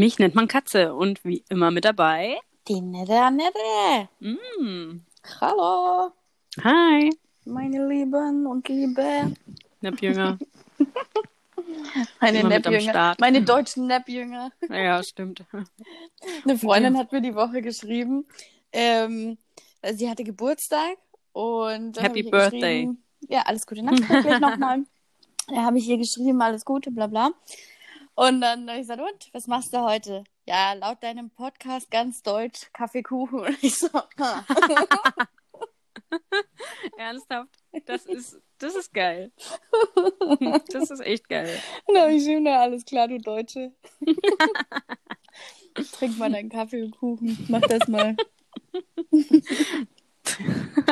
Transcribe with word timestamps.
Mich 0.00 0.18
nennt 0.18 0.34
man 0.34 0.48
Katze 0.48 0.94
und 0.94 1.22
wie 1.26 1.44
immer 1.50 1.70
mit 1.70 1.84
dabei. 1.84 2.38
Die 2.68 2.80
nette 2.80 3.20
Annette. 3.20 4.08
Mm. 4.20 5.00
Hallo, 5.42 6.12
Hi, 6.64 7.10
meine 7.44 7.86
Lieben 7.86 8.46
und 8.46 8.66
Liebe. 8.66 9.36
Nappjünger. 9.82 10.38
Meine. 12.18 12.80
Start. 12.80 13.20
Meine 13.20 13.42
deutschen 13.42 13.88
Nappjünger. 13.88 14.50
ja, 14.70 15.02
stimmt. 15.02 15.44
Eine 16.44 16.56
Freundin 16.56 16.96
hat 16.96 17.12
mir 17.12 17.20
die 17.20 17.34
Woche 17.34 17.60
geschrieben. 17.60 18.24
Ähm, 18.72 19.36
sie 19.92 20.08
hatte 20.08 20.24
Geburtstag 20.24 20.96
und 21.32 22.00
Happy 22.00 22.22
Birthday. 22.22 22.88
Ja, 23.28 23.42
alles 23.42 23.66
Gute 23.66 23.82
nachträglich 23.82 24.40
nochmal. 24.40 24.84
Da 25.52 25.64
habe 25.64 25.78
ich 25.78 25.88
ihr 25.88 25.98
geschrieben, 25.98 26.40
alles 26.40 26.64
Gute, 26.64 26.90
bla 26.90 27.08
bla. 27.08 27.32
Und 28.20 28.42
dann 28.42 28.68
habe 28.68 28.78
ich 28.78 28.82
gesagt, 28.82 29.00
und, 29.00 29.30
was 29.32 29.46
machst 29.46 29.72
du 29.72 29.78
heute? 29.78 30.24
Ja, 30.44 30.74
laut 30.74 31.02
deinem 31.02 31.30
Podcast 31.30 31.90
ganz 31.90 32.22
deutsch, 32.22 32.70
Kaffeekuchen. 32.74 33.40
Und 33.46 33.56
ich 33.62 33.78
so, 33.78 33.88
ha. 33.94 34.44
Ernsthaft? 36.98 37.48
Das 37.86 38.04
ist, 38.04 38.38
das 38.58 38.74
ist 38.74 38.92
geil. 38.92 39.32
Das 40.70 40.90
ist 40.90 41.00
echt 41.00 41.30
geil. 41.30 41.58
Habe 41.88 42.12
ich 42.12 42.28
na, 42.42 42.60
alles 42.60 42.84
klar, 42.84 43.08
du 43.08 43.16
Deutsche. 43.16 43.72
Trink 45.92 46.18
mal 46.18 46.30
deinen 46.30 46.50
Kaffee 46.50 46.82
und 46.82 46.98
Kuchen. 46.98 47.46
Mach 47.48 47.62
das 47.62 47.88
mal. 47.88 48.16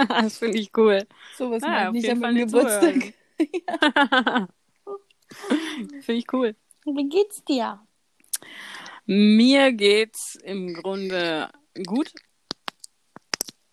Das 0.08 0.38
finde 0.38 0.58
ich 0.58 0.70
cool. 0.78 1.06
Sowas 1.36 1.62
Ah, 1.62 1.68
mache 1.68 1.86
ich 1.88 2.04
nicht 2.04 2.10
an 2.10 2.20
meinem 2.20 2.46
Geburtstag. 2.46 3.12
Finde 6.00 6.20
ich 6.20 6.32
cool. 6.32 6.56
Wie 6.96 7.08
geht's 7.08 7.44
dir? 7.44 7.80
Mir 9.06 9.72
geht's 9.72 10.36
im 10.36 10.74
Grunde 10.74 11.50
gut. 11.86 12.12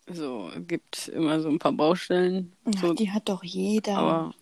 So, 0.08 0.50
gibt 0.58 1.08
immer 1.08 1.40
so 1.40 1.48
ein 1.48 1.58
paar 1.58 1.72
Baustellen. 1.72 2.52
Ja, 2.66 2.80
So, 2.80 2.92
die 2.94 3.10
hat 3.10 3.28
doch 3.28 3.42
jeder. 3.42 3.96
aber 3.98 4.34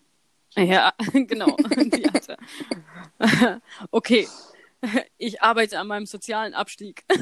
ja, 0.57 0.93
genau. 1.13 1.57
Die 1.57 2.05
hatte. 2.09 2.37
Okay. 3.91 4.29
Ich 5.17 5.41
arbeite 5.41 5.79
an 5.79 5.87
meinem 5.87 6.07
sozialen 6.07 6.53
Abstieg. 6.55 7.05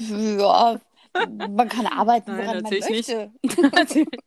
Ja, 0.00 0.80
man 1.28 1.68
kann 1.68 1.86
arbeiten, 1.86 2.30
Nein, 2.36 2.38
woran 2.46 2.62
man 2.62 2.62
natürlich 2.64 2.88
nicht. 2.88 3.08
möchte. 3.08 3.32
natürlich, 3.72 4.20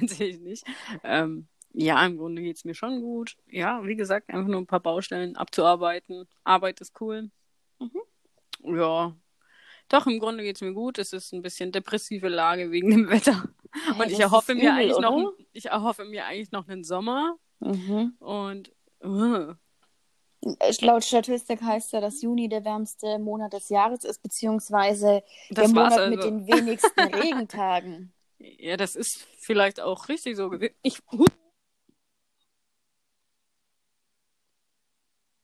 natürlich 0.00 0.38
nicht. 0.40 0.64
Ähm, 1.02 1.48
ja, 1.80 2.04
im 2.04 2.16
Grunde 2.16 2.42
geht's 2.42 2.64
mir 2.64 2.74
schon 2.74 3.00
gut. 3.00 3.36
Ja, 3.46 3.86
wie 3.86 3.94
gesagt, 3.94 4.30
einfach 4.30 4.48
nur 4.48 4.60
ein 4.60 4.66
paar 4.66 4.80
Baustellen 4.80 5.36
abzuarbeiten. 5.36 6.26
Arbeit 6.42 6.80
ist 6.80 7.00
cool. 7.00 7.30
Mhm. 7.78 8.76
Ja. 8.76 9.16
Doch, 9.88 10.06
im 10.08 10.18
Grunde 10.18 10.42
geht's 10.42 10.60
mir 10.60 10.72
gut. 10.72 10.98
Es 10.98 11.12
ist 11.12 11.32
ein 11.32 11.40
bisschen 11.40 11.70
depressive 11.70 12.28
Lage 12.28 12.72
wegen 12.72 12.90
dem 12.90 13.08
Wetter. 13.08 13.48
Und 13.90 14.00
das 14.00 14.10
ich 14.10 14.18
erhoffe 14.18 14.56
mir 14.56 14.62
übel, 14.62 14.70
eigentlich 14.72 14.98
noch, 14.98 15.32
ich 15.52 15.66
erhoffe 15.66 16.04
mir 16.04 16.26
eigentlich 16.26 16.50
noch 16.50 16.66
einen 16.66 16.82
Sommer. 16.82 17.36
Mhm. 17.60 18.16
Und 18.18 18.72
äh, 19.00 19.54
Laut 20.80 21.04
Statistik 21.04 21.62
heißt 21.62 21.92
ja, 21.92 22.00
dass 22.00 22.22
Juni 22.22 22.48
der 22.48 22.64
wärmste 22.64 23.20
Monat 23.20 23.52
des 23.52 23.68
Jahres 23.68 24.02
ist, 24.02 24.20
beziehungsweise 24.20 25.22
der 25.50 25.62
das 25.64 25.74
war's 25.76 25.94
Monat 25.94 25.98
also. 25.98 26.10
mit 26.10 26.24
den 26.24 26.46
wenigsten 26.48 27.00
Regentagen. 27.14 28.12
Ja, 28.38 28.76
das 28.76 28.96
ist 28.96 29.26
vielleicht 29.38 29.80
auch 29.80 30.08
richtig 30.08 30.36
so 30.36 30.48
gewesen. 30.48 30.74
Ich, 30.82 31.00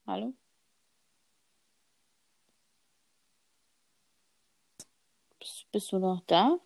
Hallo? 0.07 0.35
Bist, 5.39 5.71
bist 5.71 5.93
du 5.93 5.99
noch 6.01 6.23
da? 6.27 6.59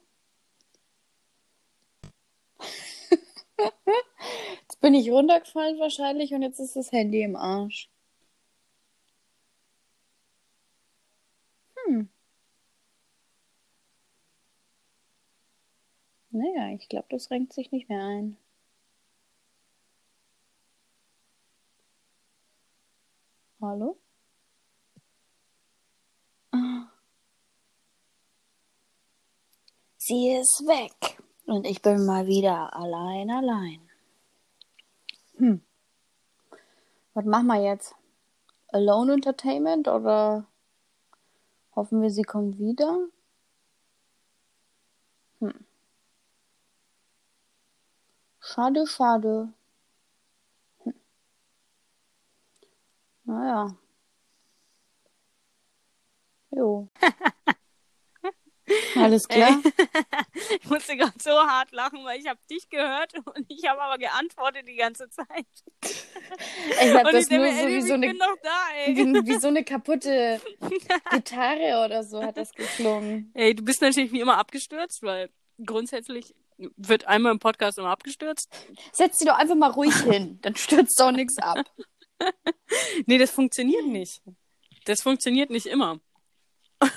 Jetzt 4.63 4.81
bin 4.81 4.95
ich 4.95 5.11
runtergefallen 5.11 5.79
wahrscheinlich 5.79 6.33
und 6.35 6.43
jetzt 6.43 6.61
ist 6.61 6.77
das 6.77 6.93
Handy 6.93 7.23
im 7.23 7.37
Arsch. 7.37 7.89
Hm. 11.87 12.03
Naja, 16.31 16.75
ich 16.75 16.89
glaube, 16.89 17.09
das 17.11 17.31
renkt 17.31 17.53
sich 17.53 17.71
nicht 17.71 17.91
mehr 17.91 18.03
ein. 18.03 18.39
Hallo? 23.61 23.99
Sie 29.97 30.31
ist 30.31 30.65
weg. 30.67 31.21
Und 31.47 31.67
ich 31.67 31.83
bin 31.83 32.07
mal 32.07 32.27
wieder 32.27 32.75
allein, 32.75 33.31
allein. 33.31 33.81
Hm. 35.37 35.61
Was 37.15 37.25
machen 37.25 37.47
wir 37.49 37.61
jetzt? 37.63 37.95
Alone 38.69 39.15
Entertainment 39.15 39.89
oder 39.89 40.47
hoffen 41.75 42.01
wir, 42.01 42.11
sie 42.11 42.23
kommt 42.23 42.59
wieder? 42.59 43.09
Hm. 45.41 45.67
Schade, 48.41 48.87
schade. 48.87 49.53
Naja. 53.29 53.77
Jo. 56.51 56.89
Alles 58.97 59.29
klar. 59.29 59.63
ich 60.63 60.71
musste 60.71 60.97
gerade 60.97 61.13
so 61.19 61.31
hart 61.31 61.73
lachen, 61.73 62.05
weil 62.05 62.21
ich 62.21 62.27
habe 62.27 62.41
dich 62.51 62.71
gehört 62.71 63.13
und 63.15 63.45
ich 63.49 63.69
habe 63.69 63.83
aber 63.83 63.99
geantwortet 63.99 64.67
die 64.67 64.77
ganze 64.77 65.11
Zeit. 65.11 65.27
Ich 66.83 66.95
habe 66.95 67.11
das 67.11 67.25
ich 67.25 67.31
nur 67.31 67.47
so 67.47 67.67
ey, 67.67 67.75
wie 67.75 67.81
so 67.81 67.95
eine 67.95 68.09
bin 68.09 68.19
noch 68.19 68.37
da, 68.43 68.67
ey. 68.85 68.95
wie, 68.95 69.27
wie 69.27 69.39
so 69.39 69.49
eine 69.49 69.65
kaputte 69.65 70.39
Gitarre 71.11 71.87
oder 71.87 72.05
so 72.05 72.23
hat 72.23 72.37
das 72.37 72.53
geklungen. 72.53 73.31
Ey, 73.33 73.55
du 73.55 73.65
bist 73.65 73.81
natürlich 73.81 74.13
wie 74.13 74.21
immer 74.21 74.37
abgestürzt, 74.37 75.03
weil 75.03 75.31
grundsätzlich 75.65 76.35
wird 76.59 77.07
einmal 77.07 77.33
im 77.33 77.39
Podcast 77.39 77.79
immer 77.79 77.89
abgestürzt. 77.89 78.55
Setz 78.93 79.17
dich 79.17 79.27
doch 79.27 79.39
einfach 79.39 79.55
mal 79.55 79.71
ruhig 79.71 79.97
hin, 80.03 80.39
dann 80.43 80.55
stürzt 80.55 81.01
doch 81.01 81.13
nichts 81.13 81.39
ab. 81.39 81.65
Nee, 83.07 83.19
das 83.19 83.31
funktioniert 83.31 83.87
nicht. 83.87 84.21
Das 84.85 85.03
funktioniert 85.03 85.51
nicht 85.51 85.67
immer. 85.67 86.01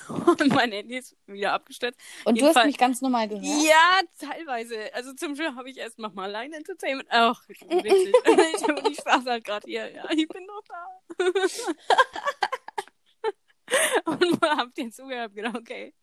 Und 0.07 0.53
mein 0.53 0.71
Handy 0.71 0.97
ist 0.97 1.15
wieder 1.25 1.53
abgestürzt. 1.53 1.99
Und 2.25 2.39
du 2.39 2.45
hast 2.45 2.49
Jedenfalls- 2.55 2.67
mich 2.67 2.77
ganz 2.77 3.01
normal 3.01 3.27
gehört. 3.27 3.43
Ja, 3.45 3.99
teilweise. 4.19 4.93
Also 4.93 5.11
zum 5.13 5.35
Schluss 5.35 5.55
habe 5.55 5.71
ich 5.71 5.77
erst 5.77 5.97
noch 5.97 6.13
mal 6.13 6.29
Line 6.31 6.55
Entertainment. 6.55 7.07
Ach, 7.11 7.41
witzig. 7.47 7.67
ich, 7.71 7.83
ich 8.91 8.97
saß 9.01 9.25
halt 9.25 9.43
gerade 9.43 9.65
hier. 9.67 9.91
Ja, 9.91 10.05
ich 10.11 10.27
bin 10.27 10.45
noch 10.45 10.61
da. 10.67 10.85
Und 14.05 14.41
hab 14.41 14.73
dir 14.75 14.91
zugehört 14.91 15.33
gedacht, 15.33 15.55
okay, 15.57 15.93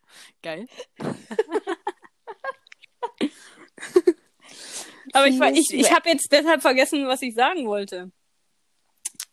geil. 0.43 0.67
Aber 5.13 5.27
ich, 5.27 5.39
ich, 5.41 5.73
ich 5.75 5.93
habe 5.95 6.09
jetzt 6.09 6.31
deshalb 6.33 6.63
vergessen, 6.63 7.07
was 7.07 7.21
ich 7.23 7.35
sagen 7.35 7.67
wollte. 7.67 8.11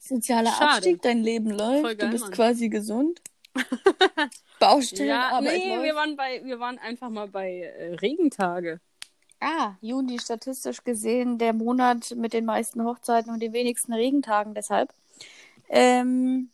Sozialer 0.07 0.51
Schade. 0.51 0.71
Abstieg, 0.71 1.01
dein 1.01 1.23
Leben 1.23 1.49
läuft, 1.49 1.83
geil, 1.83 1.95
du 1.97 2.09
bist 2.09 2.25
Mann. 2.25 2.33
quasi 2.33 2.69
gesund. 2.69 3.21
Baustellen, 4.59 5.09
Ja, 5.09 5.29
Arbeit 5.29 5.57
nee, 5.57 5.69
läuft. 5.69 5.83
wir 5.83 5.95
waren 5.95 6.15
bei, 6.15 6.41
wir 6.43 6.59
waren 6.59 6.77
einfach 6.79 7.09
mal 7.09 7.27
bei 7.27 7.61
äh, 7.61 7.93
Regentage. 7.95 8.79
Ah, 9.39 9.73
Juni 9.81 10.19
statistisch 10.19 10.83
gesehen 10.83 11.37
der 11.37 11.53
Monat 11.53 12.11
mit 12.15 12.33
den 12.33 12.45
meisten 12.45 12.83
Hochzeiten 12.83 13.31
und 13.33 13.41
den 13.41 13.53
wenigsten 13.53 13.93
Regentagen 13.93 14.53
deshalb. 14.53 14.93
Ähm, 15.69 16.49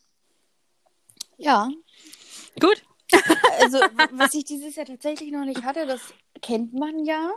ja, 1.38 1.69
Gut. 2.59 2.83
also 3.59 3.80
was 4.12 4.33
ich 4.33 4.45
dieses 4.45 4.75
Jahr 4.75 4.86
tatsächlich 4.86 5.31
noch 5.31 5.44
nicht 5.45 5.63
hatte, 5.63 5.86
das 5.86 6.01
kennt 6.42 6.74
man 6.74 7.04
ja, 7.06 7.31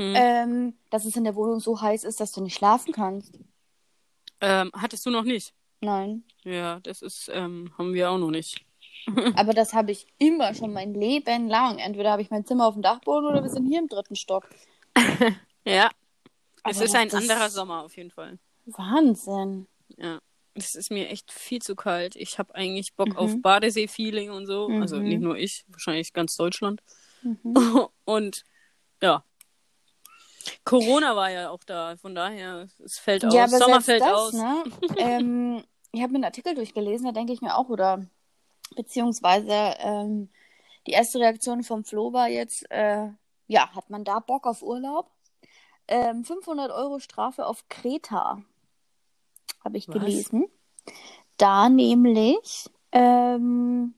Hm. 0.00 0.14
ähm, 0.16 0.74
dass 0.90 1.04
es 1.04 1.16
in 1.16 1.24
der 1.24 1.34
Wohnung 1.34 1.58
so 1.58 1.80
heiß 1.80 2.04
ist, 2.04 2.20
dass 2.20 2.30
du 2.30 2.40
nicht 2.40 2.54
schlafen 2.54 2.92
kannst. 2.92 3.32
Ähm, 4.40 4.70
hattest 4.72 5.04
du 5.06 5.10
noch 5.10 5.24
nicht? 5.24 5.52
Nein, 5.80 6.24
Ja, 6.44 6.80
das 6.80 7.02
ist, 7.02 7.30
ähm, 7.32 7.72
haben 7.78 7.94
wir 7.94 8.10
auch 8.10 8.18
noch 8.18 8.30
nicht. 8.30 8.64
aber 9.36 9.52
das 9.54 9.72
habe 9.74 9.92
ich 9.92 10.06
immer 10.18 10.54
schon 10.54 10.72
mein 10.72 10.92
Leben 10.94 11.48
lang. 11.48 11.78
Entweder 11.78 12.10
habe 12.12 12.22
ich 12.22 12.30
mein 12.30 12.44
Zimmer 12.44 12.66
auf 12.66 12.74
dem 12.74 12.82
Dachboden 12.82 13.26
oder 13.28 13.42
wir 13.42 13.50
sind 13.50 13.66
hier 13.66 13.78
im 13.78 13.88
dritten 13.88 14.16
Stock. 14.16 14.48
Ja. 15.64 15.90
Es 16.64 16.76
Aber 16.76 16.84
ist 16.86 16.94
ein 16.94 17.12
anderer 17.12 17.50
Sommer 17.50 17.84
auf 17.84 17.94
jeden 17.96 18.10
Fall. 18.10 18.38
Wahnsinn. 18.64 19.66
Ja. 19.98 20.18
Es 20.54 20.74
ist 20.74 20.90
mir 20.90 21.08
echt 21.10 21.30
viel 21.30 21.60
zu 21.60 21.76
kalt. 21.76 22.16
Ich 22.16 22.38
habe 22.38 22.54
eigentlich 22.54 22.94
Bock 22.94 23.10
Mhm. 23.10 23.16
auf 23.16 23.42
Badesee-Feeling 23.42 24.30
und 24.30 24.46
so. 24.46 24.68
Also 24.68 24.96
Mhm. 24.96 25.02
nicht 25.04 25.20
nur 25.20 25.36
ich, 25.36 25.64
wahrscheinlich 25.68 26.12
ganz 26.14 26.36
Deutschland. 26.36 26.80
Mhm. 27.22 27.54
Und 28.06 28.44
ja. 29.02 29.24
Corona 30.64 31.16
war 31.16 31.30
ja 31.30 31.50
auch 31.50 31.64
da, 31.64 31.96
von 31.96 32.14
daher, 32.14 32.68
es 32.84 32.98
fällt 32.98 33.24
aus. 33.24 33.34
Ja, 33.34 33.44
aber 33.44 33.58
Sommer 33.58 33.80
fällt 33.80 34.02
das, 34.02 34.12
aus. 34.12 34.32
Ne? 34.32 34.64
ähm, 34.98 35.64
ich 35.92 36.02
habe 36.02 36.14
einen 36.14 36.24
Artikel 36.24 36.54
durchgelesen, 36.54 37.06
da 37.06 37.12
denke 37.12 37.32
ich 37.32 37.40
mir 37.40 37.56
auch, 37.56 37.68
oder 37.68 38.04
beziehungsweise 38.76 39.74
ähm, 39.78 40.28
die 40.86 40.92
erste 40.92 41.18
Reaktion 41.18 41.62
vom 41.62 41.84
Flo 41.84 42.12
war 42.12 42.28
jetzt, 42.28 42.70
äh, 42.70 43.08
ja, 43.46 43.74
hat 43.74 43.90
man 43.90 44.04
da 44.04 44.20
Bock 44.20 44.46
auf 44.46 44.62
Urlaub? 44.62 45.10
Ähm, 45.86 46.24
500 46.24 46.70
Euro 46.70 46.98
Strafe 46.98 47.46
auf 47.46 47.66
Kreta, 47.68 48.42
habe 49.64 49.78
ich 49.78 49.88
Was? 49.88 49.94
gelesen. 49.94 50.46
Da 51.38 51.68
nämlich, 51.68 52.70
ähm, 52.92 53.94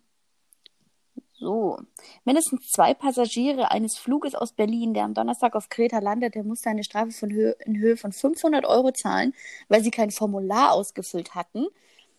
so, 1.40 1.78
mindestens 2.25 2.69
zwei 2.69 2.92
Passagiere 2.92 3.70
eines 3.70 3.96
Fluges 3.96 4.34
aus 4.34 4.52
Berlin, 4.52 4.92
der 4.92 5.04
am 5.04 5.14
Donnerstag 5.14 5.56
auf 5.56 5.70
Kreta 5.70 5.98
landete, 5.98 6.44
musste 6.44 6.69
eine 6.69 6.84
Strafe 6.84 7.12
von 7.12 7.32
Höhe, 7.32 7.56
in 7.64 7.78
Höhe 7.78 7.96
von 7.96 8.12
500 8.12 8.66
Euro 8.66 8.92
zahlen, 8.92 9.32
weil 9.69 9.82
sie 9.82 9.90
kein 9.90 10.10
Formular 10.10 10.72
ausgefüllt 10.72 11.34
hatten, 11.34 11.66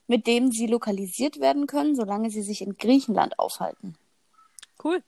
mit 0.08 0.26
dem 0.26 0.52
sie 0.52 0.66
lokalisiert 0.66 1.40
werden 1.40 1.68
können, 1.68 1.96
solange 1.96 2.32
sie 2.32 2.42
sich 2.42 2.64
in 2.64 2.78
Griechenland 2.78 3.38
aufhalten. 3.38 3.96
Cool. 4.84 5.04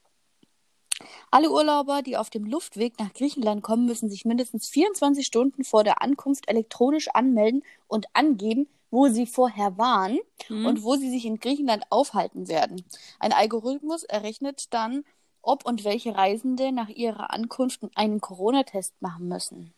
Alle 1.31 1.49
Urlauber, 1.49 2.03
die 2.03 2.15
auf 2.15 2.29
dem 2.29 2.45
Luftweg 2.45 2.99
nach 2.99 3.13
Griechenland 3.13 3.63
kommen, 3.63 3.87
müssen 3.87 4.11
sich 4.11 4.25
mindestens 4.25 4.69
24 4.69 5.25
Stunden 5.25 5.63
vor 5.63 5.83
der 5.83 6.03
Ankunft 6.03 6.47
elektronisch 6.47 7.07
anmelden 7.09 7.63
und 7.87 8.05
angeben, 8.13 8.67
wo 8.93 9.07
sie 9.07 9.25
vorher 9.25 9.75
waren 9.79 10.19
Mhm. 10.49 10.65
und 10.67 10.83
wo 10.83 10.95
sie 10.95 11.09
sich 11.09 11.25
in 11.25 11.39
Griechenland 11.39 11.83
aufhalten 11.89 12.47
werden. 12.47 12.85
Ein 13.19 13.33
Algorithmus 13.33 14.03
errechnet 14.03 14.71
dann, 14.71 15.03
ob 15.41 15.65
und 15.65 15.83
welche 15.83 16.15
Reisende 16.15 16.71
nach 16.71 16.89
ihrer 16.89 17.33
Ankunft 17.33 17.81
einen 17.95 18.21
Corona-Test 18.21 18.93
machen 19.01 19.27
müssen. 19.27 19.73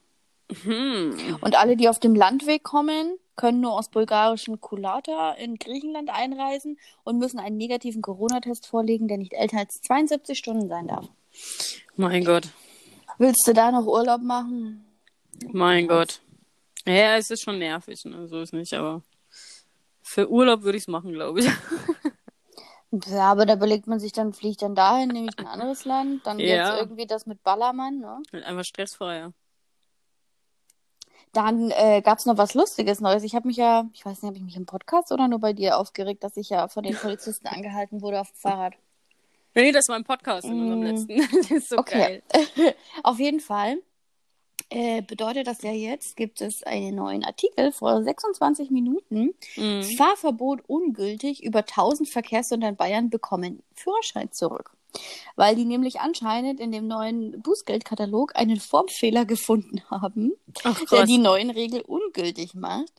Hm. 0.63 1.37
Und 1.39 1.57
alle, 1.57 1.77
die 1.77 1.87
auf 1.87 1.99
dem 1.99 2.13
Landweg 2.13 2.63
kommen, 2.63 3.15
können 3.37 3.61
nur 3.61 3.73
aus 3.73 3.87
bulgarischen 3.89 4.59
Kulata 4.59 5.31
in 5.31 5.55
Griechenland 5.55 6.09
einreisen 6.09 6.77
und 7.05 7.17
müssen 7.17 7.39
einen 7.39 7.57
negativen 7.57 8.01
Corona-Test 8.01 8.67
vorlegen, 8.67 9.07
der 9.07 9.17
nicht 9.17 9.33
älter 9.33 9.59
als 9.59 9.81
72 9.81 10.37
Stunden 10.37 10.67
sein 10.67 10.87
darf. 10.87 11.07
Mein 11.95 12.25
Gott. 12.25 12.49
Willst 13.17 13.47
du 13.47 13.53
da 13.53 13.71
noch 13.71 13.87
Urlaub 13.87 14.21
machen? 14.21 14.85
Mein 15.51 15.87
Gott. 15.87 16.19
Ja, 16.87 17.17
es 17.17 17.31
ist 17.31 17.41
schon 17.41 17.59
nervig, 17.59 18.03
ne? 18.05 18.27
So 18.27 18.41
ist 18.41 18.53
nicht, 18.53 18.73
aber 18.73 19.01
für 20.01 20.29
Urlaub 20.29 20.61
würde 20.61 20.77
ich 20.77 20.83
es 20.83 20.87
machen, 20.87 21.13
glaube 21.13 21.39
ich. 21.41 21.49
Ja, 23.07 23.31
aber 23.31 23.45
da 23.45 23.55
überlegt 23.55 23.87
man 23.87 23.99
sich 23.99 24.11
dann, 24.11 24.33
fliegt 24.33 24.61
dann 24.61 24.75
dahin, 24.75 25.09
nehme 25.09 25.27
ich 25.29 25.37
ein 25.39 25.47
anderes 25.47 25.83
Land, 25.85 26.25
dann 26.27 26.39
Ja. 26.39 26.45
jetzt 26.73 26.79
irgendwie 26.81 27.05
das 27.07 27.25
mit 27.25 27.43
Ballermann, 27.43 27.99
ne? 27.99 28.21
Einfach 28.45 28.63
stressfreier. 28.63 29.33
Dann 31.33 31.71
äh, 31.71 32.01
gab 32.01 32.19
es 32.19 32.25
noch 32.25 32.37
was 32.37 32.53
Lustiges 32.53 33.01
Neues. 33.01 33.23
Ich 33.23 33.35
habe 33.35 33.47
mich 33.47 33.57
ja, 33.57 33.89
ich 33.93 34.05
weiß 34.05 34.21
nicht, 34.21 34.27
habe 34.29 34.37
ich 34.37 34.43
mich 34.43 34.55
im 34.55 34.65
Podcast 34.65 35.11
oder 35.11 35.27
nur 35.27 35.39
bei 35.39 35.51
dir 35.51 35.77
aufgeregt, 35.77 36.23
dass 36.23 36.37
ich 36.37 36.49
ja 36.49 36.69
von 36.69 36.83
den 36.83 36.95
Polizisten 36.95 37.47
angehalten 37.47 38.01
wurde 38.01 38.21
auf 38.21 38.29
dem 38.31 38.37
Fahrrad. 38.37 38.73
Nee, 39.53 39.71
das 39.73 39.89
war 39.89 39.95
ein 39.97 40.05
Podcast 40.05 40.47
in 40.47 40.61
unserem 40.61 40.79
Mm. 40.79 40.83
letzten. 40.83 41.17
Das 41.37 41.51
ist 41.51 41.69
so 41.69 41.77
Okay. 41.79 42.21
geil. 42.31 42.75
Auf 43.03 43.19
jeden 43.19 43.39
Fall 43.41 43.81
äh, 44.69 45.01
bedeutet 45.01 45.47
das 45.47 45.61
ja 45.61 45.71
jetzt, 45.71 46.17
gibt 46.17 46.41
es 46.41 46.63
einen 46.63 46.95
neuen 46.95 47.23
Artikel 47.23 47.71
vor 47.71 48.03
26 48.03 48.71
Minuten. 48.71 49.33
Mhm. 49.55 49.83
Fahrverbot 49.83 50.61
ungültig. 50.67 51.43
Über 51.43 51.59
1000 51.59 52.09
Verkehrssünder 52.09 52.69
in 52.69 52.75
Bayern 52.75 53.09
bekommen 53.09 53.61
Führerschein 53.75 54.31
zurück. 54.31 54.71
Weil 55.35 55.55
die 55.55 55.65
nämlich 55.65 55.99
anscheinend 55.99 56.59
in 56.59 56.71
dem 56.71 56.87
neuen 56.87 57.41
Bußgeldkatalog 57.41 58.35
einen 58.35 58.59
Formfehler 58.59 59.25
gefunden 59.25 59.81
haben, 59.89 60.33
Ach, 60.63 60.79
der 60.85 61.05
die 61.05 61.17
neuen 61.17 61.49
Regeln 61.49 61.83
ungültig 61.83 62.53
macht. 62.55 62.93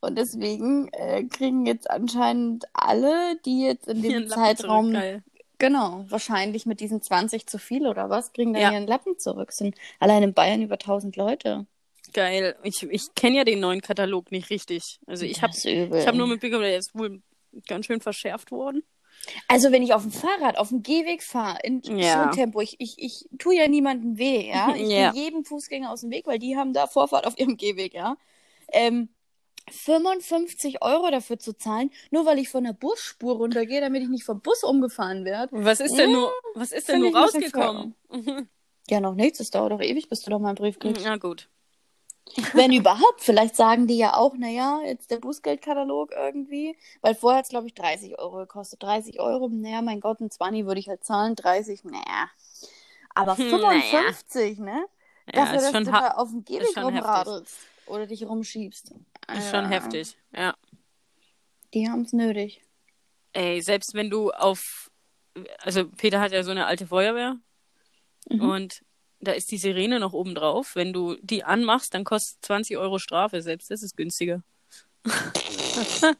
Und 0.00 0.16
deswegen 0.16 0.88
äh, 0.92 1.24
kriegen 1.24 1.66
jetzt 1.66 1.90
anscheinend 1.90 2.64
alle, 2.72 3.36
die 3.44 3.62
jetzt 3.62 3.88
in 3.88 4.02
dem 4.02 4.28
Zeitraum 4.28 4.92
zurück. 4.92 5.22
Genau, 5.60 6.04
wahrscheinlich 6.08 6.64
mit 6.66 6.80
diesen 6.80 7.02
20 7.02 7.46
zu 7.46 7.58
viel 7.58 7.86
oder 7.86 8.08
was, 8.10 8.32
kriegen 8.32 8.54
dann 8.54 8.62
Ja. 8.62 8.72
ihren 8.72 8.86
Lappen 8.86 9.18
zurück. 9.18 9.52
Sind 9.52 9.76
allein 10.00 10.22
in 10.22 10.34
Bayern 10.34 10.62
über 10.62 10.78
1000 10.78 11.14
Leute. 11.16 11.66
Geil. 12.14 12.56
Ich, 12.62 12.82
ich 12.82 13.14
kenne 13.14 13.36
ja 13.36 13.44
den 13.44 13.60
neuen 13.60 13.82
Katalog 13.82 14.32
nicht 14.32 14.50
richtig. 14.50 14.98
Also 15.06 15.24
ich 15.26 15.42
habe 15.42 15.52
hab 15.52 16.14
nur 16.14 16.26
mitbekommen, 16.26 16.62
der 16.62 16.78
ist 16.78 16.94
wohl 16.94 17.22
ganz 17.68 17.86
schön 17.86 18.00
verschärft 18.00 18.50
worden. 18.50 18.82
Also 19.48 19.70
wenn 19.70 19.82
ich 19.82 19.92
auf 19.92 20.02
dem 20.02 20.12
Fahrrad, 20.12 20.56
auf 20.56 20.70
dem 20.70 20.82
Gehweg 20.82 21.22
fahre, 21.22 21.58
in 21.62 21.82
Ja. 21.84 22.24
Schritttempo, 22.32 22.62
ich, 22.62 22.76
ich, 22.78 22.94
ich 22.98 23.28
tue 23.38 23.54
ja 23.56 23.68
niemandem 23.68 24.16
weh, 24.16 24.48
ja. 24.48 24.74
Ich 24.74 24.88
Ja. 24.88 25.12
gehe 25.12 25.24
jedem 25.24 25.44
Fußgänger 25.44 25.90
aus 25.92 26.00
dem 26.00 26.10
Weg, 26.10 26.26
weil 26.26 26.38
die 26.38 26.56
haben 26.56 26.72
da 26.72 26.86
Vorfahrt 26.86 27.26
auf 27.26 27.38
ihrem 27.38 27.58
Gehweg, 27.58 27.92
ja. 27.92 28.16
Ähm, 28.72 29.10
55 29.72 30.82
Euro 30.82 31.10
dafür 31.10 31.38
zu 31.38 31.56
zahlen, 31.56 31.90
nur 32.10 32.26
weil 32.26 32.38
ich 32.38 32.48
von 32.48 32.64
der 32.64 32.72
Busspur 32.72 33.36
runtergehe, 33.36 33.80
damit 33.80 34.02
ich 34.02 34.08
nicht 34.08 34.24
vom 34.24 34.40
Bus 34.40 34.62
umgefahren 34.64 35.24
werde. 35.24 35.50
Was 35.52 35.80
ist 35.80 35.96
denn 35.96 36.10
Ja, 36.10 36.16
nur, 36.16 36.32
was 36.54 36.72
ist 36.72 36.88
denn 36.88 37.00
nur 37.00 37.16
rausgekommen? 37.16 37.94
Ja, 38.88 38.98
noch 38.98 39.14
nichts, 39.14 39.38
das 39.38 39.50
dauert 39.50 39.70
doch 39.70 39.80
ewig, 39.80 40.08
bis 40.08 40.20
du 40.22 40.30
doch 40.30 40.40
mal 40.40 40.48
einen 40.48 40.56
Brief 40.56 40.80
kriegst. 40.80 41.04
Ja, 41.04 41.16
gut. 41.16 41.48
Wenn 42.54 42.72
überhaupt, 42.72 43.20
vielleicht 43.20 43.54
sagen 43.54 43.86
die 43.86 43.98
ja 43.98 44.16
auch, 44.16 44.34
naja, 44.36 44.80
jetzt 44.84 45.12
der 45.12 45.18
Bußgeldkatalog 45.18 46.10
irgendwie, 46.12 46.76
weil 47.00 47.14
vorher 47.14 47.38
hat 47.38 47.44
es, 47.44 47.50
glaube 47.50 47.68
ich, 47.68 47.74
30 47.74 48.18
Euro 48.18 48.38
gekostet. 48.38 48.82
30 48.82 49.20
Euro, 49.20 49.48
naja, 49.48 49.80
mein 49.82 50.00
Gott, 50.00 50.20
ein 50.20 50.30
20 50.30 50.66
würde 50.66 50.80
ich 50.80 50.88
halt 50.88 51.04
zahlen, 51.04 51.36
30, 51.36 51.84
naja. 51.84 52.30
Aber 53.14 53.36
Hm, 53.38 53.50
55, 53.50 54.58
ne? 54.58 54.84
Ja, 55.26 55.44
Dafür, 55.44 55.56
ist 55.56 55.62
dass 55.64 55.72
schon, 55.72 55.84
du 55.84 55.90
da 55.92 56.10
auf 56.12 56.30
dem 56.30 56.44
Gehweg 56.44 56.76
rumradelst 56.76 57.56
oder 57.86 58.06
dich 58.06 58.26
rumschiebst. 58.26 58.92
Ist 59.38 59.50
schon 59.50 59.66
heftig. 59.68 60.16
Ja. 60.34 60.54
Die 61.74 61.88
haben 61.88 62.02
es 62.02 62.12
nötig. 62.12 62.62
Ey, 63.32 63.60
selbst 63.62 63.94
wenn 63.94 64.10
du 64.10 64.30
auf, 64.32 64.90
also 65.58 65.88
Peter 65.88 66.20
hat 66.20 66.32
ja 66.32 66.42
so 66.42 66.50
eine 66.50 66.66
alte 66.66 66.86
Feuerwehr 66.86 67.36
Mhm. 68.28 68.40
und 68.42 68.84
da 69.20 69.32
ist 69.32 69.50
die 69.50 69.58
Sirene 69.58 69.98
noch 70.00 70.12
oben 70.12 70.34
drauf. 70.34 70.74
Wenn 70.76 70.92
du 70.92 71.16
die 71.22 71.44
anmachst, 71.44 71.94
dann 71.94 72.04
kostet 72.04 72.44
20 72.44 72.76
Euro 72.78 72.98
Strafe. 72.98 73.42
Selbst 73.42 73.70
das 73.70 73.82
ist 73.82 73.96
günstiger. 73.96 74.42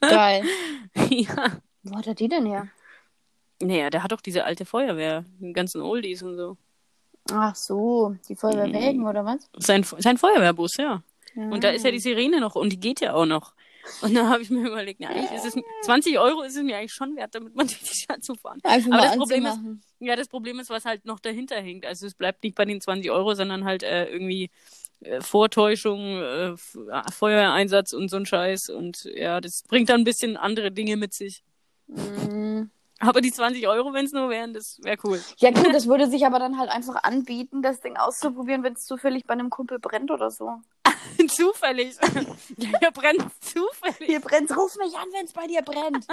Geil. 0.00 0.44
ja. 1.10 1.58
Wo 1.82 1.96
hat 1.96 2.06
er 2.06 2.14
die 2.14 2.28
denn 2.28 2.46
her? 2.46 2.68
Naja, 3.60 3.90
der 3.90 4.02
hat 4.02 4.12
doch 4.12 4.20
diese 4.20 4.44
alte 4.44 4.64
Feuerwehr, 4.64 5.24
die 5.40 5.52
ganzen 5.52 5.80
Oldies 5.82 6.22
und 6.22 6.36
so. 6.36 6.56
Ach 7.32 7.54
so, 7.54 8.16
die 8.28 8.36
Feuerwehrwägen 8.36 9.00
Mhm. 9.02 9.06
oder 9.06 9.24
was? 9.24 9.48
Sein, 9.56 9.82
sein 9.98 10.16
Feuerwehrbus, 10.16 10.76
ja. 10.76 11.02
Und 11.38 11.64
da 11.64 11.70
ist 11.70 11.84
ja 11.84 11.90
die 11.90 12.00
Sirene 12.00 12.40
noch 12.40 12.54
und 12.54 12.70
die 12.70 12.80
geht 12.80 13.00
ja 13.00 13.14
auch 13.14 13.26
noch. 13.26 13.54
Und 14.02 14.14
da 14.14 14.28
habe 14.28 14.42
ich 14.42 14.50
mir 14.50 14.66
überlegt, 14.66 15.00
na, 15.00 15.08
eigentlich 15.08 15.30
ist 15.30 15.46
es 15.46 15.62
20 15.82 16.18
Euro 16.18 16.42
ist 16.42 16.56
es 16.56 16.62
mir 16.62 16.76
eigentlich 16.76 16.92
schon 16.92 17.16
wert, 17.16 17.34
damit 17.34 17.54
man 17.54 17.66
die 17.68 17.74
Stadt 17.74 18.22
zu 18.22 18.34
fahren. 18.34 18.60
Einfach 18.62 18.92
Aber 18.92 19.02
das 19.02 19.16
Problem 19.16 19.46
ist. 19.46 19.58
Ja, 20.00 20.16
das 20.16 20.28
Problem 20.28 20.60
ist, 20.60 20.70
was 20.70 20.84
halt 20.84 21.04
noch 21.04 21.20
dahinter 21.20 21.56
hängt. 21.56 21.86
Also 21.86 22.06
es 22.06 22.14
bleibt 22.14 22.42
nicht 22.44 22.54
bei 22.54 22.64
den 22.64 22.80
20 22.80 23.10
Euro, 23.10 23.34
sondern 23.34 23.64
halt 23.64 23.82
äh, 23.82 24.06
irgendwie 24.06 24.50
äh, 25.00 25.20
Vortäuschung, 25.20 26.00
äh, 26.00 26.48
äh, 26.50 26.56
Feuereinsatz 27.12 27.92
und 27.92 28.08
so 28.08 28.16
ein 28.16 28.26
Scheiß. 28.26 28.70
Und 28.70 29.04
ja, 29.04 29.40
das 29.40 29.62
bringt 29.62 29.88
dann 29.88 30.02
ein 30.02 30.04
bisschen 30.04 30.36
andere 30.36 30.70
Dinge 30.70 30.96
mit 30.96 31.14
sich. 31.14 31.42
Mhm. 31.86 32.70
Aber 33.00 33.20
die 33.20 33.32
20 33.32 33.68
Euro, 33.68 33.92
wenn 33.92 34.06
es 34.06 34.12
nur 34.12 34.28
wären, 34.28 34.52
das 34.52 34.80
wäre 34.82 34.96
cool. 35.04 35.22
Ja 35.36 35.52
gut, 35.52 35.72
das 35.72 35.86
würde 35.86 36.08
sich 36.08 36.26
aber 36.26 36.40
dann 36.40 36.58
halt 36.58 36.68
einfach 36.68 36.96
anbieten, 37.04 37.62
das 37.62 37.80
Ding 37.80 37.96
auszuprobieren, 37.96 38.64
wenn 38.64 38.72
es 38.72 38.84
zufällig 38.84 39.24
bei 39.24 39.34
einem 39.34 39.50
Kumpel 39.50 39.78
brennt 39.78 40.10
oder 40.10 40.30
so. 40.30 40.60
zufällig. 41.28 41.96
ja, 42.56 42.78
hier 42.80 42.90
brennt 42.90 43.24
zufällig. 43.40 43.96
Hier 44.06 44.20
brennt's, 44.20 44.56
ruf 44.56 44.76
mich 44.76 44.94
an, 44.96 45.08
wenn 45.12 45.24
es 45.26 45.32
bei 45.32 45.46
dir 45.46 45.62
brennt. 45.62 46.06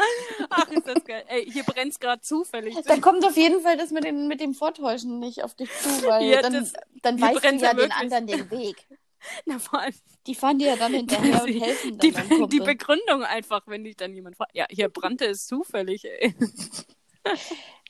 Ach, 0.50 0.68
ist 0.70 0.88
das 0.88 1.04
geil. 1.04 1.24
Ey, 1.28 1.50
hier 1.52 1.64
brennt's 1.64 2.00
gerade 2.00 2.22
zufällig. 2.22 2.76
Dann 2.86 3.02
kommt 3.02 3.26
auf 3.26 3.36
jeden 3.38 3.62
Fall 3.62 3.78
das 3.78 3.92
mit, 3.92 4.04
den, 4.04 4.28
mit 4.28 4.42
dem 4.42 4.54
Vortäuschen 4.54 5.20
nicht 5.20 5.44
auf 5.44 5.54
dich 5.56 5.70
zu, 5.82 5.90
weil 6.08 6.26
Ja, 6.26 6.42
dann, 6.42 6.54
das- 6.54 6.74
dann 7.02 7.20
weißt 7.22 7.44
du 7.44 7.56
ja 7.58 7.74
den 7.74 7.92
anderen 7.92 8.28
den 8.28 8.52
Weg. 8.52 8.86
Na, 9.46 9.58
vor 9.58 9.80
allem 9.80 9.94
Die 10.28 10.36
fahren 10.36 10.60
dir 10.60 10.68
ja 10.70 10.76
dann 10.76 10.94
hinterher 10.94 11.44
und 11.44 11.50
helfen 11.62 11.98
dann 11.98 12.00
die, 12.00 12.12
deinem 12.12 12.30
die 12.30 12.36
Kumpel. 12.38 12.60
Begründung 12.62 13.24
einfach, 13.24 13.62
wenn 13.66 13.84
dich 13.84 13.96
dann 13.98 14.14
jemand 14.14 14.36
fragt. 14.38 14.56
Ja, 14.56 14.66
hier 14.70 14.90
brannte 14.90 15.26
es 15.26 15.48
zufällig, 15.48 16.06
ey. 16.06 16.36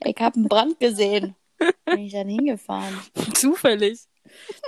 Ich 0.06 0.16
habe 0.22 0.36
einen 0.38 0.48
Brand 0.48 0.80
gesehen. 0.80 1.36
Bin 1.86 2.00
ich 2.00 2.14
dann 2.14 2.30
hingefahren. 2.30 3.02
Zufällig. 3.34 4.00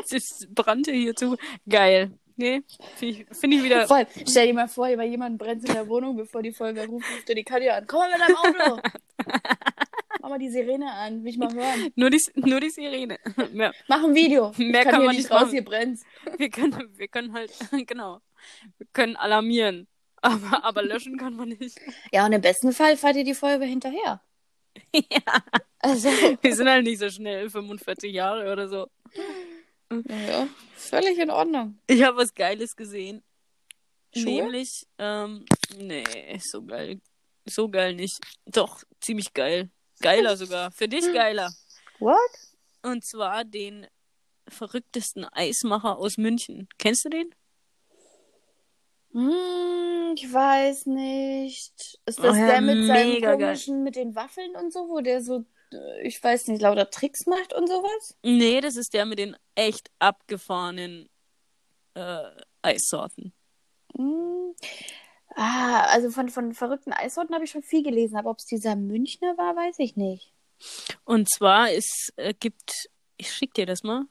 Es 0.09 0.47
brannte 0.49 0.91
hier 0.91 1.15
zu. 1.15 1.37
Geil. 1.67 2.11
Nee, 2.39 2.61
finde 2.97 3.15
ich, 3.15 3.37
find 3.37 3.53
ich 3.55 3.63
wieder. 3.63 3.87
Vor 3.87 3.97
allem, 3.97 4.07
stell 4.27 4.45
dir 4.45 4.53
mal 4.53 4.67
vor, 4.67 4.87
bei 4.95 5.05
jemandem 5.05 5.39
brennt 5.39 5.67
in 5.67 5.73
der 5.73 5.87
Wohnung, 5.89 6.15
bevor 6.15 6.43
die 6.43 6.51
Feuerwehr 6.51 6.85
ruft, 6.85 7.07
ruft 7.11 7.29
die 7.29 7.43
Katja 7.43 7.77
an. 7.77 7.87
Komm 7.87 7.99
mal 7.99 8.11
mit 8.11 8.19
deinem 8.19 8.35
Auto. 8.35 8.81
Mach 10.21 10.29
mal 10.29 10.39
die 10.39 10.49
Sirene 10.49 10.91
an, 10.91 11.23
will 11.23 11.31
ich 11.31 11.37
mal 11.37 11.51
hören. 11.51 11.91
Nur 11.95 12.11
die, 12.11 12.21
nur 12.35 12.59
die 12.59 12.69
Sirene. 12.69 13.17
Mehr, 13.53 13.73
Mach 13.87 14.03
ein 14.03 14.13
Video. 14.13 14.51
Mehr 14.57 14.83
kann, 14.83 14.93
kann 14.93 15.05
man 15.05 15.15
nicht 15.15 15.31
raus, 15.31 15.41
machen. 15.41 15.51
hier 15.51 15.65
brennt's. 15.65 16.03
wir, 16.37 16.49
können, 16.49 16.75
wir 16.95 17.07
können 17.07 17.33
halt, 17.33 17.51
genau. 17.87 18.21
Wir 18.77 18.87
können 18.93 19.15
alarmieren. 19.15 19.87
Aber, 20.21 20.63
aber 20.63 20.83
löschen 20.83 21.17
kann 21.17 21.35
man 21.35 21.49
nicht. 21.49 21.79
Ja, 22.11 22.25
und 22.25 22.33
im 22.33 22.41
besten 22.41 22.71
Fall 22.71 22.97
fahrt 22.97 23.15
ihr 23.15 23.23
die 23.23 23.35
Feuerwehr 23.35 23.67
hinterher. 23.67 24.21
ja. 24.93 25.43
Also, 25.79 26.09
Wir 26.41 26.55
sind 26.55 26.69
halt 26.69 26.83
nicht 26.83 26.99
so 26.99 27.09
schnell, 27.09 27.49
45 27.49 28.13
Jahre 28.13 28.51
oder 28.51 28.67
so. 28.67 28.87
ja, 30.09 30.47
völlig 30.75 31.17
in 31.17 31.29
Ordnung. 31.29 31.79
Ich 31.87 32.03
habe 32.03 32.17
was 32.17 32.33
Geiles 32.33 32.75
gesehen. 32.75 33.23
Schuhe? 34.15 34.43
Nämlich, 34.43 34.87
ähm, 34.97 35.45
nee, 35.77 36.39
so 36.39 36.63
geil. 36.63 36.99
So 37.45 37.69
geil 37.69 37.95
nicht. 37.95 38.19
Doch, 38.45 38.83
ziemlich 38.99 39.33
geil. 39.33 39.69
Geiler 40.01 40.35
sogar. 40.37 40.71
Für 40.71 40.87
dich 40.87 41.05
geiler. 41.13 41.51
What? 41.99 42.17
Und 42.83 43.05
zwar 43.05 43.43
den 43.45 43.87
verrücktesten 44.47 45.25
Eismacher 45.25 45.97
aus 45.97 46.17
München. 46.17 46.67
Kennst 46.77 47.05
du 47.05 47.09
den? 47.09 47.33
Hm, 49.17 50.13
ich 50.15 50.31
weiß 50.31 50.85
nicht. 50.85 51.99
Ist 52.05 52.19
das 52.19 52.35
Oh 52.35 52.37
ja, 52.37 52.47
der 52.47 52.61
mit 52.61 52.85
seinem 52.85 53.13
mega 53.13 53.33
geil. 53.33 53.47
komischen, 53.47 53.83
mit 53.83 53.95
den 53.95 54.15
Waffeln 54.15 54.55
und 54.55 54.71
so, 54.71 54.87
wo 54.89 55.01
der 55.01 55.23
so, 55.23 55.43
äh, 55.73 56.07
ich 56.07 56.23
weiß 56.23 56.47
nicht, 56.49 56.61
lauter 56.61 56.91
Tricks 56.91 57.25
macht 57.25 57.51
und 57.53 57.67
sowas? 57.67 58.15
Nee, 58.21 58.61
das 58.61 58.75
ist 58.75 58.93
der 58.93 59.07
mit 59.07 59.17
den 59.17 59.35
echt 59.55 59.89
abgefahrenen 59.97 61.09
äh, 61.95 62.29
Eissorten. 62.61 63.33
Hm. 63.95 64.53
Ah, 65.35 65.85
also 65.85 66.11
von, 66.11 66.29
von 66.29 66.53
verrückten 66.53 66.93
Eissorten 66.93 67.33
habe 67.33 67.45
ich 67.45 67.49
schon 67.51 67.63
viel 67.63 67.81
gelesen, 67.81 68.17
aber 68.17 68.29
ob 68.29 68.37
es 68.37 68.45
dieser 68.45 68.75
Münchner 68.75 69.35
war, 69.37 69.55
weiß 69.55 69.79
ich 69.79 69.95
nicht. 69.95 70.31
Und 71.05 71.27
zwar, 71.31 71.71
es 71.71 72.09
äh, 72.17 72.35
gibt, 72.39 72.87
ich 73.17 73.33
schick 73.33 73.55
dir 73.55 73.65
das 73.65 73.81
mal, 73.81 74.03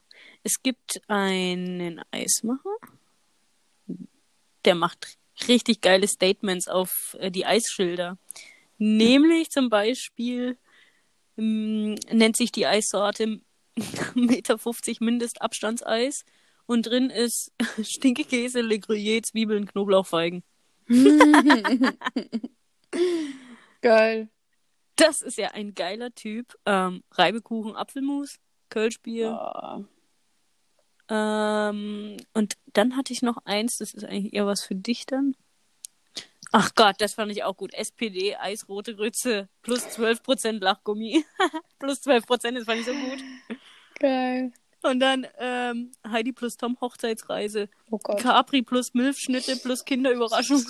es 0.42 0.62
gibt 0.62 1.00
einen 1.06 2.02
Eismacher, 2.10 2.76
der 4.66 4.74
macht 4.74 5.18
richtig 5.48 5.80
geile 5.80 6.08
Statements 6.08 6.68
auf 6.68 7.16
äh, 7.20 7.30
die 7.30 7.46
Eisschilder. 7.46 8.18
Nämlich 8.78 9.50
zum 9.50 9.70
Beispiel 9.70 10.58
ähm, 11.38 11.94
nennt 12.10 12.36
sich 12.36 12.52
die 12.52 12.66
Eissorte 12.66 13.40
Meter 14.14 14.58
50 14.58 15.00
Mindestabstandseis 15.00 16.24
und 16.66 16.86
drin 16.86 17.10
ist 17.10 17.52
Stinkekäse, 17.82 18.60
Le 18.60 18.76
Gruyère, 18.76 19.22
Zwiebeln, 19.22 19.66
Knoblauch, 19.66 20.06
Feigen. 20.06 20.42
Geil. 23.80 24.28
Das 24.96 25.20
ist 25.20 25.36
ja 25.36 25.50
ein 25.50 25.74
geiler 25.74 26.14
Typ. 26.14 26.54
Ähm, 26.64 27.02
Reibekuchen, 27.12 27.76
Apfelmus, 27.76 28.36
Kölschbier. 28.70 29.38
Oh. 29.38 29.84
Ähm, 31.08 32.16
und 32.34 32.56
dann 32.72 32.96
hatte 32.96 33.12
ich 33.12 33.22
noch 33.22 33.38
eins, 33.44 33.78
das 33.78 33.94
ist 33.94 34.04
eigentlich 34.04 34.34
eher 34.34 34.46
was 34.46 34.62
für 34.62 34.74
dich 34.74 35.06
dann. 35.06 35.36
Ach 36.52 36.74
Gott, 36.74 36.96
das 36.98 37.14
fand 37.14 37.32
ich 37.32 37.44
auch 37.44 37.56
gut. 37.56 37.74
SPD, 37.74 38.36
Eisrote 38.36 38.94
Grütze, 38.96 39.48
plus 39.62 39.84
12% 39.86 40.60
Lachgummi. 40.60 41.24
plus 41.78 42.00
12%, 42.02 42.52
das 42.54 42.64
fand 42.64 42.80
ich 42.80 42.86
so 42.86 42.92
gut. 42.92 43.24
Geil. 43.98 44.52
Und 44.82 45.00
dann 45.00 45.26
ähm, 45.38 45.90
Heidi 46.08 46.32
plus 46.32 46.56
Tom 46.56 46.78
Hochzeitsreise. 46.80 47.68
Oh 47.90 47.98
Gott. 47.98 48.20
Capri 48.20 48.62
plus 48.62 48.94
Milfschnitte 48.94 49.56
plus 49.56 49.84
Kinderüberraschung. 49.84 50.64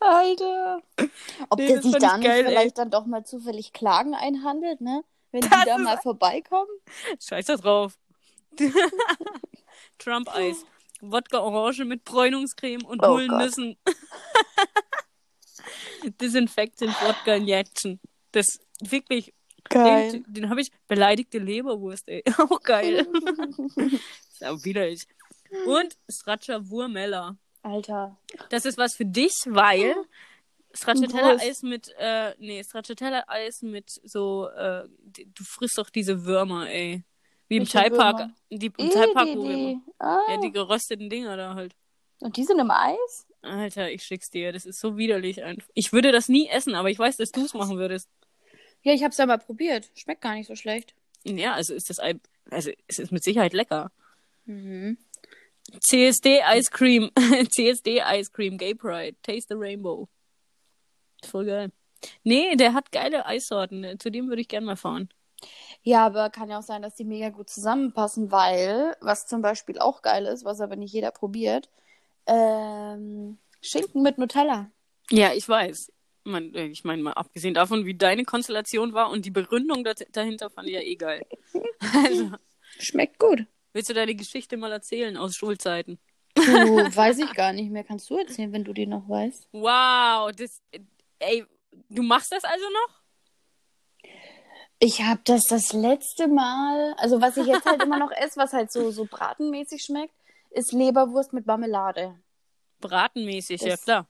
Alter. 0.00 0.80
Ob 1.48 1.58
Nee, 1.58 1.66
der 1.68 1.82
sich 1.82 1.90
fand 1.90 2.02
da 2.02 2.12
ich 2.12 2.16
nicht 2.18 2.26
geil, 2.26 2.44
ey. 2.44 2.50
vielleicht 2.50 2.78
dann 2.78 2.90
doch 2.90 3.06
mal 3.06 3.24
zufällig 3.24 3.72
Klagen 3.72 4.14
einhandelt, 4.14 4.80
ne? 4.80 5.02
Wenn 5.32 5.40
die 5.42 5.48
Das 5.48 5.64
da 5.64 5.76
ist- 5.76 5.82
mal 5.84 5.98
vorbeikommen? 5.98 6.70
Scheiß 7.26 7.46
da 7.46 7.56
drauf. 7.56 7.94
Trump-Eis. 9.98 10.64
Wodka 11.00 11.38
Orange 11.38 11.84
mit 11.84 12.04
Bräunungscreme 12.04 12.84
und 12.84 13.02
Oh. 13.04 13.18
Nüssen. 13.18 13.76
Desinfectant 16.20 16.90
Wodka 17.02 17.34
Injection. 17.34 18.00
Das 18.32 18.46
wirklich, 18.80 19.32
den, 19.72 20.24
den 20.28 20.50
habe 20.50 20.60
ich 20.60 20.70
beleidigte 20.86 21.38
Leberwurst, 21.38 22.08
ey. 22.08 22.22
Auch 22.38 22.60
geil. 22.62 23.06
ist 24.32 24.44
auch 24.44 24.62
widerlich. 24.64 25.02
Und 25.66 25.96
Sriracha 26.10 26.60
Wurmella. 26.68 27.36
Alter. 27.62 28.16
Das 28.50 28.64
ist 28.64 28.78
was 28.78 28.94
für 28.94 29.04
dich, 29.06 29.32
weil. 29.46 29.94
Stracciatella-Eis 30.72 31.62
mit, 31.62 31.94
äh, 31.98 32.34
nee, 32.38 32.62
Stracciatella-Eis 32.62 33.62
mit 33.62 33.90
so, 34.04 34.48
äh, 34.48 34.84
du 35.04 35.44
frisst 35.44 35.78
doch 35.78 35.90
diese 35.90 36.24
Würmer, 36.24 36.68
ey. 36.68 37.04
Wie 37.48 37.56
im 37.56 37.66
Thai-Park. 37.66 38.28
Die, 38.50 38.70
Im 38.76 38.90
Thai-Park, 38.90 39.28
wo 39.34 39.48
wir. 39.48 39.80
Ah. 39.98 40.20
Ja, 40.28 40.40
die 40.40 40.52
gerösteten 40.52 41.08
Dinger 41.08 41.36
da 41.36 41.54
halt. 41.54 41.74
Und 42.20 42.36
die 42.36 42.44
sind 42.44 42.58
im 42.58 42.70
Eis? 42.70 43.26
Alter, 43.40 43.90
ich 43.90 44.02
schick's 44.02 44.30
dir. 44.30 44.52
Das 44.52 44.66
ist 44.66 44.80
so 44.80 44.96
widerlich 44.98 45.42
einfach. 45.42 45.68
Ich 45.74 45.92
würde 45.92 46.12
das 46.12 46.28
nie 46.28 46.48
essen, 46.48 46.74
aber 46.74 46.90
ich 46.90 46.98
weiß, 46.98 47.16
dass 47.16 47.30
du 47.30 47.44
es 47.44 47.54
machen 47.54 47.78
würdest. 47.78 48.08
Ja, 48.82 48.92
ich 48.92 49.02
hab's 49.02 49.16
ja 49.16 49.26
mal 49.26 49.38
probiert. 49.38 49.90
Schmeckt 49.94 50.20
gar 50.20 50.34
nicht 50.34 50.46
so 50.46 50.56
schlecht. 50.56 50.94
Ja, 51.24 51.54
also 51.54 51.74
ist 51.74 51.88
das 51.90 51.98
also 51.98 52.70
es 52.86 52.98
ist 52.98 53.12
mit 53.12 53.24
Sicherheit 53.24 53.52
lecker. 53.52 53.90
Mhm. 54.44 54.98
CSD 55.80 56.40
Ice 56.54 56.70
Cream. 56.70 57.10
CSD 57.50 58.00
Ice 58.00 58.30
Cream, 58.32 58.56
Gay 58.56 58.74
Pride. 58.74 59.16
Taste 59.22 59.48
the 59.50 59.54
Rainbow. 59.54 60.08
Voll 61.24 61.46
geil. 61.46 61.72
Nee, 62.24 62.56
der 62.56 62.74
hat 62.74 62.92
geile 62.92 63.26
Eissorten. 63.26 63.98
Zu 63.98 64.10
dem 64.10 64.28
würde 64.28 64.40
ich 64.42 64.48
gern 64.48 64.64
mal 64.64 64.76
fahren. 64.76 65.08
Ja, 65.82 66.06
aber 66.06 66.30
kann 66.30 66.50
ja 66.50 66.58
auch 66.58 66.62
sein, 66.62 66.82
dass 66.82 66.94
die 66.94 67.04
mega 67.04 67.30
gut 67.30 67.48
zusammenpassen, 67.50 68.30
weil, 68.32 68.96
was 69.00 69.26
zum 69.26 69.42
Beispiel 69.42 69.78
auch 69.78 70.02
geil 70.02 70.26
ist, 70.26 70.44
was 70.44 70.60
aber 70.60 70.76
nicht 70.76 70.92
jeder 70.92 71.10
probiert, 71.12 71.70
ähm, 72.26 73.38
Schinken 73.62 74.02
mit 74.02 74.18
Nutella. 74.18 74.70
Ja, 75.10 75.32
ich 75.32 75.48
weiß. 75.48 75.92
Man, 76.24 76.54
äh, 76.54 76.66
ich 76.66 76.84
meine 76.84 77.02
mal, 77.02 77.12
abgesehen 77.14 77.54
davon, 77.54 77.86
wie 77.86 77.94
deine 77.96 78.24
Konstellation 78.24 78.92
war 78.92 79.10
und 79.10 79.24
die 79.24 79.30
Begründung 79.30 79.84
da, 79.84 79.92
dahinter 80.12 80.50
fand 80.50 80.68
ich 80.68 80.74
ja 80.74 80.80
eh 80.80 80.96
geil. 80.96 81.26
Also, 82.04 82.32
Schmeckt 82.78 83.18
gut. 83.18 83.46
willst 83.72 83.88
du 83.90 83.94
deine 83.94 84.14
Geschichte 84.14 84.56
mal 84.56 84.72
erzählen 84.72 85.16
aus 85.16 85.36
Schulzeiten? 85.36 85.98
Du, 86.44 86.94
weiß 86.94 87.18
ich 87.20 87.34
gar 87.34 87.52
nicht 87.52 87.70
mehr. 87.70 87.84
Kannst 87.84 88.10
du 88.10 88.16
erzählen, 88.18 88.52
wenn 88.52 88.64
du 88.64 88.72
die 88.72 88.86
noch 88.86 89.08
weißt? 89.08 89.48
Wow, 89.52 90.30
das, 90.32 90.60
ey, 91.20 91.44
du 91.88 92.02
machst 92.02 92.32
das 92.32 92.44
also 92.44 92.64
noch? 92.64 94.10
Ich 94.80 95.02
habe 95.02 95.20
das 95.24 95.44
das 95.44 95.72
letzte 95.72 96.28
Mal, 96.28 96.94
also 96.98 97.20
was 97.20 97.36
ich 97.36 97.46
jetzt 97.46 97.66
halt 97.66 97.82
immer 97.82 97.98
noch 97.98 98.10
esse, 98.16 98.38
was 98.38 98.52
halt 98.52 98.70
so, 98.70 98.90
so 98.90 99.06
bratenmäßig 99.10 99.82
schmeckt, 99.82 100.14
ist 100.50 100.72
Leberwurst 100.72 101.32
mit 101.32 101.46
Marmelade. 101.46 102.14
Bratenmäßig, 102.80 103.60
ja 103.62 103.70
Das- 103.70 103.82
klar. 103.84 104.06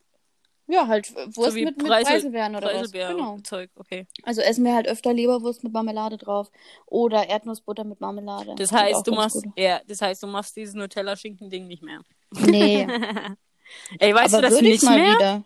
Ja, 0.71 0.87
halt 0.87 1.15
Wurst 1.35 1.53
so 1.53 1.55
mit, 1.55 1.79
mit 1.79 1.79
Preisel- 1.79 2.05
Preiselbeeren 2.13 2.55
oder 2.55 2.67
was. 2.67 2.73
Preiselbeer 2.75 3.15
Genau. 3.15 3.39
Zeug, 3.39 3.71
okay. 3.77 4.07
Also 4.23 4.43
essen 4.43 4.67
wir 4.67 4.75
halt 4.75 4.87
öfter 4.87 5.15
Leberwurst 5.15 5.65
mit 5.65 5.73
Marmelade 5.73 6.19
drauf 6.19 6.51
oder 6.85 7.27
Erdnussbutter 7.27 7.85
mit 7.85 8.03
Marmelade. 8.03 8.55
Das 8.55 8.71
heißt, 8.71 9.07
du 9.07 9.13
machst, 9.13 9.43
gut. 9.43 9.55
ja, 9.57 9.81
das 9.87 10.03
heißt, 10.03 10.23
du 10.23 10.27
machst 10.27 10.55
dieses 10.57 10.75
Nutella-Schinken-Ding 10.75 11.67
nicht 11.67 11.83
mehr. 11.83 12.03
Nee, 12.33 12.87
Ey, 13.99 14.15
weißt 14.15 14.35
aber 14.35 14.43
du 14.49 14.51
das 14.53 14.61
nicht 14.61 14.83
mal 14.83 14.99
mehr? 14.99 15.15
wieder. 15.15 15.45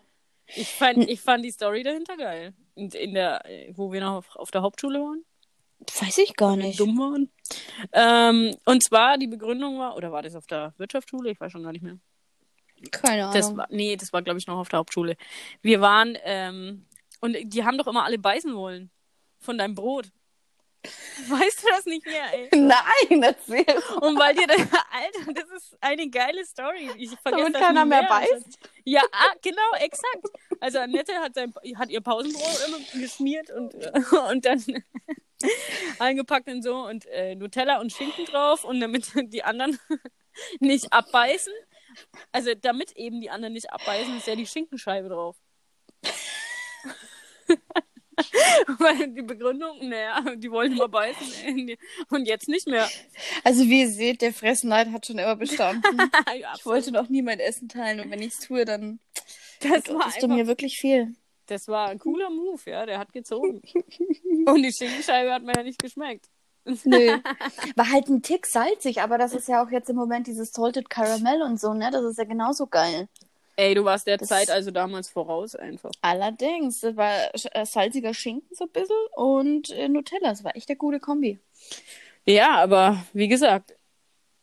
Ich 0.55 0.69
fand, 0.69 1.09
ich 1.09 1.21
fand 1.21 1.43
die 1.43 1.51
Story 1.51 1.83
dahinter 1.83 2.17
geil. 2.17 2.53
Und 2.75 2.95
in 2.95 3.13
der, 3.13 3.45
äh, 3.45 3.71
wo 3.75 3.91
wir 3.91 4.01
noch 4.01 4.13
auf, 4.13 4.35
auf 4.35 4.51
der 4.51 4.61
Hauptschule 4.61 4.99
waren, 4.99 5.23
Weiß 5.99 6.17
ich 6.19 6.35
gar 6.35 6.55
nicht. 6.55 6.79
dumm 6.79 6.97
waren. 6.97 7.29
Ähm, 7.91 8.55
und 8.65 8.83
zwar, 8.83 9.17
die 9.17 9.27
Begründung 9.27 9.79
war, 9.79 9.97
oder 9.97 10.11
war 10.11 10.21
das 10.21 10.35
auf 10.35 10.47
der 10.47 10.73
Wirtschaftsschule? 10.77 11.31
Ich 11.31 11.39
weiß 11.39 11.51
schon 11.51 11.63
gar 11.63 11.73
nicht 11.73 11.83
mehr. 11.83 11.97
Keine 12.91 13.23
Ahnung. 13.23 13.33
Das 13.33 13.55
war, 13.55 13.67
nee, 13.69 13.95
das 13.97 14.13
war, 14.13 14.21
glaube 14.21 14.39
ich, 14.39 14.47
noch 14.47 14.57
auf 14.57 14.69
der 14.69 14.79
Hauptschule. 14.79 15.17
Wir 15.61 15.81
waren, 15.81 16.17
ähm, 16.23 16.85
und 17.19 17.35
die 17.43 17.63
haben 17.63 17.77
doch 17.77 17.87
immer 17.87 18.05
alle 18.05 18.17
beißen 18.17 18.55
wollen. 18.55 18.91
Von 19.39 19.57
deinem 19.57 19.75
Brot. 19.75 20.09
Weißt 21.29 21.63
du 21.63 21.67
das 21.69 21.85
nicht 21.85 22.05
mehr, 22.05 22.33
ey? 22.33 22.49
Nein, 22.53 23.23
erzähl. 23.23 23.65
Und 24.01 24.19
weil 24.19 24.35
dir 24.35 24.47
das, 24.47 24.57
Alter, 24.91 25.33
das 25.33 25.49
ist 25.51 25.77
eine 25.79 26.09
geile 26.09 26.45
Story. 26.45 26.91
Ich 26.97 27.11
vergesse 27.21 27.43
Damit 27.43 27.55
das 27.55 27.61
keiner 27.61 27.85
mehr 27.85 28.01
mehr. 28.01 28.09
beißt? 28.09 28.59
Ja, 28.83 29.01
ah, 29.11 29.33
genau, 29.41 29.71
exakt. 29.79 30.27
Also 30.59 30.79
Annette 30.79 31.13
hat, 31.19 31.35
sein, 31.35 31.53
hat 31.77 31.89
ihr 31.89 32.01
Pausenbrot 32.01 32.67
immer 32.67 33.01
geschmiert 33.01 33.49
und, 33.51 33.73
und 34.31 34.45
dann 34.45 34.83
eingepackt 35.99 36.49
und 36.49 36.63
so 36.63 36.75
und 36.85 37.05
äh, 37.07 37.35
Nutella 37.35 37.79
und 37.79 37.91
Schinken 37.91 38.25
drauf 38.25 38.63
und 38.63 38.79
damit 38.79 39.11
die 39.15 39.43
anderen 39.43 39.79
nicht 40.59 40.91
abbeißen. 40.91 41.53
Also 42.31 42.55
damit 42.55 42.91
eben 42.93 43.21
die 43.21 43.29
anderen 43.29 43.53
nicht 43.53 43.71
abbeißen, 43.71 44.17
ist 44.17 44.27
ja 44.27 44.35
die 44.35 44.47
Schinkenscheibe 44.47 45.09
drauf. 45.09 45.37
Weil 48.79 49.09
die 49.09 49.21
Begründung, 49.21 49.89
naja, 49.89 50.23
die 50.35 50.51
wollen 50.51 50.73
immer 50.73 50.87
beißen 50.87 51.75
und 52.09 52.25
jetzt 52.25 52.47
nicht 52.47 52.67
mehr. 52.67 52.87
Also 53.43 53.63
wie 53.65 53.81
ihr 53.81 53.89
seht, 53.89 54.21
der 54.21 54.33
Fressneid 54.33 54.91
hat 54.91 55.05
schon 55.05 55.17
immer 55.17 55.35
bestanden. 55.35 55.83
Ja, 56.39 56.53
Ich 56.57 56.65
wollte 56.65 56.91
noch 56.91 57.09
nie 57.09 57.21
mein 57.21 57.39
Essen 57.39 57.69
teilen 57.69 57.99
und 57.99 58.11
wenn 58.11 58.21
ich 58.21 58.33
es 58.33 58.39
tue, 58.39 58.65
dann 58.65 58.99
das 59.59 59.87
war 59.93 60.05
einfach 60.07 60.27
mir 60.27 60.47
wirklich 60.47 60.79
viel. 60.79 61.15
Das 61.47 61.67
war 61.67 61.89
ein 61.89 61.99
cooler 61.99 62.29
Move, 62.29 62.61
ja, 62.65 62.85
der 62.85 62.99
hat 62.99 63.13
gezogen. 63.13 63.61
Und 64.45 64.63
die 64.63 64.71
Schinkenscheibe 64.71 65.31
hat 65.31 65.43
mir 65.43 65.53
ja 65.55 65.63
nicht 65.63 65.81
geschmeckt. 65.81 66.29
Nö. 66.65 67.17
War 67.75 67.91
halt 67.91 68.07
ein 68.07 68.21
Tick 68.21 68.45
salzig, 68.45 69.01
aber 69.01 69.17
das 69.17 69.33
ist 69.33 69.47
ja 69.49 69.63
auch 69.63 69.69
jetzt 69.69 69.89
im 69.89 69.97
Moment 69.97 70.27
dieses 70.27 70.51
Salted 70.53 70.89
Caramel 70.89 71.41
und 71.41 71.59
so, 71.59 71.73
ne? 71.73 71.89
Das 71.91 72.03
ist 72.03 72.17
ja 72.17 72.23
genauso 72.23 72.67
geil. 72.67 73.09
Ey, 73.55 73.75
du 73.75 73.83
warst 73.85 74.07
der 74.07 74.17
Das- 74.17 74.29
Zeit 74.29 74.49
also 74.49 74.71
damals 74.71 75.09
voraus 75.09 75.55
einfach. 75.55 75.91
Allerdings, 76.01 76.79
das 76.81 76.95
war 76.95 77.13
äh, 77.33 77.65
salziger 77.65 78.13
Schinken 78.13 78.55
so 78.55 78.65
ein 78.65 78.71
bisschen 78.71 78.95
und 79.15 79.69
äh, 79.71 79.87
Nutella. 79.89 80.29
Das 80.29 80.43
war 80.43 80.55
echt 80.55 80.69
eine 80.69 80.77
gute 80.77 80.99
Kombi. 80.99 81.39
Ja, 82.25 82.55
aber 82.61 83.03
wie 83.13 83.27
gesagt, 83.27 83.75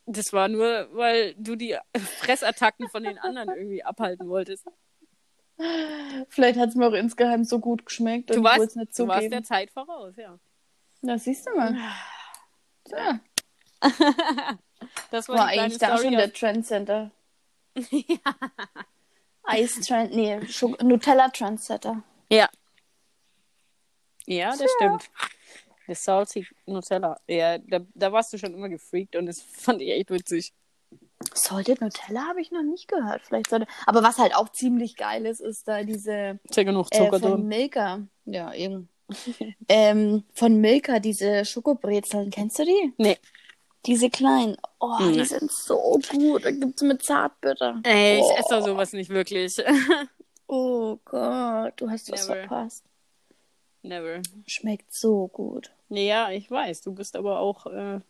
Das 0.07 0.33
war 0.33 0.49
nur, 0.49 0.89
weil 0.93 1.35
du 1.39 1.55
die 1.57 1.77
Fressattacken 2.19 2.89
von 2.89 3.03
den 3.05 3.19
anderen 3.19 3.49
irgendwie 3.57 3.83
abhalten 3.85 4.29
wolltest. 4.29 4.67
Vielleicht 6.29 6.59
hat 6.59 6.71
es 6.71 6.75
mir 6.75 6.89
auch 6.89 6.93
insgeheim 6.95 7.45
so 7.45 7.59
gut 7.61 7.85
geschmeckt. 7.87 8.31
Du 8.31 8.43
warst, 8.43 8.77
nicht 8.77 8.99
du 8.99 9.07
warst 9.07 9.19
zugeben. 9.19 9.31
der 9.31 9.43
Zeit 9.45 9.71
voraus, 9.71 10.15
ja. 10.17 10.39
Das 11.03 11.25
siehst 11.25 11.47
du 11.47 11.55
mal. 11.55 11.77
Ja, 12.89 13.21
Das 15.11 15.29
war, 15.29 15.37
war 15.39 15.47
eigentlich 15.47 15.79
da 15.79 15.99
schon 15.99 16.13
der 16.13 16.33
Trendsetter. 19.51 19.95
Eis-Trend, 19.97 20.15
nee, 20.15 20.37
Schok- 20.47 20.83
Nutella-Trendsetter. 20.83 22.03
Ja. 22.31 22.49
Ja, 24.27 24.51
das 24.57 24.71
stimmt. 24.77 25.11
Das 25.87 26.05
Salty 26.05 26.47
Nutella. 26.67 27.19
Ja, 27.27 27.59
da, 27.59 27.81
da 27.95 28.13
warst 28.13 28.33
du 28.33 28.39
schon 28.39 28.55
immer 28.55 28.69
gefreakt 28.69 29.17
und 29.17 29.27
das 29.27 29.41
fand 29.53 29.83
ich 29.83 29.91
echt 29.91 30.11
witzig. 30.11 30.53
Salted 31.35 31.81
Nutella 31.81 32.27
habe 32.29 32.41
ich 32.41 32.51
noch 32.51 32.63
nicht 32.63 32.89
gehört. 32.89 33.23
Vielleicht 33.27 33.51
sollte. 33.51 33.67
Aber 33.87 34.03
was 34.03 34.19
halt 34.19 34.35
auch 34.35 34.49
ziemlich 34.51 34.97
geil 34.97 35.27
ist, 35.27 35.41
ist 35.41 35.67
da 35.69 35.83
diese 35.83 36.39
Ist 36.45 36.57
ja 36.57 36.63
genug 36.63 36.87
äh, 36.93 36.99
Zucker 36.99 37.21
von 37.21 37.33
drin. 37.33 37.47
Milka. 37.49 38.01
Ja, 38.25 38.55
eben. 38.55 38.89
ähm, 39.69 40.25
von 40.33 40.61
Milka, 40.61 41.01
diese 41.01 41.45
Schokobrezeln. 41.45 42.31
Kennst 42.31 42.59
du 42.61 42.65
die? 42.65 42.93
Nee. 42.97 43.19
Diese 43.87 44.11
kleinen. 44.11 44.57
Oh, 44.79 44.97
die 45.01 45.17
Nee. 45.17 45.25
sind 45.25 45.51
so 45.51 45.99
gut. 46.11 46.45
Da 46.45 46.51
gibt's 46.51 46.83
mit 46.83 47.03
Zartbitter. 47.03 47.81
Ey, 47.85 48.19
ich 48.19 48.25
oh. 48.25 48.35
esse 48.39 48.49
doch 48.57 48.65
sowas 48.67 48.93
nicht 48.93 49.11
wirklich. 49.11 49.57
Oh 50.53 50.99
Gott, 51.05 51.75
du 51.77 51.89
hast 51.89 52.11
was 52.11 52.27
Never. 52.27 52.41
verpasst. 52.41 52.85
Never. 53.83 54.21
Schmeckt 54.49 54.93
so 54.93 55.29
gut. 55.29 55.71
Ja, 55.91 56.31
ich 56.33 56.51
weiß. 56.51 56.81
Du 56.83 56.93
bist 56.93 57.15
aber 57.15 57.39
auch 57.39 57.67
äh, 57.67 58.01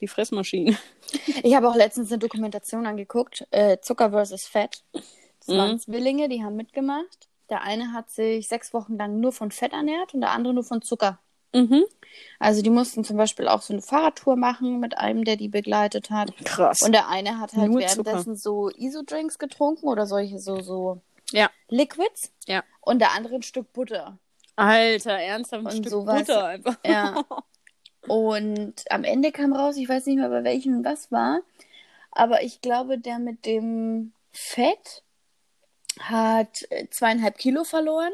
die 0.00 0.08
Fressmaschine. 0.08 0.78
Ich 1.42 1.54
habe 1.54 1.68
auch 1.68 1.74
letztens 1.76 2.10
eine 2.10 2.18
Dokumentation 2.18 2.86
angeguckt, 2.86 3.46
äh, 3.50 3.76
Zucker 3.82 4.10
versus 4.12 4.46
Fett. 4.46 4.82
Das 4.92 5.48
Mhm. 5.48 5.58
waren 5.58 5.78
Zwillinge, 5.78 6.28
die 6.30 6.42
haben 6.42 6.56
mitgemacht. 6.56 7.28
Der 7.50 7.60
eine 7.62 7.92
hat 7.92 8.08
sich 8.10 8.48
sechs 8.48 8.72
Wochen 8.72 8.96
lang 8.96 9.20
nur 9.20 9.32
von 9.32 9.50
Fett 9.50 9.72
ernährt 9.74 10.14
und 10.14 10.22
der 10.22 10.30
andere 10.30 10.54
nur 10.54 10.64
von 10.64 10.80
Zucker. 10.80 11.18
Mhm. 11.52 11.84
Also 12.38 12.62
die 12.62 12.70
mussten 12.70 13.04
zum 13.04 13.16
Beispiel 13.16 13.48
auch 13.48 13.62
so 13.62 13.72
eine 13.72 13.82
Fahrradtour 13.82 14.36
machen 14.36 14.80
mit 14.80 14.96
einem, 14.96 15.24
der 15.24 15.36
die 15.36 15.48
begleitet 15.48 16.10
hat. 16.10 16.34
Krass. 16.44 16.82
Und 16.82 16.92
der 16.92 17.08
eine 17.08 17.38
hat 17.38 17.52
halt 17.52 17.70
Nur 17.70 17.80
währenddessen 17.80 18.36
so 18.36 18.70
Iso-Drinks 18.70 19.38
getrunken 19.38 19.86
oder 19.86 20.06
solche 20.06 20.38
so, 20.38 20.60
so 20.60 21.00
ja. 21.32 21.50
Liquids. 21.68 22.32
Ja. 22.46 22.64
Und 22.80 23.00
der 23.00 23.12
andere 23.12 23.36
ein 23.36 23.42
Stück 23.42 23.72
Butter. 23.72 24.18
Alter, 24.56 25.12
ernsthaft 25.12 25.62
ein 25.62 25.66
Und 25.66 25.72
Stück 25.72 25.90
sowas. 25.90 26.20
Butter 26.20 26.44
einfach. 26.46 26.76
Ja. 26.84 27.24
Und 28.08 28.84
am 28.90 29.04
Ende 29.04 29.30
kam 29.30 29.52
raus, 29.52 29.76
ich 29.76 29.88
weiß 29.88 30.06
nicht 30.06 30.16
mehr 30.16 30.30
bei 30.30 30.42
welchem 30.42 30.84
was 30.84 31.12
war, 31.12 31.40
aber 32.10 32.42
ich 32.42 32.60
glaube, 32.60 32.98
der 32.98 33.18
mit 33.18 33.44
dem 33.44 34.12
Fett 34.32 35.02
hat 35.98 36.66
äh, 36.70 36.88
zweieinhalb 36.90 37.36
Kilo 37.36 37.64
verloren. 37.64 38.12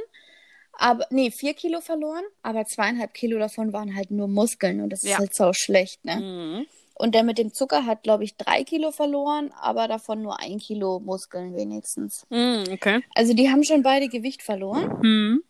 Aber, 0.78 1.06
nee, 1.10 1.30
vier 1.30 1.54
Kilo 1.54 1.80
verloren, 1.80 2.24
aber 2.42 2.66
zweieinhalb 2.66 3.14
Kilo 3.14 3.38
davon 3.38 3.72
waren 3.72 3.96
halt 3.96 4.10
nur 4.10 4.28
Muskeln 4.28 4.82
und 4.82 4.90
das 4.90 5.02
ist 5.04 5.10
Ja. 5.10 5.18
halt 5.18 5.34
so 5.34 5.52
schlecht, 5.54 6.04
ne? 6.04 6.16
Mhm. 6.16 6.66
Und 6.98 7.14
der 7.14 7.24
mit 7.24 7.38
dem 7.38 7.52
Zucker 7.52 7.84
hat, 7.86 8.02
glaube 8.02 8.24
ich, 8.24 8.36
drei 8.36 8.62
Kilo 8.64 8.90
verloren, 8.90 9.52
aber 9.60 9.86
davon 9.88 10.22
nur 10.22 10.38
ein 10.40 10.58
Kilo 10.58 10.98
Muskeln 11.00 11.54
wenigstens. 11.54 12.26
Mhm, 12.30 12.64
okay. 12.72 13.02
Also 13.14 13.32
die 13.34 13.50
haben 13.50 13.64
schon 13.64 13.82
beide 13.82 14.08
Gewicht 14.08 14.42
verloren, 14.42 14.88
Mhm. 15.02 15.42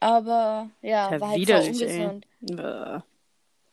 aber 0.00 0.70
ja, 0.82 1.12
Ja, 1.12 1.20
war 1.20 1.28
halt 1.30 1.48
ey. 1.48 1.68
ungesund. 1.70 2.26
Bäh. 2.40 3.00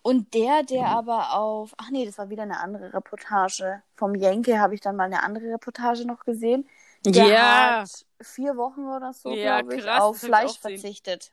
Und 0.03 0.33
der, 0.33 0.63
der 0.63 0.87
aber 0.87 1.33
auf, 1.35 1.73
ach 1.77 1.91
nee, 1.91 2.05
das 2.05 2.17
war 2.17 2.29
wieder 2.31 2.41
eine 2.41 2.59
andere 2.59 2.91
Reportage. 2.91 3.83
Vom 3.95 4.15
Jenke 4.15 4.59
habe 4.59 4.73
ich 4.73 4.81
dann 4.81 4.95
mal 4.95 5.03
eine 5.03 5.21
andere 5.21 5.45
Reportage 5.45 6.07
noch 6.07 6.25
gesehen. 6.25 6.67
Der 7.05 7.25
Ja. 7.27 7.81
hat 7.81 8.05
vier 8.21 8.55
Wochen 8.57 8.85
oder 8.87 9.13
so, 9.13 9.31
Ja, 9.33 9.61
glaube 9.61 9.75
ich, 9.77 9.83
krass, 9.83 10.01
auf 10.01 10.19
Fleisch 10.19 10.57
verzichtet. 10.59 11.31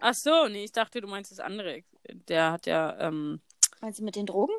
Ach 0.00 0.14
so, 0.14 0.46
nee, 0.48 0.64
ich 0.64 0.72
dachte, 0.72 1.00
du 1.00 1.08
meinst 1.08 1.32
das 1.32 1.40
andere. 1.40 1.82
Der 2.28 2.52
hat 2.52 2.66
ja 2.66 2.96
ähm, 3.00 3.40
Meinst 3.80 3.98
du 4.00 4.04
mit 4.04 4.16
den 4.16 4.26
Drogen? 4.26 4.52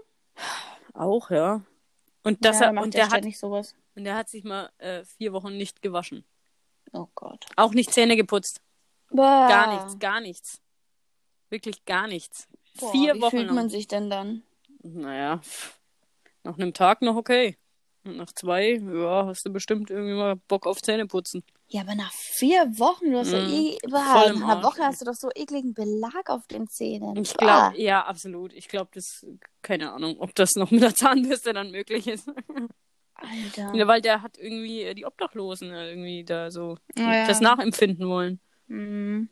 auch, 0.93 1.30
ja. 1.30 1.62
Und 2.24 2.43
das 2.43 2.60
ja, 2.60 2.67
hat, 2.67 2.78
und 2.84 2.93
der 2.93 3.08
der 3.08 3.17
hat 3.17 3.34
sowas. 3.36 3.76
und 3.95 4.04
der 4.04 4.15
hat 4.15 4.30
sich 4.30 4.43
mal 4.43 4.69
äh, 4.80 5.04
vier 5.06 5.32
Wochen 5.34 5.56
nicht 5.58 5.82
gewaschen. 5.82 6.26
Oh 6.91 7.08
Gott. 7.15 7.45
Auch 7.56 7.74
nicht 7.74 7.93
Zähne 7.93 8.15
geputzt. 8.15 8.62
Bah. 9.12 9.47
Gar 9.47 9.74
nichts, 9.76 10.00
gar 10.00 10.19
nichts. 10.19 10.62
Wirklich 11.50 11.86
gar 11.86 12.08
nichts. 12.08 12.47
Boah, 12.80 12.91
vier 12.91 13.15
wie 13.15 13.21
Wochen. 13.21 13.30
fühlt 13.32 13.45
lang. 13.47 13.56
man 13.56 13.69
sich 13.69 13.88
denn 13.88 14.10
dann? 14.10 14.43
Naja, 14.82 15.41
nach 16.43 16.56
einem 16.58 16.74
Tag 16.74 17.02
noch 17.02 17.15
okay. 17.15 17.58
Und 18.10 18.17
nach 18.17 18.32
zwei, 18.34 18.74
ja, 18.76 19.26
hast 19.28 19.45
du 19.45 19.52
bestimmt 19.52 19.89
irgendwie 19.89 20.13
mal 20.15 20.36
Bock 20.48 20.65
auf 20.67 20.82
Zähneputzen. 20.82 21.43
Ja, 21.67 21.82
aber 21.82 21.95
nach 21.95 22.12
vier 22.12 22.62
Wochen, 22.80 23.12
du 23.12 23.19
hast 23.19 23.32
doch 23.34 23.39
Mhm. 23.39 23.54
eh, 23.54 23.78
im 23.84 23.91
nach 23.91 24.15
einer 24.15 24.63
Woche 24.63 24.84
hast 24.84 25.02
du 25.02 25.06
doch 25.06 25.13
so 25.13 25.30
ekligen 25.36 25.74
Belag 25.74 26.30
auf 26.30 26.48
den 26.48 26.67
Zähnen. 26.67 27.15
Ich 27.17 27.34
glaube, 27.36 27.78
ja, 27.80 28.06
absolut. 28.06 28.54
Ich 28.54 28.67
glaube, 28.67 28.89
das, 28.93 29.26
keine 29.62 29.91
Ahnung, 29.93 30.17
ob 30.19 30.34
das 30.36 30.56
noch 30.56 30.72
mit 30.72 30.82
der 30.82 30.95
Zahnbürste 30.95 31.54
dann 31.54 31.72
möglich 31.72 32.08
ist. 32.08 32.28
Alter. 33.13 33.76
Ja, 33.76 33.88
weil 33.88 34.02
der 34.02 34.22
hat 34.22 34.38
irgendwie 34.38 34.84
äh, 34.84 34.93
die 34.95 35.06
Obdachlosen 35.06 35.72
äh, 35.72 35.89
irgendwie 35.89 36.24
da 36.24 36.52
so 36.52 36.78
Ah, 36.98 37.15
ja. 37.15 37.28
das 37.28 37.41
nachempfinden 37.41 38.08
wollen. 38.08 38.39
Mhm. 38.67 39.30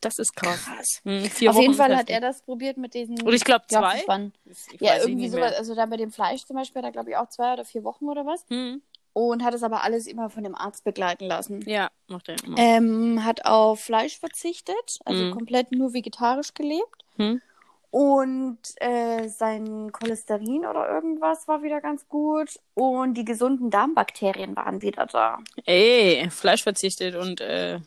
Das 0.00 0.18
ist 0.18 0.34
krass. 0.34 0.64
Krass. 0.64 1.00
Hm, 1.04 1.24
vier 1.24 1.50
Auf 1.50 1.56
Wochen 1.56 1.62
jeden 1.62 1.74
Fall 1.74 1.96
hat 1.96 2.10
er 2.10 2.20
das 2.20 2.42
probiert 2.42 2.76
mit 2.76 2.94
diesen. 2.94 3.20
Und 3.22 3.32
ich 3.32 3.44
glaube 3.44 3.64
zwei. 3.68 4.04
Ich 4.44 4.80
Ja, 4.80 4.98
irgendwie 4.98 5.28
sowas. 5.28 5.54
Also 5.54 5.74
da 5.74 5.86
bei 5.86 5.96
dem 5.96 6.10
Fleisch 6.10 6.44
zum 6.44 6.56
Beispiel, 6.56 6.82
da 6.82 6.90
glaube 6.90 7.10
ich 7.10 7.16
auch 7.16 7.28
zwei 7.28 7.52
oder 7.52 7.64
vier 7.64 7.84
Wochen 7.84 8.06
oder 8.08 8.26
was. 8.26 8.44
Hm. 8.48 8.82
Und 9.12 9.42
hat 9.42 9.54
es 9.54 9.62
aber 9.62 9.82
alles 9.82 10.06
immer 10.06 10.28
von 10.28 10.44
dem 10.44 10.54
Arzt 10.54 10.84
begleiten 10.84 11.24
lassen. 11.26 11.62
Ja, 11.66 11.88
macht 12.08 12.28
er 12.28 12.36
immer. 12.44 12.58
Ähm, 12.58 13.24
hat 13.24 13.46
auf 13.46 13.80
Fleisch 13.80 14.18
verzichtet, 14.18 14.98
also 15.06 15.24
Mhm. 15.24 15.30
komplett 15.30 15.72
nur 15.72 15.94
vegetarisch 15.94 16.52
gelebt. 16.52 17.04
Hm? 17.16 17.40
Und 17.90 18.58
äh, 18.76 19.28
sein 19.28 19.90
Cholesterin 19.90 20.66
oder 20.66 20.90
irgendwas 20.90 21.48
war 21.48 21.62
wieder 21.62 21.80
ganz 21.80 22.06
gut. 22.08 22.58
Und 22.74 23.14
die 23.14 23.24
gesunden 23.24 23.70
Darmbakterien 23.70 24.54
waren 24.54 24.82
wieder 24.82 25.06
da. 25.06 25.38
Ey, 25.64 26.28
Fleisch 26.30 26.62
verzichtet 26.62 27.14
und 27.14 27.40
äh, 27.40 27.78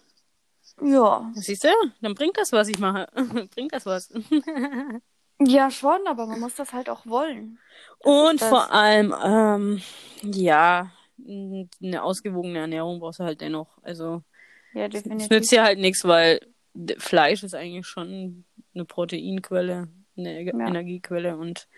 Ja. 0.81 1.31
siehst 1.35 1.63
du, 1.63 1.69
dann 2.01 2.15
bringt 2.15 2.37
das 2.37 2.51
was, 2.51 2.67
ich 2.67 2.79
mache. 2.79 3.07
bringt 3.55 3.73
das 3.73 3.85
was. 3.85 4.09
Ja, 5.41 5.71
schon, 5.71 6.05
aber 6.05 6.25
man 6.25 6.41
muss 6.41 6.55
das 6.55 6.73
halt 6.73 6.89
auch 6.89 7.05
wollen. 7.05 7.59
Und 7.99 8.41
vor 8.41 8.73
allem, 8.73 9.15
ähm, 9.23 9.81
ja, 10.21 10.91
eine 11.25 12.03
ausgewogene 12.03 12.59
Ernährung 12.59 12.99
brauchst 12.99 13.21
du 13.21 13.23
halt 13.23 13.39
dennoch. 13.39 13.77
Also 13.81 14.21
Ja, 14.73 14.87
es 14.87 14.91
definitiv. 14.91 15.29
nützt 15.29 15.51
dir 15.53 15.63
halt 15.63 15.79
nichts, 15.79 16.03
weil 16.03 16.41
Fleisch 16.97 17.43
ist 17.43 17.55
eigentlich 17.55 17.87
schon 17.87 18.43
eine 18.75 18.83
Proteinquelle, 18.83 19.87
eine 20.17 20.41
Ja. 20.41 20.51
Energiequelle 20.51 21.37
und 21.37 21.69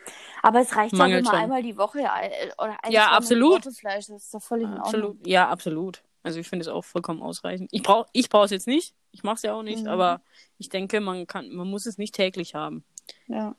Aber 0.42 0.62
es 0.62 0.76
reicht 0.76 0.94
ja, 0.94 1.00
wenn 1.00 1.10
Mangelt 1.10 1.26
man 1.26 1.34
schon. 1.34 1.44
einmal 1.44 1.62
die 1.64 1.78
Woche 1.78 2.00
äh, 2.00 2.50
oder 2.58 2.78
Ja, 2.90 3.12
absolut. 3.12 3.64
Fleisch, 3.64 4.08
das 4.08 4.24
ist 4.24 4.34
doch 4.34 4.42
völlig 4.42 4.66
in 4.66 4.70
Ordnung. 4.72 4.86
absolut, 4.86 5.28
ja, 5.28 5.48
absolut. 5.50 6.02
Also 6.24 6.40
ich 6.40 6.48
finde 6.48 6.62
es 6.64 6.68
auch 6.68 6.84
vollkommen 6.86 7.22
ausreichend. 7.22 7.70
Ich 7.72 7.82
brauche 7.84 8.08
ich 8.14 8.30
brauche 8.30 8.46
es 8.46 8.52
jetzt 8.52 8.68
nicht, 8.68 8.94
ich 9.12 9.24
mache 9.24 9.36
es 9.36 9.42
ja 9.42 9.54
auch 9.54 9.64
nicht, 9.64 9.84
Mhm. 9.84 9.90
aber 9.90 10.22
ich 10.58 10.70
denke, 10.70 11.00
man 11.02 11.26
kann, 11.28 11.50
man 11.50 11.68
muss 11.70 11.86
es 11.86 11.98
nicht 11.98 12.14
täglich 12.16 12.54
haben. 12.56 12.84
Ja. 13.28 13.56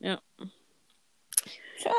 Ja. 0.00 0.20
Tja. 1.78 1.92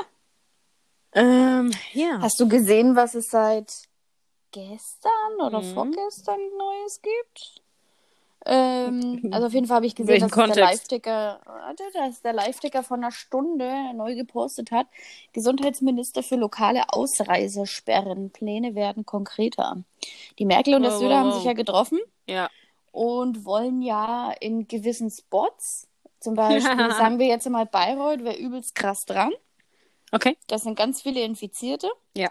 Ähm, 1.13 1.71
ja. 1.93 2.19
Hast 2.21 2.39
du 2.39 2.47
gesehen, 2.47 2.95
was 2.95 3.15
es 3.15 3.29
seit 3.29 3.73
gestern 4.51 5.35
oder 5.39 5.61
Mhm. 5.61 5.73
vorgestern 5.73 6.39
Neues 6.57 7.01
gibt? 7.01 7.61
Ähm, 8.49 9.27
also 9.31 9.47
auf 9.47 9.53
jeden 9.53 9.67
Fall 9.67 9.77
habe 9.77 9.85
ich 9.85 9.95
gesehen, 9.95 10.21
Welchen 10.21 10.29
dass 10.29 10.51
der? 10.53 10.65
Live-Ticker, 10.65 11.41
warte, 11.45 11.83
dass 11.93 12.21
der 12.21 12.33
Live-Ticker 12.33 12.83
von 12.83 13.03
einer 13.03 13.11
Stunde 13.11 13.93
neu 13.95 14.15
gepostet 14.15 14.71
hat. 14.71 14.87
Gesundheitsminister 15.33 16.23
für 16.23 16.35
lokale 16.37 16.83
Ausreisesperren. 16.93 18.31
Pläne 18.31 18.73
werden 18.75 19.05
konkreter. 19.05 19.83
Die 20.39 20.45
Merkel 20.45 20.75
und 20.75 20.83
der 20.83 20.93
Wow, 20.93 20.99
Söder 20.99 21.09
wow, 21.15 21.19
haben 21.19 21.27
wow. 21.29 21.35
sich 21.35 21.43
ja 21.45 21.53
getroffen 21.53 21.99
Ja. 22.27 22.49
und 22.91 23.43
wollen 23.45 23.81
ja 23.81 24.31
in 24.39 24.67
gewissen 24.67 25.11
Spots, 25.11 25.87
zum 26.19 26.35
Beispiel 26.35 26.91
sagen 26.91 27.19
wir 27.19 27.27
jetzt 27.27 27.49
mal 27.49 27.65
Bayreuth, 27.65 28.23
wäre 28.23 28.37
übelst 28.37 28.75
krass 28.75 29.05
dran. 29.05 29.31
Okay. 30.11 30.37
Das 30.47 30.63
sind 30.63 30.77
ganz 30.77 31.01
viele 31.01 31.21
Infizierte. 31.21 31.89
Ja. 32.15 32.29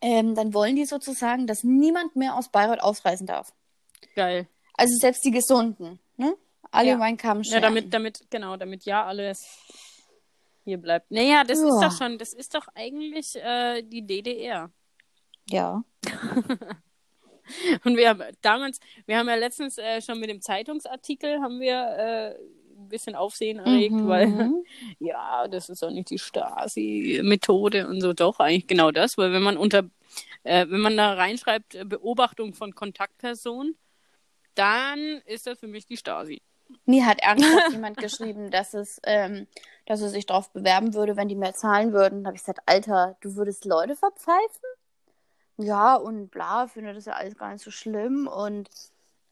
Ähm, 0.00 0.34
dann 0.34 0.52
wollen 0.52 0.76
die 0.76 0.84
sozusagen, 0.84 1.46
dass 1.46 1.62
niemand 1.64 2.16
mehr 2.16 2.34
aus 2.36 2.48
Bayreuth 2.48 2.80
ausreisen 2.82 3.26
darf. 3.26 3.52
Geil. 4.16 4.48
Also 4.76 4.94
selbst 5.00 5.24
die 5.24 5.30
Gesunden, 5.30 5.98
ne? 6.16 6.36
Alle 6.70 6.90
Ja. 6.90 7.00
einen 7.00 7.16
Kamm 7.16 7.42
Ja, 7.42 7.60
damit, 7.60 7.92
damit, 7.94 8.20
genau, 8.30 8.56
damit 8.56 8.84
ja 8.84 9.04
alles 9.06 9.46
hier 10.64 10.78
bleibt. 10.78 11.10
Naja, 11.10 11.44
das 11.44 11.58
ist 11.60 11.80
Ja. 11.80 11.88
doch 11.88 11.96
schon, 11.96 12.18
das 12.18 12.32
ist 12.32 12.54
doch 12.54 12.66
eigentlich 12.74 13.36
äh, 13.36 13.82
die 13.82 14.02
DDR. 14.06 14.70
Ja. 15.48 15.84
Und 17.84 17.96
wir 17.96 18.08
haben 18.08 18.22
damals, 18.40 18.80
wir 19.06 19.18
haben 19.18 19.28
ja 19.28 19.34
letztens 19.34 19.76
äh, 19.78 20.00
schon 20.00 20.18
mit 20.18 20.30
dem 20.30 20.40
Zeitungsartikel, 20.40 21.40
haben 21.42 21.60
wir, 21.60 21.74
äh, 21.74 22.34
ein 22.76 22.88
bisschen 22.88 23.14
Aufsehen 23.14 23.58
erregt, 23.58 23.94
Mhm. 23.94 24.08
weil 24.08 24.50
ja, 24.98 25.46
das 25.48 25.68
ist 25.68 25.84
auch 25.84 25.90
nicht 25.90 26.10
die 26.10 26.18
Stasi-Methode 26.18 27.86
und 27.86 28.00
so. 28.00 28.12
Doch, 28.14 28.40
eigentlich 28.40 28.66
genau 28.66 28.90
das, 28.90 29.16
weil 29.18 29.32
wenn 29.32 29.42
man 29.42 29.56
unter, 29.56 29.84
äh, 30.42 30.66
wenn 30.68 30.80
man 30.80 30.96
da 30.96 31.12
reinschreibt, 31.14 31.74
äh, 31.74 31.84
Beobachtung 31.84 32.54
von 32.54 32.74
Kontaktpersonen, 32.74 33.76
dann 34.54 35.22
ist 35.26 35.46
das 35.46 35.58
für 35.58 35.68
mich 35.68 35.86
die 35.86 35.96
Stasi. 35.96 36.42
Mir 36.86 37.06
hat 37.06 37.20
ernsthaft 37.20 37.72
jemand 37.72 37.96
geschrieben, 37.98 38.50
dass 38.50 38.74
es, 38.74 39.00
ähm, 39.04 39.46
dass 39.86 40.00
er 40.00 40.08
sich 40.08 40.26
darauf 40.26 40.50
bewerben 40.50 40.94
würde, 40.94 41.16
wenn 41.16 41.28
die 41.28 41.34
mehr 41.34 41.54
zahlen 41.54 41.92
würden. 41.92 42.24
Da 42.24 42.28
habe 42.28 42.36
ich 42.36 42.42
gesagt, 42.42 42.60
Alter, 42.66 43.16
du 43.20 43.36
würdest 43.36 43.64
Leute 43.64 43.96
verpfeifen? 43.96 44.64
Ja, 45.56 45.94
und 45.94 46.30
bla, 46.30 46.66
finde 46.66 46.94
das 46.94 47.04
ja 47.04 47.12
alles 47.12 47.36
gar 47.36 47.52
nicht 47.52 47.62
so 47.62 47.70
schlimm. 47.70 48.26
Und 48.26 48.68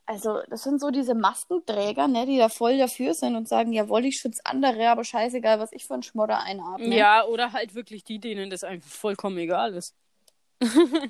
also, 0.06 0.40
das 0.48 0.62
sind 0.62 0.80
so 0.80 0.90
diese 0.90 1.14
Maskenträger, 1.14 2.06
ne, 2.08 2.26
die 2.26 2.38
da 2.38 2.48
voll 2.48 2.76
dafür 2.76 3.14
sind 3.14 3.34
und 3.36 3.48
sagen, 3.48 3.72
jawohl, 3.72 4.04
ich 4.04 4.18
schütze 4.18 4.42
andere, 4.44 4.88
aber 4.88 5.04
scheißegal, 5.04 5.58
was 5.58 5.72
ich 5.72 5.86
für 5.86 5.94
einen 5.94 6.02
Schmodder 6.02 6.42
einatme. 6.42 6.94
Ja, 6.94 7.24
oder 7.24 7.52
halt 7.52 7.74
wirklich 7.74 8.04
die, 8.04 8.18
denen 8.18 8.50
das 8.50 8.64
einfach 8.64 8.90
vollkommen 8.90 9.38
egal 9.38 9.74
ist. 9.74 9.94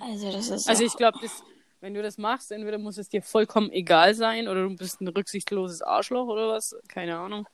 Also, 0.01 0.33
das 0.33 0.49
ist. 0.49 0.69
Also 0.69 0.85
ich 0.85 0.97
glaube, 0.97 1.19
wenn 1.83 1.95
du 1.95 2.03
das 2.03 2.17
machst, 2.17 2.53
entweder 2.53 2.79
muss 2.79 2.97
es 2.97 3.09
dir 3.09 3.23
vollkommen 3.23 3.71
egal 3.73 4.15
sein 4.15 4.47
oder 4.47 4.63
du 4.69 4.77
bist 4.77 5.01
ein 5.01 5.09
rücksichtsloses 5.09 5.83
Arschloch 5.83 6.27
oder 6.29 6.49
was. 6.49 6.77
Keine 6.89 7.19
Ahnung. 7.19 7.49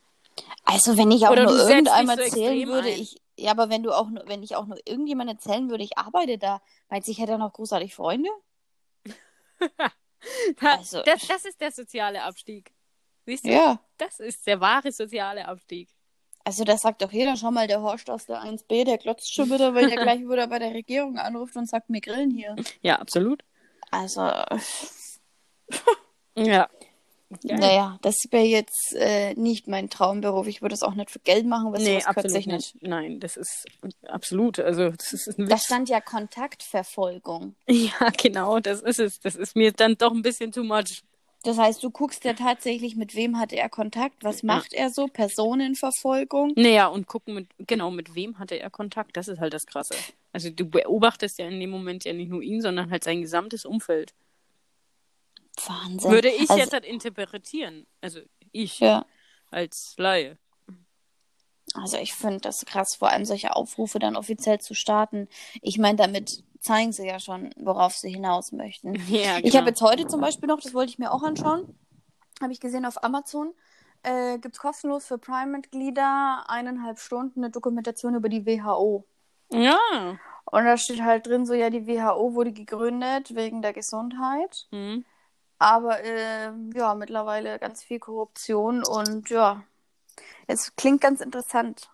Also 0.64 0.97
wenn 0.97 1.11
ich 1.11 1.27
auch 1.27 1.33
Oder 1.33 1.45
nur 1.45 1.59
so 1.59 1.69
erzählen 1.69 2.69
würde, 2.69 2.88
ein. 2.88 3.01
ich, 3.01 3.17
ja, 3.37 3.51
aber 3.51 3.71
wenn 3.71 3.83
du 3.83 3.91
auch 3.91 4.09
nur, 4.09 4.23
wenn 4.27 4.43
ich 4.43 4.55
auch 4.55 4.67
nur 4.67 4.79
irgendjemand 4.87 5.31
erzählen 5.31 5.69
würde, 5.69 5.83
ich 5.83 5.97
arbeite 5.99 6.38
da, 6.38 6.61
meinst 6.91 7.09
du, 7.09 7.12
ich 7.12 7.19
hätte 7.19 7.38
noch 7.38 7.53
großartig 7.53 7.95
Freunde? 7.95 8.29
Also- 10.61 11.03
das, 11.03 11.27
das 11.29 11.45
ist 11.45 11.61
der 11.61 11.71
soziale 11.71 12.23
Abstieg. 12.25 12.73
Siehst 13.25 13.45
du? 13.47 13.51
Ja. 13.51 13.81
Das 13.99 14.19
ist 14.21 14.47
der 14.47 14.61
wahre 14.61 14.91
soziale 14.91 15.47
Abstieg. 15.47 15.88
Also 16.45 16.64
das 16.64 16.81
sagt 16.81 17.03
doch 17.03 17.12
jeder 17.12 17.37
schon 17.37 17.55
mal, 17.55 17.69
der 17.69 17.83
Horst 17.83 18.11
aus 18.11 18.27
der 18.27 18.43
1b, 18.43 18.85
der 18.85 18.99
glotzt 18.99 19.33
schon 19.33 19.51
wieder, 19.51 19.75
weil 19.75 19.88
der 19.88 19.97
gleich 20.03 20.21
wieder 20.21 20.47
bei 20.49 20.59
der 20.59 20.75
Regierung 20.75 21.19
anruft 21.19 21.57
und 21.57 21.69
sagt, 21.69 21.87
wir 21.88 22.01
grillen 22.01 22.31
hier. 22.31 22.57
Ja, 22.83 22.97
absolut. 22.97 23.45
Also, 23.90 24.22
Ja. 26.37 26.68
Geil. 27.46 27.59
naja, 27.59 27.98
das 28.01 28.16
wäre 28.31 28.46
jetzt 28.46 28.94
äh, 28.96 29.35
nicht 29.35 29.68
mein 29.68 29.90
Traumberuf. 29.90 30.46
Ich 30.46 30.62
würde 30.62 30.74
es 30.74 30.83
auch 30.83 30.94
nicht 30.94 31.11
für 31.11 31.18
Geld 31.18 31.44
machen, 31.46 31.74
weil 31.74 31.83
Nee, 31.83 32.03
absolut 32.03 32.38
ich 32.38 32.46
nicht. 32.46 32.74
nicht. 32.77 32.83
Nein, 32.88 33.20
das 33.20 33.37
ist 33.37 33.66
absolut. 34.07 34.59
Also, 34.59 34.88
das 34.88 35.12
ist 35.12 35.38
ein 35.38 35.46
Da 35.46 35.57
Witz. 35.57 35.64
stand 35.64 35.90
ja 35.90 36.01
Kontaktverfolgung. 36.01 37.55
Ja, 37.68 38.09
genau, 38.16 38.61
das 38.61 38.81
ist 38.81 38.98
es. 38.98 39.20
Das 39.20 39.37
ist 39.37 39.57
mir 39.57 39.72
dann 39.72 39.96
doch 39.98 40.12
ein 40.12 40.22
bisschen 40.22 40.53
too 40.53 40.64
much. 40.64 41.03
Das 41.42 41.59
heißt, 41.59 41.83
du 41.85 41.90
guckst 41.90 42.24
ja 42.24 42.33
tatsächlich, 42.33 42.96
mit 42.96 43.14
wem 43.14 43.38
hat 43.38 43.53
er 43.53 43.68
Kontakt, 43.68 44.24
was 44.24 44.42
macht 44.42 44.72
er 44.72 44.88
so, 44.88 45.07
Personenverfolgung. 45.07 46.55
Naja, 46.57 46.87
und 46.87 47.09
gucken, 47.09 47.35
mit, 47.35 47.48
genau, 47.59 47.90
mit 47.90 48.14
wem 48.14 48.38
hatte 48.38 48.59
er 48.59 48.70
Kontakt. 48.70 49.18
Das 49.18 49.29
ist 49.29 49.38
halt 49.38 49.53
das 49.53 49.66
Krasse. 49.66 49.94
Also, 50.33 50.51
du 50.51 50.67
beobachtest 50.67 51.38
ja 51.38 51.49
in 51.49 51.61
dem 51.61 51.71
Moment 51.71 52.05
ja 52.05 52.12
nicht 52.12 52.29
nur 52.29 52.43
ihn, 52.43 52.61
sondern 52.61 52.91
halt 52.91 53.05
sein 53.05 53.23
gesamtes 53.23 53.64
Umfeld. 53.64 54.14
Wahnsinn. 55.67 56.11
Würde 56.11 56.29
ich 56.29 56.51
also, 56.51 56.59
jetzt 56.59 56.73
halt 56.73 56.85
interpretieren. 56.85 57.87
Also, 58.01 58.21
ich 58.53 58.81
Ja, 58.81 59.07
als 59.51 59.95
Laie. 59.97 60.38
also 61.75 61.97
ich 61.99 62.14
finde 62.14 62.41
das 62.41 62.64
krass, 62.67 62.97
vor 62.99 63.11
allem 63.11 63.25
solche 63.25 63.57
Aufrufe 63.57 63.99
dann 63.99 64.17
offiziell 64.17 64.61
zu 64.61 64.75
starten. 64.75 65.29
Ich 65.62 65.79
meine, 65.79 65.97
damit 65.97 66.45
zeigen 66.61 66.93
sie 66.93 67.07
ja 67.07 67.21
schon, 67.21 67.51
worauf 67.57 67.95
sie 67.95 68.11
hinaus 68.11 68.53
möchten. 68.53 68.95
Ja, 69.09 69.38
Ich 69.43 69.57
habe 69.57 69.69
jetzt 69.69 69.81
heute 69.81 70.07
zum 70.07 70.21
Beispiel 70.21 70.49
noch, 70.49 70.61
das 70.61 70.75
wollte 70.75 70.91
ich 70.91 70.99
mir 70.99 71.12
auch 71.12 71.23
anschauen, 71.23 71.79
habe 72.41 72.53
ich 72.53 72.61
gesehen 72.61 72.85
auf 72.85 73.03
Amazon, 73.03 73.55
äh, 74.03 74.38
gibt 74.38 74.55
es 74.55 74.61
kostenlos 74.61 75.07
für 75.07 75.19
Prime-Mitglieder 75.19 76.45
eineinhalb 76.49 76.99
Stunden 76.99 77.41
eine 77.41 77.51
Dokumentation 77.51 78.14
über 78.14 78.29
die 78.29 78.47
WHO. 78.47 79.05
Ja. 79.50 79.78
Und 80.44 80.64
da 80.64 80.76
steht 80.76 81.02
halt 81.02 81.26
drin, 81.26 81.44
so 81.46 81.54
ja, 81.54 81.70
die 81.70 81.87
WHO 81.87 82.34
wurde 82.34 82.52
gegründet 82.52 83.34
wegen 83.34 83.61
der 83.62 83.72
Gesundheit. 83.72 84.66
Hm. 84.70 85.04
Aber 85.58 86.02
äh, 86.04 86.52
ja, 86.74 86.94
mittlerweile 86.94 87.58
ganz 87.58 87.82
viel 87.82 87.98
Korruption 87.98 88.84
und 88.84 89.28
ja, 89.30 89.64
es 90.46 90.74
klingt 90.76 91.00
ganz 91.00 91.20
interessant, 91.20 91.90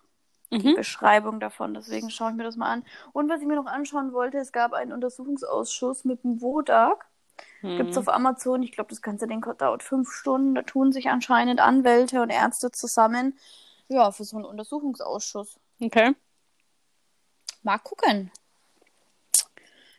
die 0.51 0.69
Mhm. 0.69 0.75
Beschreibung 0.75 1.39
davon. 1.39 1.73
Deswegen 1.73 2.09
schaue 2.11 2.31
ich 2.31 2.37
mir 2.37 2.43
das 2.43 2.55
mal 2.57 2.71
an. 2.71 2.85
Und 3.13 3.29
was 3.29 3.41
ich 3.41 3.47
mir 3.47 3.55
noch 3.55 3.65
anschauen 3.65 4.13
wollte, 4.13 4.37
es 4.37 4.51
gab 4.51 4.73
einen 4.73 4.93
Untersuchungsausschuss 4.93 6.05
mit 6.05 6.23
dem 6.23 6.41
Wodak. 6.41 7.07
Hm. 7.61 7.77
Gibt's 7.77 7.97
auf 7.97 8.07
Amazon. 8.09 8.63
Ich 8.63 8.71
glaube, 8.71 8.89
das 8.89 9.01
ganze 9.01 9.27
Ding 9.27 9.45
dauert 9.57 9.83
fünf 9.83 10.11
Stunden. 10.11 10.55
Da 10.55 10.61
tun 10.61 10.91
sich 10.93 11.09
anscheinend 11.09 11.59
Anwälte 11.59 12.21
und 12.21 12.29
Ärzte 12.29 12.71
zusammen. 12.71 13.37
Ja, 13.87 14.11
für 14.11 14.23
so 14.23 14.37
einen 14.37 14.45
Untersuchungsausschuss. 14.45 15.59
Okay. 15.81 16.15
Mal 17.65 17.79
gucken, 17.79 18.31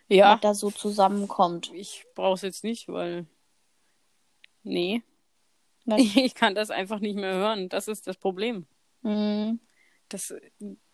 Ja. 0.07 0.35
was 0.35 0.41
da 0.41 0.55
so 0.55 0.71
zusammenkommt. 0.71 1.73
Ich 1.75 2.07
brauche 2.15 2.35
es 2.35 2.43
jetzt 2.43 2.63
nicht, 2.63 2.87
weil. 2.87 3.27
Nee. 4.63 5.03
Was? 5.85 5.99
Ich 6.15 6.37
kann 6.37 6.55
das 6.55 6.71
einfach 6.71 7.01
nicht 7.01 7.17
mehr 7.17 7.35
hören. 7.35 7.69
Das 7.69 7.89
ist 7.89 8.07
das 8.07 8.17
Problem. 8.17 8.67
Hm. 9.03 9.59
Das, 10.09 10.33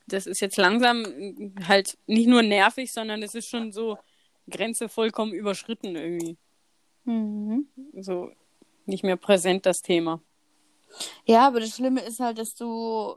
das 0.07 0.27
ist 0.27 0.41
jetzt 0.41 0.57
langsam 0.57 1.53
halt 1.69 1.99
nicht 2.07 2.27
nur 2.27 2.43
nervig, 2.43 2.91
sondern 2.91 3.23
es 3.23 3.35
ist 3.35 3.49
schon 3.49 3.71
so 3.71 3.99
Grenze 4.49 4.89
vollkommen 4.89 5.35
überschritten 5.35 5.95
irgendwie. 5.95 6.39
Mhm. 7.05 7.69
So 8.01 8.31
nicht 8.87 9.05
mehr 9.05 9.17
präsent 9.17 9.67
das 9.67 9.83
Thema. 9.83 10.23
Ja, 11.27 11.47
aber 11.49 11.61
das 11.61 11.77
Schlimme 11.77 12.01
ist 12.01 12.19
halt, 12.21 12.39
dass 12.39 12.55
du 12.55 13.17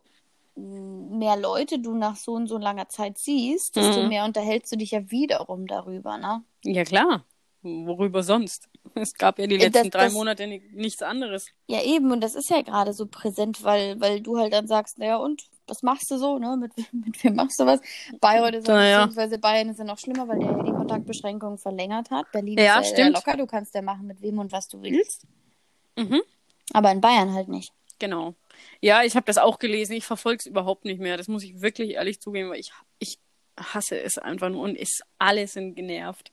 mehr 0.56 1.36
Leute 1.38 1.80
du 1.80 1.94
nach 1.96 2.15
so 2.15 2.34
und 2.34 2.48
so 2.48 2.58
langer 2.58 2.88
Zeit 2.89 3.18
siehst, 3.18 3.76
desto 3.76 4.04
Mhm. 4.04 4.10
mehr 4.10 4.26
unterhältst 4.26 4.72
du 4.72 4.78
dich 4.78 4.91
ja 4.91 5.10
wiederum 5.12 5.68
darüber, 5.68 6.18
ne? 6.18 6.44
Ja, 6.63 6.84
klar. 6.84 7.26
Worüber 7.62 8.22
sonst? 8.24 8.70
Es 8.98 9.13
gab 9.15 9.39
ja 9.39 9.48
die 9.48 9.56
Äh, 9.56 9.65
letzten 9.65 9.84
das- 9.86 9.89
drei 9.89 10.04
das- 10.06 10.13
Monate 10.13 10.48
ni- 10.48 10.62
nichts 10.72 11.02
anderes. 11.02 11.48
Ja, 11.68 11.82
eben, 11.84 12.12
und 12.12 12.22
das 12.22 12.36
ist 12.36 12.50
ja 12.50 12.62
gerade 12.62 12.94
so 12.94 13.08
präsent, 13.08 13.63
weil, 13.63 14.00
weil 14.00 14.22
du 14.22 14.38
halt 14.38 14.54
dann 14.54 14.68
sagst, 14.68 15.00
naja, 15.00 15.18
und 15.18 15.44
was 15.68 15.82
machst 15.84 16.10
du 16.12 16.18
so, 16.18 16.38
ne? 16.38 16.56
Mit, 16.56 16.72
mit 16.94 17.22
wem 17.24 17.36
machst 17.36 17.60
du 17.60 17.65
was? 17.65 17.82
Bayreuth 18.22 18.54
ist 18.56 18.68
ja, 18.68 18.76
Naja. 18.76 18.98
beziehungsweise 19.06 19.38
Bayern 19.39 19.70
ist 19.70 19.80
ja 19.80 19.84
noch 19.86 19.98
schlimmer, 19.98 20.28
weil 20.28 20.39
der 20.39 20.63
die 20.63 20.72
Kontaktbeschränkungen 20.72 21.58
verlängert 21.58 22.12
hat. 22.12 22.32
Berlin 22.32 22.58
Ja, 22.60 22.80
ist 22.80 22.91
ja 22.91 22.94
stimmt. 22.94 23.15
locker, 23.15 23.36
du 23.36 23.48
kannst 23.48 23.74
ja 23.76 23.82
machen, 23.82 24.06
mit 24.08 24.22
wem 24.22 24.38
und 24.39 24.52
was 24.54 24.68
du 24.70 24.82
willst. 24.82 25.26
Mhm. 25.98 26.22
Aber 26.72 26.91
in 26.91 27.02
Bayern 27.02 27.34
halt 27.34 27.48
nicht. 27.50 27.74
Genau. 28.00 28.36
Ja, 28.82 29.04
ich 29.04 29.15
habe 29.15 29.26
das 29.26 29.38
auch 29.38 29.60
gelesen. 29.60 29.94
Ich 29.94 30.06
verfolge 30.06 30.39
es 30.39 30.46
überhaupt 30.46 30.86
nicht 30.86 31.00
mehr. 31.00 31.18
Das 31.18 31.28
muss 31.28 31.44
ich 31.44 31.62
wirklich 31.62 31.91
ehrlich 31.91 32.20
zugeben, 32.22 32.50
weil 32.50 32.60
ich, 32.60 32.72
ich 33.00 33.20
hasse 33.58 34.00
es 34.00 34.18
einfach 34.18 34.50
nur 34.50 34.62
und 34.63 34.76
ist 34.76 35.04
alle 35.18 35.48
sind 35.48 35.76
genervt. 35.76 36.32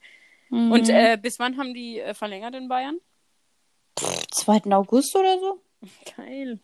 Mhm. 0.49 0.71
Und 0.71 0.89
äh, 0.89 1.17
bis 1.21 1.39
wann 1.39 1.57
haben 1.57 1.73
die 1.73 1.99
äh, 1.99 2.13
verlängert 2.13 2.55
in 2.55 2.67
Bayern? 2.67 2.99
2. 3.95 4.71
August 4.71 5.15
oder 5.15 5.39
so? 5.39 5.61
Geil. 6.17 6.59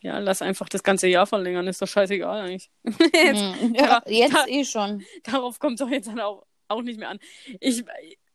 Ja, 0.00 0.18
lass 0.18 0.42
einfach 0.42 0.68
das 0.68 0.82
ganze 0.82 1.08
Jahr 1.08 1.26
verlängern, 1.26 1.66
ist 1.66 1.80
doch 1.80 1.88
scheißegal 1.88 2.40
eigentlich. 2.42 2.70
Mhm. 2.84 3.74
Ja, 3.74 4.02
jetzt 4.06 4.34
da- 4.34 4.46
eh 4.46 4.64
schon. 4.64 5.04
Darauf 5.22 5.58
kommt 5.58 5.80
es 5.80 5.86
doch 5.86 5.90
jetzt 5.90 6.08
dann 6.08 6.20
auch, 6.20 6.44
auch 6.68 6.82
nicht 6.82 6.98
mehr 6.98 7.08
an. 7.08 7.18
Ich, 7.60 7.84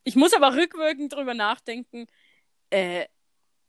ich 0.04 0.16
muss 0.16 0.34
aber 0.34 0.56
rückwirkend 0.56 1.14
drüber 1.14 1.34
nachdenken, 1.36 2.08
äh, 2.72 3.06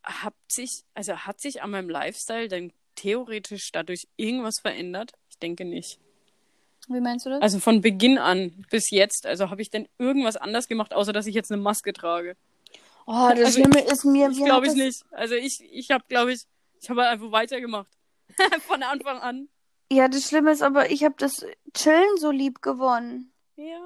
hat 0.02 0.34
sich, 0.50 0.84
also 0.94 1.14
hat 1.14 1.40
sich 1.40 1.62
an 1.62 1.70
meinem 1.70 1.90
Lifestyle 1.90 2.48
denn 2.48 2.72
theoretisch 3.00 3.72
dadurch 3.72 4.06
irgendwas 4.16 4.58
verändert? 4.60 5.12
Ich 5.30 5.38
denke 5.38 5.64
nicht. 5.64 5.98
Wie 6.88 7.00
meinst 7.00 7.26
du 7.26 7.30
das? 7.30 7.40
Also 7.42 7.58
von 7.60 7.80
Beginn 7.80 8.18
an 8.18 8.64
bis 8.70 8.90
jetzt, 8.90 9.26
also 9.26 9.50
habe 9.50 9.62
ich 9.62 9.70
denn 9.70 9.88
irgendwas 9.98 10.36
anders 10.36 10.66
gemacht, 10.68 10.92
außer 10.94 11.12
dass 11.12 11.26
ich 11.26 11.34
jetzt 11.34 11.52
eine 11.52 11.60
Maske 11.62 11.92
trage? 11.92 12.36
Oh, 13.06 13.28
das 13.30 13.38
Also, 13.38 13.60
Schlimme 13.60 13.80
ist 13.80 14.04
mir, 14.04 14.28
Das 14.28 14.38
mir 14.38 14.44
glaube 14.44 14.66
ich 14.66 14.72
das- 14.72 14.78
nicht. 14.80 15.04
Also 15.12 15.34
ich, 15.34 15.62
ich 15.72 15.90
habe, 15.90 16.04
glaube 16.08 16.32
ich, 16.32 16.42
ich 16.80 16.90
habe 16.90 17.06
einfach 17.06 17.30
weitergemacht. 17.32 17.88
von 18.66 18.82
Anfang 18.82 19.18
an. 19.18 19.48
Ja, 19.92 20.08
das 20.08 20.28
Schlimme 20.28 20.52
ist 20.52 20.62
aber, 20.62 20.90
ich 20.90 21.02
habe 21.04 21.14
das 21.18 21.44
Chillen 21.74 22.16
so 22.18 22.30
lieb 22.30 22.62
gewonnen. 22.62 23.32
Ja. 23.56 23.80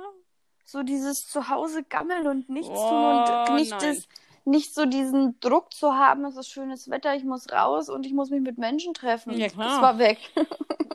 So 0.66 0.82
dieses 0.82 1.26
Zuhause 1.26 1.82
gammeln 1.84 2.26
und 2.26 2.48
nichts 2.48 2.70
Oh, 2.72 2.88
tun 2.88 3.48
und 3.48 3.54
nicht, 3.60 3.70
nein. 3.70 3.80
das, 3.80 4.06
nicht 4.44 4.74
so 4.74 4.84
diesen 4.84 5.38
Druck 5.40 5.72
zu 5.72 5.94
haben, 5.94 6.24
es 6.24 6.36
ist 6.36 6.48
schönes 6.50 6.90
Wetter, 6.90 7.14
ich 7.14 7.24
muss 7.24 7.50
raus 7.50 7.88
und 7.88 8.04
ich 8.06 8.12
muss 8.12 8.30
mich 8.30 8.42
mit 8.42 8.58
Menschen 8.58 8.92
treffen. 8.94 9.32
Ja, 9.38 9.48
klar. 9.48 9.68
Das 9.68 9.82
war 9.82 9.98
weg. 9.98 10.18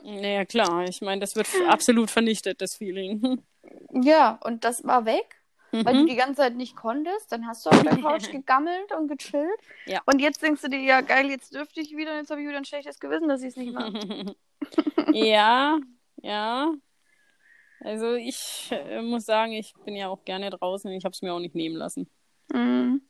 Naja, 0.02 0.44
klar. 0.44 0.84
Ich 0.88 1.02
meine, 1.02 1.20
das 1.20 1.36
wird 1.36 1.46
absolut 1.68 2.10
vernichtet, 2.10 2.60
das 2.62 2.74
Feeling. 2.74 3.42
ja, 3.92 4.40
und 4.42 4.64
das 4.64 4.82
war 4.84 5.04
weg, 5.04 5.36
weil 5.72 5.84
du 5.94 6.00
Mhm. 6.00 6.06
die 6.06 6.16
ganze 6.16 6.40
Zeit 6.40 6.56
nicht 6.56 6.74
konntest. 6.74 7.30
Dann 7.30 7.46
hast 7.46 7.64
du 7.66 7.70
auf 7.70 7.82
der 7.82 7.96
Couch 8.02 8.30
gegammelt 8.30 8.92
und 8.98 9.06
gechillt. 9.08 9.60
Ja. 9.86 10.00
Und 10.06 10.18
jetzt 10.20 10.42
denkst 10.42 10.62
du 10.62 10.68
dir, 10.68 10.80
ja 10.80 11.00
geil, 11.02 11.28
jetzt 11.30 11.54
dürfte 11.54 11.80
ich 11.80 11.96
wieder 11.96 12.12
und 12.12 12.16
jetzt 12.18 12.30
habe 12.30 12.40
ich 12.40 12.48
wieder 12.48 12.56
ein 12.56 12.64
schlechtes 12.64 12.98
Gewissen, 12.98 13.28
dass 13.28 13.42
ich 13.42 13.48
es 13.50 13.56
nicht 13.56 13.72
mache. 13.72 14.34
ja, 15.12 15.78
ja. 16.22 16.72
Also 17.80 18.14
ich 18.14 18.68
äh, 18.72 19.02
muss 19.02 19.26
sagen, 19.26 19.52
ich 19.52 19.74
bin 19.84 19.94
ja 19.94 20.08
auch 20.08 20.24
gerne 20.24 20.50
draußen 20.50 20.90
und 20.90 20.96
ich 20.96 21.04
habe 21.04 21.12
es 21.12 21.22
mir 21.22 21.32
auch 21.32 21.40
nicht 21.40 21.54
nehmen 21.54 21.76
lassen. 21.76 22.10
Mhm. 22.52 23.02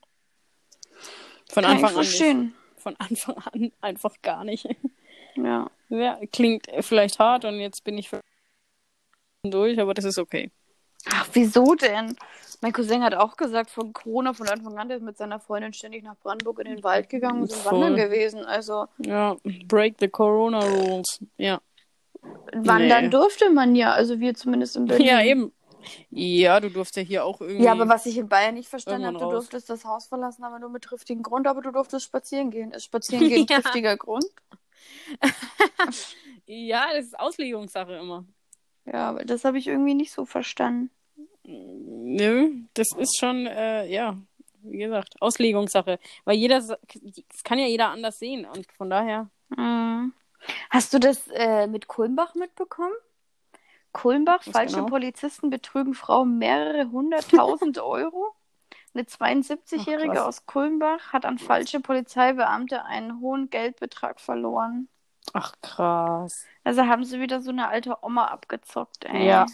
Von 1.52 1.64
Kann 1.64 1.76
ich 1.78 1.84
Anfang 1.84 1.94
an 1.96 2.00
nicht. 2.00 2.08
verstehen. 2.16 2.54
Von 2.76 2.96
Anfang 2.98 3.36
an 3.52 3.72
einfach 3.80 4.14
gar 4.22 4.44
nicht. 4.44 4.66
Ja. 5.36 5.70
Ja, 5.88 6.18
klingt 6.32 6.66
vielleicht 6.80 7.18
hart 7.18 7.44
und 7.44 7.58
jetzt 7.60 7.82
bin 7.84 7.98
ich 7.98 8.10
durch, 9.42 9.80
aber 9.80 9.94
das 9.94 10.04
ist 10.04 10.18
okay. 10.18 10.50
Ach, 11.10 11.26
wieso 11.32 11.74
denn? 11.74 12.14
Mein 12.60 12.72
Cousin 12.72 13.02
hat 13.02 13.14
auch 13.14 13.36
gesagt, 13.38 13.70
von 13.70 13.92
Corona 13.94 14.34
von 14.34 14.46
Anfang 14.48 14.78
an, 14.78 14.88
der 14.88 14.98
ist 14.98 15.02
mit 15.02 15.16
seiner 15.16 15.40
Freundin 15.40 15.72
ständig 15.72 16.04
nach 16.04 16.16
Brandenburg 16.18 16.58
in 16.58 16.66
den 16.66 16.84
Wald 16.84 17.08
gegangen 17.08 17.40
und 17.42 17.50
sind 17.50 17.62
Voll. 17.62 17.80
wandern 17.80 17.96
gewesen. 17.96 18.44
Also 18.44 18.86
Ja, 18.98 19.36
break 19.66 19.94
the 19.98 20.08
Corona 20.08 20.60
Rules. 20.60 21.20
Ja. 21.38 21.60
wandern 22.52 23.04
Nee. 23.04 23.10
durfte 23.10 23.48
man 23.50 23.74
ja, 23.74 23.92
also 23.92 24.20
wir 24.20 24.34
zumindest 24.34 24.76
in 24.76 24.84
Berlin. 24.86 25.06
Ja, 25.06 25.22
eben. 25.22 25.52
Ja, 26.10 26.60
du 26.60 26.70
durfst 26.70 26.96
ja 26.96 27.02
hier 27.02 27.24
auch 27.24 27.40
irgendwie. 27.40 27.64
Ja, 27.64 27.72
aber 27.72 27.88
was 27.88 28.06
ich 28.06 28.16
in 28.18 28.28
Bayern 28.28 28.54
nicht 28.54 28.68
verstanden 28.68 29.06
habe, 29.06 29.18
du 29.18 29.24
raus. 29.24 29.32
durftest 29.32 29.70
das 29.70 29.84
Haus 29.84 30.06
verlassen, 30.06 30.44
aber 30.44 30.58
nur 30.58 30.70
mit 30.70 30.82
triftigen 30.82 31.22
Grund, 31.22 31.46
aber 31.46 31.62
du 31.62 31.70
durftest 31.70 32.04
spazieren 32.04 32.50
gehen. 32.50 32.72
Ist 32.72 32.84
spazieren 32.84 33.28
gehen 33.28 33.46
Ja. 33.50 33.60
triftiger 33.60 33.96
Grund? 33.96 34.26
Ja, 36.46 36.88
das 36.92 37.06
ist 37.06 37.20
Auslegungssache 37.20 37.94
immer. 37.94 38.24
Ja, 38.84 39.10
aber 39.10 39.24
das 39.24 39.44
habe 39.44 39.58
ich 39.58 39.68
irgendwie 39.68 39.94
nicht 39.94 40.10
so 40.10 40.24
verstanden. 40.24 40.90
Nö, 41.44 42.50
das 42.74 42.88
ist 42.96 43.18
schon, 43.18 43.46
äh, 43.46 43.86
ja, 43.86 44.16
wie 44.62 44.78
gesagt, 44.78 45.14
Auslegungssache. 45.20 46.00
Weil 46.24 46.36
jeder, 46.36 46.58
das 46.58 47.44
kann 47.44 47.58
ja 47.58 47.66
jeder 47.66 47.90
anders 47.90 48.18
sehen 48.18 48.46
und 48.46 48.66
von 48.72 48.90
daher. 48.90 49.30
Mhm. 49.56 50.12
Hast 50.70 50.92
du 50.92 50.98
das 50.98 51.28
äh, 51.28 51.66
mit 51.66 51.86
Kulmbach 51.86 52.34
mitbekommen? 52.34 52.94
Kulmbach, 53.92 54.46
Was 54.46 54.52
falsche 54.52 54.76
genau? 54.76 54.86
Polizisten 54.86 55.50
betrügen 55.50 55.94
Frau 55.94 56.24
mehrere 56.24 56.90
hunderttausend 56.90 57.78
Euro. 57.82 58.34
Eine 58.92 59.04
72-Jährige 59.04 60.10
Ach, 60.10 60.14
krass. 60.14 60.26
aus 60.26 60.46
Kulmbach 60.46 61.12
hat 61.12 61.24
an 61.24 61.38
falsche 61.38 61.80
Polizeibeamte 61.80 62.84
einen 62.84 63.20
hohen 63.20 63.48
Geldbetrag 63.50 64.20
verloren. 64.20 64.88
Ach, 65.32 65.54
krass. 65.62 66.44
Also 66.64 66.86
haben 66.86 67.04
sie 67.04 67.20
wieder 67.20 67.40
so 67.40 67.50
eine 67.50 67.68
alte 67.68 67.98
Oma 68.02 68.26
abgezockt, 68.26 69.04
ey. 69.04 69.26
Ja. 69.26 69.46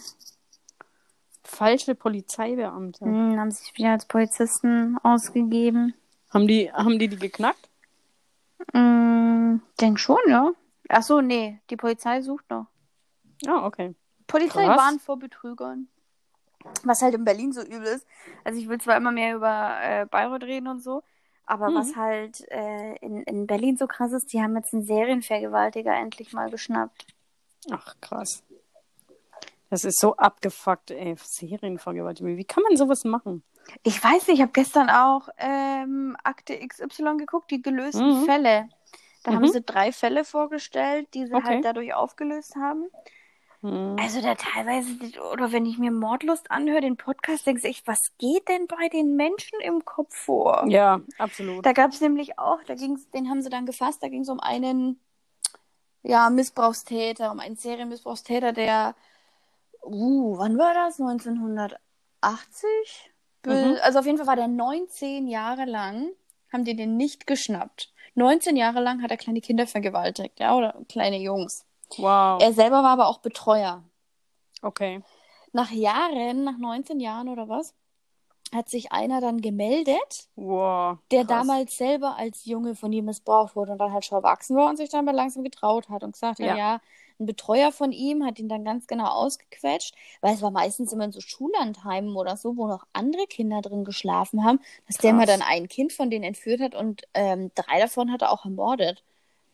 Falsche 1.43 1.93
Polizeibeamte. 1.95 3.05
Hm, 3.05 3.39
haben 3.39 3.51
sich 3.51 3.75
wieder 3.77 3.91
als 3.91 4.05
Polizisten 4.05 4.97
ausgegeben. 5.03 5.93
Haben 6.33 6.47
die, 6.47 6.71
haben 6.71 6.97
die 6.99 7.07
die 7.07 7.17
geknackt? 7.17 7.69
Hm, 8.73 9.61
denk 9.79 9.99
schon, 9.99 10.17
ja. 10.27 10.51
Ach 10.89 11.03
so, 11.03 11.21
nee, 11.21 11.59
die 11.69 11.77
Polizei 11.77 12.21
sucht 12.21 12.49
noch. 12.49 12.67
Ah, 13.45 13.65
okay. 13.65 13.93
Polizei 14.27 14.65
Krass. 14.67 14.77
warnt 14.77 15.01
vor 15.01 15.17
Betrügern. 15.17 15.87
Was 16.83 17.01
halt 17.01 17.15
in 17.15 17.23
Berlin 17.23 17.51
so 17.53 17.61
übel 17.61 17.83
ist. 17.83 18.05
Also 18.43 18.59
ich 18.59 18.67
will 18.67 18.79
zwar 18.79 18.97
immer 18.97 19.11
mehr 19.11 19.35
über 19.35 19.77
äh, 19.81 20.05
Bayreuth 20.05 20.43
reden 20.43 20.67
und 20.67 20.81
so, 20.83 21.03
aber 21.45 21.69
Mhm. 21.69 21.75
was 21.75 21.95
halt 21.95 22.41
äh, 22.51 22.95
in, 22.97 23.23
in 23.23 23.47
Berlin 23.47 23.77
so 23.77 23.87
krass 23.87 24.11
ist, 24.11 24.31
die 24.33 24.41
haben 24.41 24.55
jetzt 24.55 24.73
einen 24.73 24.83
Serienvergewaltiger 24.83 25.93
endlich 25.95 26.33
mal 26.33 26.49
geschnappt. 26.49 27.07
Ach, 27.71 27.95
krass. 28.01 28.43
Das 29.69 29.83
ist 29.83 29.99
so 29.99 30.15
abgefuckt, 30.15 30.91
ey. 30.91 31.15
Serienvergewaltigung. 31.17 32.37
Wie 32.37 32.45
kann 32.45 32.63
man 32.63 32.77
sowas 32.77 33.03
machen? 33.03 33.43
Ich 33.83 34.01
weiß 34.01 34.27
nicht, 34.27 34.37
ich 34.37 34.41
habe 34.41 34.53
gestern 34.53 34.89
auch 34.89 35.27
ähm, 35.37 36.15
Akte 36.23 36.57
XY 36.57 37.17
geguckt, 37.17 37.51
die 37.51 37.61
gelösten 37.61 38.21
Mhm. 38.21 38.23
Fälle. 38.25 38.69
Da 39.23 39.33
haben 39.33 39.43
Mhm. 39.43 39.49
sie 39.49 39.61
drei 39.61 39.91
Fälle 39.91 40.23
vorgestellt, 40.23 41.13
die 41.13 41.25
sie 41.25 41.33
Okay. 41.33 41.45
halt 41.47 41.65
dadurch 41.65 41.93
aufgelöst 41.93 42.55
haben. 42.55 42.85
Hm. 43.61 43.95
Also 43.99 44.21
da 44.21 44.35
teilweise, 44.35 44.89
oder 45.33 45.51
wenn 45.51 45.65
ich 45.65 45.77
mir 45.77 45.91
Mordlust 45.91 46.51
anhöre, 46.51 46.81
den 46.81 46.97
Podcast, 46.97 47.47
denke 47.47 47.67
ich, 47.67 47.85
was 47.87 48.11
geht 48.17 48.47
denn 48.47 48.67
bei 48.67 48.89
den 48.89 49.15
Menschen 49.15 49.59
im 49.61 49.83
Kopf 49.83 50.15
vor? 50.15 50.65
Ja, 50.67 51.01
absolut. 51.17 51.65
Da 51.65 51.73
gab 51.73 51.91
es 51.91 52.01
nämlich 52.01 52.37
auch, 52.37 52.63
da 52.63 52.75
ging's, 52.75 53.09
den 53.09 53.29
haben 53.29 53.41
sie 53.41 53.49
dann 53.49 53.65
gefasst, 53.65 54.03
da 54.03 54.09
ging 54.09 54.21
es 54.21 54.29
um 54.29 54.39
einen 54.39 54.99
ja, 56.03 56.29
Missbrauchstäter, 56.29 57.31
um 57.31 57.39
einen 57.39 57.55
Serienmissbrauchstäter, 57.55 58.53
der, 58.53 58.95
uh, 59.83 60.37
wann 60.37 60.57
war 60.57 60.73
das? 60.73 60.99
1980? 60.99 61.79
Be- 63.41 63.49
Mhm. 63.49 63.77
Also 63.81 63.99
auf 63.99 64.05
jeden 64.05 64.17
Fall 64.17 64.27
war 64.27 64.35
der 64.35 64.47
19 64.47 65.27
Jahre 65.27 65.65
lang, 65.65 66.09
haben 66.51 66.63
die 66.63 66.75
den 66.75 66.95
nicht 66.97 67.27
geschnappt. 67.27 67.91
19 68.15 68.55
Jahre 68.55 68.81
lang 68.81 69.01
hat 69.01 69.11
er 69.11 69.17
kleine 69.17 69.41
Kinder 69.41 69.67
vergewaltigt, 69.67 70.39
ja, 70.39 70.55
oder 70.55 70.75
kleine 70.89 71.17
Jungs. 71.17 71.65
Wow. 71.97 72.41
Er 72.41 72.53
selber 72.53 72.83
war 72.83 72.91
aber 72.91 73.07
auch 73.07 73.19
Betreuer. 73.19 73.83
Okay. 74.61 75.01
Nach 75.53 75.71
Jahren, 75.71 76.43
nach 76.43 76.57
19 76.57 76.99
Jahren 76.99 77.29
oder 77.29 77.47
was, 77.47 77.73
hat 78.53 78.69
sich 78.69 78.91
einer 78.91 79.21
dann 79.21 79.41
gemeldet, 79.41 80.29
Wow. 80.35 80.97
der 81.11 81.23
damals 81.25 81.77
selber 81.77 82.15
als 82.17 82.45
Junge 82.45 82.75
von 82.75 82.91
ihm 82.93 83.05
missbraucht 83.05 83.55
wurde 83.55 83.73
und 83.73 83.77
dann 83.77 83.91
halt 83.91 84.05
schon 84.05 84.17
erwachsen 84.17 84.55
war 84.55 84.69
und 84.69 84.77
sich 84.77 84.89
dann 84.89 85.05
mal 85.05 85.15
langsam 85.15 85.43
getraut 85.43 85.89
hat 85.89 86.03
und 86.03 86.13
gesagt 86.13 86.39
hat, 86.39 86.45
Ja. 86.45 86.55
ja, 86.55 86.81
ein 87.19 87.25
Betreuer 87.25 87.71
von 87.71 87.91
ihm 87.91 88.23
hat 88.23 88.37
ihn 88.39 88.47
dann 88.47 88.63
ganz 88.63 88.85
genau 88.87 89.07
ausgequetscht, 89.07 89.95
weil 90.21 90.35
es 90.35 90.41
war 90.41 90.51
meistens 90.51 90.93
immer 90.93 91.05
in 91.05 91.11
so 91.11 91.19
Schullandheimen 91.19 92.15
oder 92.15 92.37
so, 92.37 92.55
wo 92.57 92.67
noch 92.67 92.85
andere 92.93 93.25
Kinder 93.25 93.61
drin 93.61 93.83
geschlafen 93.85 94.43
haben, 94.45 94.59
dass 94.85 94.97
der 94.97 95.11
Krass. 95.11 95.17
mal 95.17 95.25
dann 95.25 95.41
ein 95.41 95.67
Kind 95.67 95.93
von 95.93 96.09
denen 96.11 96.23
entführt 96.23 96.61
hat 96.61 96.75
und 96.75 97.03
ähm, 97.15 97.51
drei 97.55 97.79
davon 97.79 98.11
hat 98.11 98.21
er 98.21 98.31
auch 98.31 98.45
ermordet. 98.45 99.03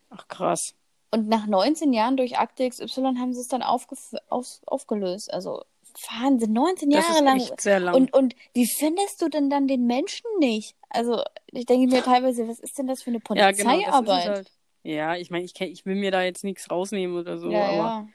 Ach, 0.09 0.27
krass. 0.27 0.75
Und 1.13 1.27
nach 1.27 1.45
19 1.45 1.93
Jahren 1.93 2.17
durch 2.17 2.39
Akte 2.39 2.67
XY 2.67 3.17
haben 3.19 3.33
sie 3.33 3.41
es 3.41 3.47
dann 3.47 3.61
aufgef 3.61 4.15
auf, 4.29 4.47
aufgelöst. 4.65 5.31
Also 5.31 5.63
Wahnsinn, 6.09 6.53
19 6.53 6.89
Das 6.89 7.05
Jahre 7.05 7.17
ist 7.19 7.23
lang. 7.23 7.37
echt 7.37 7.61
sehr 7.61 7.79
lang. 7.79 7.93
Und, 7.93 8.13
und 8.15 8.35
wie 8.55 8.65
findest 8.65 9.21
du 9.21 9.29
denn 9.29 9.47
dann 9.51 9.67
den 9.67 9.85
Menschen 9.85 10.25
nicht? 10.39 10.75
Also, 10.89 11.21
ich 11.51 11.67
denke 11.67 11.93
mir 11.93 12.01
teilweise, 12.01 12.47
was 12.47 12.59
ist 12.59 12.79
denn 12.79 12.87
das 12.87 13.03
für 13.03 13.11
eine 13.11 13.19
ja, 13.35 13.51
genau. 13.51 13.69
Polizeiarbeit? 13.69 14.27
halt. 14.27 14.51
Ja, 14.81 15.15
ich 15.15 15.29
meine, 15.29 15.45
ich, 15.45 15.59
ich 15.61 15.85
will 15.85 15.93
mir 15.93 16.09
da 16.09 16.23
jetzt 16.23 16.43
nichts 16.43 16.71
rausnehmen 16.71 17.15
oder 17.15 17.37
so, 17.37 17.51
ja, 17.51 17.63
aber 17.63 17.75
ja. 17.75 18.07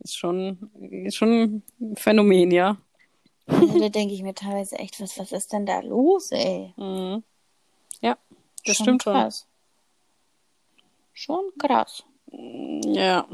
ist 0.00 0.16
schon, 0.16 0.70
ist 1.04 1.14
schon 1.14 1.62
ein 1.80 1.96
Phänomen, 1.96 2.50
ja. 2.50 2.78
Also, 3.46 3.78
da 3.78 3.88
denke 3.90 4.12
ich 4.12 4.24
mir 4.24 4.34
teilweise 4.34 4.76
echt, 4.76 5.00
was, 5.00 5.16
was 5.20 5.30
ist 5.30 5.52
denn 5.52 5.66
da 5.66 5.78
los, 5.80 6.32
ey? 6.32 6.74
Mhm. 6.76 7.22
Ja, 8.00 8.18
das 8.64 8.76
Schon 8.76 8.84
stimmt 8.84 9.02
schon. 9.04 9.12
krass. 9.12 9.46
Schon 11.12 11.44
krass, 11.58 12.04
Ja. 12.32 13.26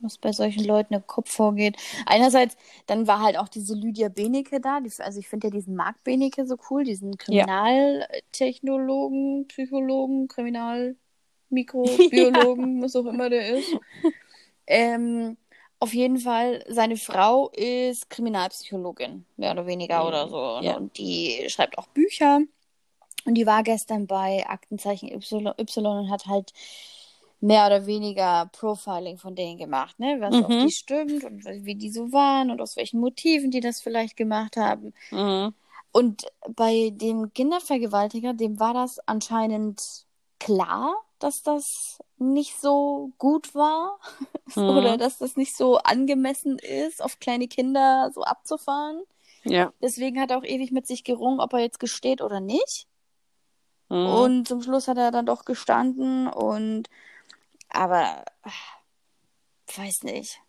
was 0.00 0.18
bei 0.18 0.32
solchen 0.32 0.64
Leuten 0.64 0.94
im 0.94 1.06
Kopf 1.06 1.30
vorgeht. 1.32 1.76
Einerseits, 2.04 2.56
dann 2.86 3.06
war 3.06 3.22
halt 3.22 3.38
auch 3.38 3.48
diese 3.48 3.74
Lydia 3.74 4.08
Benecke 4.08 4.60
da. 4.60 4.80
Die, 4.80 4.90
also, 4.98 5.18
ich 5.18 5.28
finde 5.28 5.48
ja 5.48 5.50
diesen 5.50 5.74
Marc 5.74 6.04
Benecke 6.04 6.46
so 6.46 6.56
cool, 6.70 6.84
diesen 6.84 7.16
Kriminaltechnologen, 7.16 9.46
Psychologen, 9.48 10.28
Kriminalmikrobiologen, 10.28 10.96
was 12.82 12.96
auch 12.96 13.06
immer 13.06 13.30
der 13.30 13.58
ist. 13.58 13.74
Ähm, 14.66 15.36
auf 15.78 15.92
jeden 15.92 16.18
Fall, 16.18 16.64
seine 16.68 16.96
Frau 16.96 17.50
ist 17.50 18.08
Kriminalpsychologin, 18.10 19.26
mehr 19.36 19.52
oder 19.52 19.66
weniger 19.66 20.06
oder 20.06 20.28
so. 20.28 20.60
Ja. 20.62 20.76
Und 20.76 20.96
die 20.98 21.46
schreibt 21.48 21.78
auch 21.78 21.86
Bücher. 21.88 22.40
Und 23.24 23.34
die 23.34 23.46
war 23.46 23.62
gestern 23.62 24.06
bei 24.06 24.44
Aktenzeichen 24.46 25.10
Y, 25.10 25.52
y 25.58 25.86
und 25.86 26.10
hat 26.10 26.26
halt 26.26 26.52
mehr 27.40 27.66
oder 27.66 27.86
weniger 27.86 28.48
Profiling 28.52 29.18
von 29.18 29.34
denen 29.34 29.58
gemacht, 29.58 29.98
ne? 29.98 30.16
Was 30.20 30.34
auf 30.34 30.48
Mhm. 30.48 30.66
die 30.66 30.72
stimmt 30.72 31.24
und 31.24 31.44
wie 31.44 31.74
die 31.74 31.90
so 31.90 32.12
waren 32.12 32.50
und 32.50 32.60
aus 32.60 32.76
welchen 32.76 33.00
Motiven 33.00 33.50
die 33.50 33.60
das 33.60 33.80
vielleicht 33.80 34.16
gemacht 34.16 34.56
haben. 34.56 34.94
Mhm. 35.10 35.54
Und 35.92 36.26
bei 36.48 36.90
dem 36.92 37.32
Kindervergewaltiger, 37.32 38.34
dem 38.34 38.58
war 38.58 38.74
das 38.74 38.98
anscheinend 39.06 40.06
klar, 40.38 40.94
dass 41.18 41.42
das 41.42 41.98
nicht 42.18 42.60
so 42.60 43.12
gut 43.18 43.54
war 43.54 43.98
Mhm. 44.56 44.68
oder 44.76 44.96
dass 44.96 45.18
das 45.18 45.36
nicht 45.36 45.56
so 45.56 45.78
angemessen 45.78 46.58
ist, 46.58 47.02
auf 47.02 47.18
kleine 47.18 47.48
Kinder 47.48 48.10
so 48.14 48.22
abzufahren. 48.22 49.02
Ja. 49.44 49.72
Deswegen 49.80 50.20
hat 50.20 50.30
er 50.30 50.38
auch 50.38 50.44
ewig 50.44 50.72
mit 50.72 50.86
sich 50.86 51.04
gerungen, 51.04 51.40
ob 51.40 51.52
er 51.52 51.60
jetzt 51.60 51.80
gesteht 51.80 52.20
oder 52.20 52.40
nicht. 52.40 52.86
Mhm. 53.88 54.06
Und 54.06 54.48
zum 54.48 54.62
Schluss 54.62 54.88
hat 54.88 54.98
er 54.98 55.10
dann 55.10 55.26
doch 55.26 55.44
gestanden 55.44 56.26
und 56.28 56.88
aber 57.68 58.24
ach, 58.42 58.76
weiß 59.76 60.02
nicht. 60.04 60.40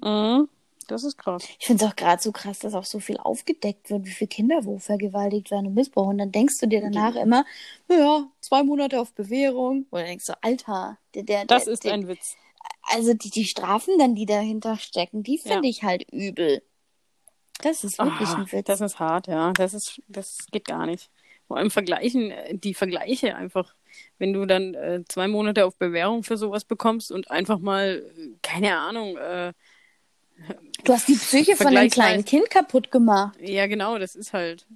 Mhm. 0.00 0.48
Das 0.86 1.02
ist 1.02 1.16
krass. 1.16 1.42
Ich 1.58 1.66
finde 1.66 1.84
es 1.84 1.90
auch 1.90 1.96
gerade 1.96 2.20
so 2.20 2.30
krass, 2.30 2.58
dass 2.58 2.74
auch 2.74 2.84
so 2.84 3.00
viel 3.00 3.16
aufgedeckt 3.16 3.88
wird, 3.88 4.04
wie 4.04 4.10
viele 4.10 4.28
Kinder 4.28 4.64
wo 4.66 4.78
vergewaltigt 4.78 5.50
werden 5.50 5.68
und 5.68 5.74
missbrauchen. 5.74 6.10
Und 6.10 6.18
dann 6.18 6.32
denkst 6.32 6.58
du 6.60 6.66
dir 6.66 6.82
danach 6.82 7.14
immer, 7.14 7.46
naja, 7.88 8.28
zwei 8.40 8.62
Monate 8.62 9.00
auf 9.00 9.14
Bewährung. 9.14 9.86
Oder 9.90 10.04
denkst 10.04 10.26
du, 10.26 10.34
Alter, 10.42 10.98
der, 11.14 11.22
der, 11.22 11.44
Das 11.46 11.64
der, 11.64 11.72
ist 11.72 11.84
der, 11.84 11.94
ein 11.94 12.06
Witz. 12.06 12.36
Also 12.82 13.14
die, 13.14 13.30
die 13.30 13.46
Strafen 13.46 13.98
dann, 13.98 14.14
die 14.14 14.26
dahinter 14.26 14.76
stecken, 14.76 15.22
die 15.22 15.38
finde 15.38 15.66
Ja. 15.66 15.70
ich 15.70 15.82
halt 15.84 16.04
übel. 16.12 16.62
Das 17.62 17.82
ist 17.82 17.98
wirklich 17.98 18.28
Ah, 18.28 18.40
ein 18.40 18.52
Witz. 18.52 18.66
Das 18.66 18.80
ist 18.82 18.98
hart, 18.98 19.26
ja. 19.26 19.52
Das 19.52 19.72
ist, 19.72 20.02
das 20.08 20.36
geht 20.52 20.66
gar 20.66 20.84
nicht. 20.84 21.08
Vor 21.46 21.56
allem 21.56 21.70
Vergleichen, 21.70 22.32
die 22.52 22.74
Vergleiche 22.74 23.36
einfach. 23.36 23.74
Wenn 24.18 24.32
du 24.32 24.46
dann 24.46 24.74
äh, 24.74 25.02
zwei 25.08 25.28
Monate 25.28 25.64
auf 25.64 25.76
Bewährung 25.76 26.22
für 26.22 26.36
sowas 26.36 26.64
bekommst 26.64 27.10
und 27.12 27.30
einfach 27.30 27.58
mal, 27.58 28.02
keine 28.42 28.76
Ahnung, 28.78 29.16
äh, 29.16 29.52
du 30.84 30.92
hast 30.92 31.08
die 31.08 31.14
Psyche 31.14 31.56
von 31.56 31.68
einem 31.68 31.90
kleinen 31.90 32.24
Kind 32.24 32.50
kaputt 32.50 32.90
gemacht. 32.90 33.36
ja 33.40 33.66
genau, 33.66 33.98
das 33.98 34.14
ist 34.14 34.32
halt. 34.32 34.66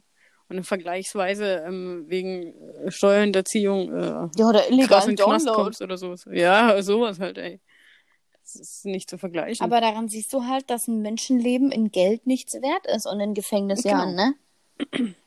und 0.49 0.65
vergleichsweise 0.65 1.65
ähm, 1.67 2.05
wegen 2.09 2.55
äh, 2.85 2.91
Steuerhinterziehung 2.91 3.93
äh, 3.93 4.29
Ja, 4.37 4.49
oder 4.49 4.61
krass 4.87 5.07
illegalen 5.07 5.47
kommst 5.47 5.83
oder 5.83 5.97
sowas. 5.99 6.25
Ja, 6.31 6.81
sowas 6.83 7.21
halt, 7.21 7.39
ey. 7.39 7.61
Das 8.43 8.55
ist 8.57 8.87
nicht 8.87 9.11
zu 9.11 9.19
vergleichen. 9.19 9.63
Aber 9.63 9.83
daran 9.83 10.09
siehst 10.09 10.33
du 10.33 10.45
halt, 10.47 10.71
dass 10.71 10.89
ein 10.89 11.03
Menschenleben 11.03 11.71
in 11.71 11.91
Geld 11.91 12.27
nichts 12.27 12.55
wert 12.55 12.87
ist 12.87 13.05
und 13.07 13.21
in 13.21 13.35
Gefängnisjahren, 13.35 14.13
Genau. 14.17 14.29
ne? 14.31 14.35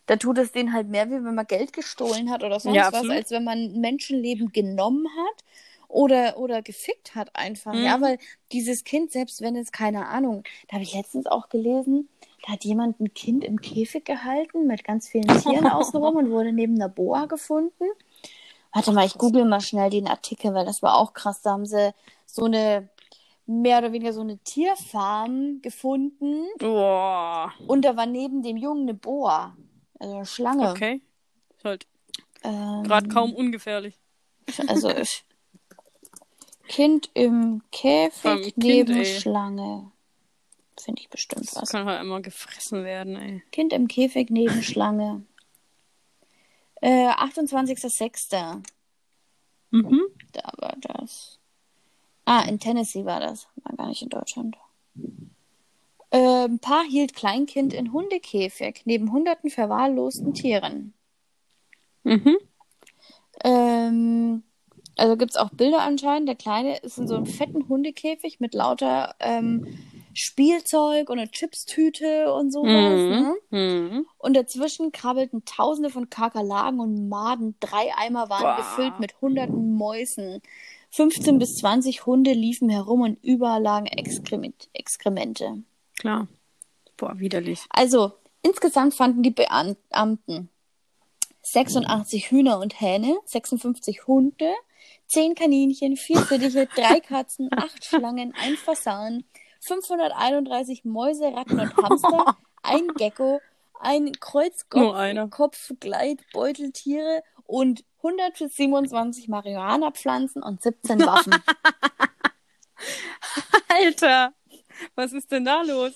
Da 0.06 0.18
tut 0.18 0.38
es 0.40 0.52
denen 0.52 0.74
halt 0.74 0.90
mehr, 0.90 1.08
wie 1.08 1.24
wenn 1.24 1.36
man 1.36 1.48
Geld 1.48 1.74
gestohlen 1.74 2.30
hat 2.32 2.44
oder 2.44 2.60
sonst 2.60 2.76
Ja, 2.76 2.92
was, 2.92 3.10
als 3.10 3.32
wenn 3.32 3.44
man 3.44 3.80
Menschenleben 3.80 4.52
genommen 4.52 5.08
hat 5.08 5.44
oder, 5.88 6.38
oder 6.38 6.62
gefickt 6.62 7.16
hat 7.16 7.36
einfach. 7.36 7.74
Mhm. 7.74 7.84
Ja, 7.84 8.02
weil 8.02 8.18
dieses 8.52 8.84
Kind, 8.84 9.12
selbst 9.12 9.42
wenn 9.42 9.56
es, 9.56 9.72
keine 9.72 10.08
Ahnung, 10.08 10.44
da 10.68 10.74
habe 10.74 10.84
ich 10.84 10.94
letztens 10.94 11.28
auch 11.28 11.50
gelesen, 11.50 12.10
da 12.46 12.54
hat 12.54 12.64
jemand 12.64 13.00
ein 13.00 13.14
Kind 13.14 13.44
im 13.44 13.62
Käfig 13.62 14.06
gehalten 14.06 14.68
mit 14.68 14.84
ganz 14.84 15.08
vielen 15.08 15.28
Tieren 15.28 15.68
außenrum 15.68 16.16
und 16.16 16.30
wurde 16.32 16.52
neben 16.52 16.76
einer 16.76 16.90
Boa 16.90 17.26
gefunden. 17.26 17.86
Warte 18.74 18.94
mal, 18.94 19.06
ich 19.06 19.16
google 19.16 19.46
mal 19.46 19.62
schnell 19.62 19.90
den 19.90 20.08
Artikel, 20.08 20.54
weil 20.54 20.66
das 20.66 20.82
war 20.82 20.98
auch 20.98 21.14
krass. 21.14 21.42
Da 21.42 21.52
haben 21.52 21.66
sie 21.66 21.94
so 22.26 22.46
eine, 22.46 22.90
mehr 23.52 23.80
oder 23.80 23.92
weniger 23.92 24.14
so 24.14 24.22
eine 24.22 24.38
Tierfarm 24.40 25.62
gefunden 25.62 26.46
Boah. 26.60 27.54
und 27.68 27.84
da 27.84 27.96
war 27.98 28.06
neben 28.06 28.42
dem 28.44 28.58
Jungen 28.58 28.84
eine 28.84 28.94
Boa, 28.94 29.56
also 30.00 30.16
eine 30.16 30.26
Schlange. 30.26 30.70
Okay. 30.72 31.02
Ist 31.58 31.66
halt 31.66 31.88
Ähm, 32.44 32.84
gerade 32.84 33.08
kaum 33.10 33.34
ungefährlich. 33.36 34.00
Also 34.68 34.92
Kind 36.68 37.10
im 37.14 37.62
Käfig 37.72 38.44
Kind, 38.44 38.58
neben 38.58 38.96
ey. 38.98 39.06
Schlange. 39.20 39.92
Finde 40.80 41.02
ich 41.02 41.10
bestimmt 41.10 41.48
Das 41.48 41.56
was. 41.62 41.70
kann 41.70 41.86
halt 41.86 42.02
immer 42.02 42.22
gefressen 42.22 42.84
werden, 42.84 43.16
ey. 43.18 43.44
Kind 43.52 43.74
im 43.74 43.88
Käfig 43.88 44.30
neben 44.30 44.64
Schlange. 44.64 45.26
Äh, 46.82 47.10
28.06. 47.10 48.64
Mhm. 49.72 50.02
Da 50.32 50.52
war 50.58 50.76
das. 50.82 51.40
Ah, 52.34 52.46
in 52.48 52.60
Tennessee 52.60 53.04
war 53.04 53.20
das. 53.20 53.50
War 53.62 53.76
gar 53.76 53.90
nicht 53.90 54.02
in 54.04 54.08
Deutschland. 54.08 54.56
Ähm, 56.12 56.60
Paar 56.60 56.86
hielt 56.86 57.14
Kleinkind 57.14 57.74
in 57.74 57.92
Hundekäfig 57.92 58.84
neben 58.86 59.12
hunderten 59.12 59.50
verwahrlosten 59.50 60.34
Tieren. 60.34 60.94
Mhm. 62.04 62.38
Ähm, 63.44 64.44
also 64.96 65.18
gibt 65.18 65.32
es 65.32 65.36
auch 65.36 65.50
Bilder 65.50 65.82
anscheinend. 65.82 66.30
Der 66.30 66.38
Kleine 66.38 66.78
ist 66.78 66.98
in 66.98 67.06
so 67.10 67.16
einem 67.16 67.26
fetten 67.26 67.68
Hundekäfig 67.68 68.40
mit 68.40 68.54
lauter 68.54 69.14
ähm, 69.20 69.68
Spielzeug 70.14 71.10
und 71.10 71.20
einer 71.20 71.32
Chipstüte 71.32 72.34
und 72.34 72.52
sowas. 72.52 72.70
Ne? 72.72 73.36
Mhm. 73.50 73.60
Mhm. 73.60 74.06
Und 74.18 74.38
dazwischen 74.38 74.94
krabbelten 74.94 75.44
Tausende 75.44 75.90
von 75.90 76.10
Kakerlaken 76.10 76.80
und 76.80 77.10
Maden. 77.10 77.56
Drei 77.60 77.92
Eimer 77.98 78.30
waren 78.30 78.44
Boah. 78.44 78.56
gefüllt 78.56 79.02
mit 79.02 79.20
hunderten 79.20 79.74
Mäusen. 79.76 80.42
15 80.92 81.40
bis 81.40 81.56
20 81.56 82.06
Hunde 82.06 82.34
liefen 82.34 82.70
herum 82.70 83.02
und 83.02 83.24
überall 83.24 83.62
lagen 83.62 83.88
Exkrement 83.88 84.70
Exkremente. 84.74 85.64
Klar. 85.98 86.28
Boah, 86.98 87.18
widerlich. 87.18 87.62
Also, 87.70 88.14
insgesamt 88.42 88.94
fanden 88.94 89.24
die 89.24 89.32
Beamten 89.32 90.50
86 91.44 92.30
Hühner 92.30 92.60
und 92.60 92.80
Hähne, 92.80 93.18
56 93.26 94.06
Hunde, 94.06 94.54
10 95.08 95.36
Kaninchen, 95.36 95.98
4 95.98 96.22
Fittiche, 96.22 96.68
3 96.68 97.00
Katzen, 97.00 97.50
8 97.52 97.84
Schlangen, 97.84 98.34
ein 98.40 98.56
Fasan, 98.56 99.24
531 99.62 100.86
Mäuse, 100.86 101.34
Ratten 101.34 101.60
und 101.60 101.76
Hamster, 101.78 102.38
ein 102.64 102.88
Gecko, 102.96 103.42
ein 103.80 104.12
Nur 104.74 104.96
einer. 104.96 105.28
Kreuzkopf, 105.28 105.74
Gleitbeuteltiere 105.80 107.24
und 107.46 107.84
127 108.04 109.28
Marihuana-Pflanzen 109.28 110.44
und 110.44 110.62
17 110.62 111.00
Waffen. 111.06 111.36
Alter! 113.68 114.34
Was 114.96 115.14
ist 115.14 115.32
denn 115.32 115.46
da 115.46 115.62
los? 115.62 115.94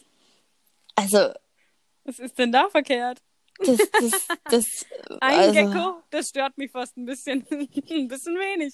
Also, 0.95 1.33
Was 2.03 2.19
ist 2.19 2.37
denn 2.37 2.51
da 2.51 2.69
verkehrt? 2.69 3.21
das, 3.59 3.77
das, 3.77 4.27
das. 4.45 4.85
Ein 5.21 5.39
also, 5.39 5.53
Gecko, 5.53 6.03
das 6.09 6.29
stört 6.29 6.57
mich 6.57 6.71
fast 6.71 6.97
ein 6.97 7.05
bisschen. 7.05 7.45
ein 7.51 8.07
bisschen 8.07 8.35
wenig. 8.35 8.73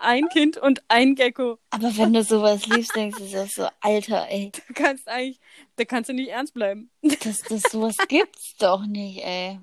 Ein 0.00 0.28
Kind 0.28 0.58
und 0.58 0.82
ein 0.88 1.14
Gecko. 1.14 1.58
Aber 1.70 1.96
wenn 1.96 2.12
du 2.12 2.22
sowas 2.22 2.66
liebst, 2.66 2.94
denkst 2.94 3.18
du 3.18 3.24
dir 3.24 3.46
so, 3.46 3.68
Alter, 3.80 4.28
ey. 4.28 4.52
Du 4.68 4.74
kannst 4.74 5.08
eigentlich, 5.08 5.40
da 5.76 5.84
kannst 5.84 6.10
du 6.10 6.14
nicht 6.14 6.28
ernst 6.28 6.52
bleiben. 6.52 6.90
Das, 7.02 7.42
das, 7.42 7.62
sowas 7.70 7.96
gibt's 8.08 8.54
doch 8.58 8.84
nicht, 8.84 9.24
ey. 9.24 9.60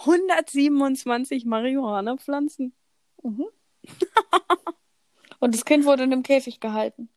127 0.00 1.44
Marihuana-Pflanzen. 1.44 2.74
Mhm. 3.22 3.46
Und 5.40 5.54
das 5.54 5.64
Kind 5.64 5.84
wurde 5.86 6.04
in 6.04 6.12
einem 6.12 6.22
Käfig 6.22 6.60
gehalten. 6.60 7.08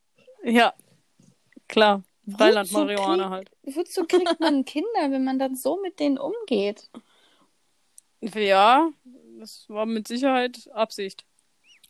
Ja, 0.42 0.72
klar. 1.68 2.02
Freiland 2.30 2.68
Wozu 2.70 2.78
Marihuana 2.78 3.24
krieg- 3.24 3.30
halt. 3.30 3.50
Wozu 3.76 4.04
kriegt 4.04 4.40
man 4.40 4.64
Kinder, 4.64 5.10
wenn 5.10 5.24
man 5.24 5.38
dann 5.38 5.56
so 5.56 5.78
mit 5.82 6.00
denen 6.00 6.16
umgeht? 6.18 6.90
Ja, 8.20 8.90
das 9.38 9.68
war 9.68 9.84
mit 9.84 10.08
Sicherheit 10.08 10.70
Absicht. 10.72 11.26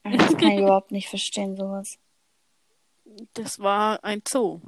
Das 0.02 0.36
kann 0.36 0.50
ich 0.52 0.58
überhaupt 0.60 0.90
nicht 0.90 1.08
verstehen, 1.08 1.56
sowas. 1.56 1.98
Das 3.34 3.60
war 3.60 4.02
ein 4.02 4.22
Zoo. 4.26 4.60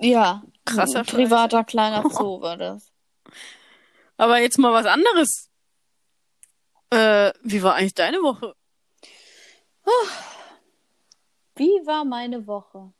Ja, 0.00 0.42
Krasser 0.66 1.00
ein 1.00 1.06
privater 1.06 1.64
kleiner 1.64 2.02
Zoo 2.10 2.40
war 2.40 2.56
das. 2.58 2.92
Aber 4.16 4.38
jetzt 4.38 4.58
mal 4.58 4.72
was 4.72 4.86
anderes. 4.86 5.50
Äh, 6.90 7.32
wie 7.42 7.62
war 7.62 7.74
eigentlich 7.74 7.94
deine 7.94 8.18
Woche? 8.18 8.54
Wie 11.56 11.86
war 11.86 12.04
meine 12.04 12.46
Woche? 12.46 12.92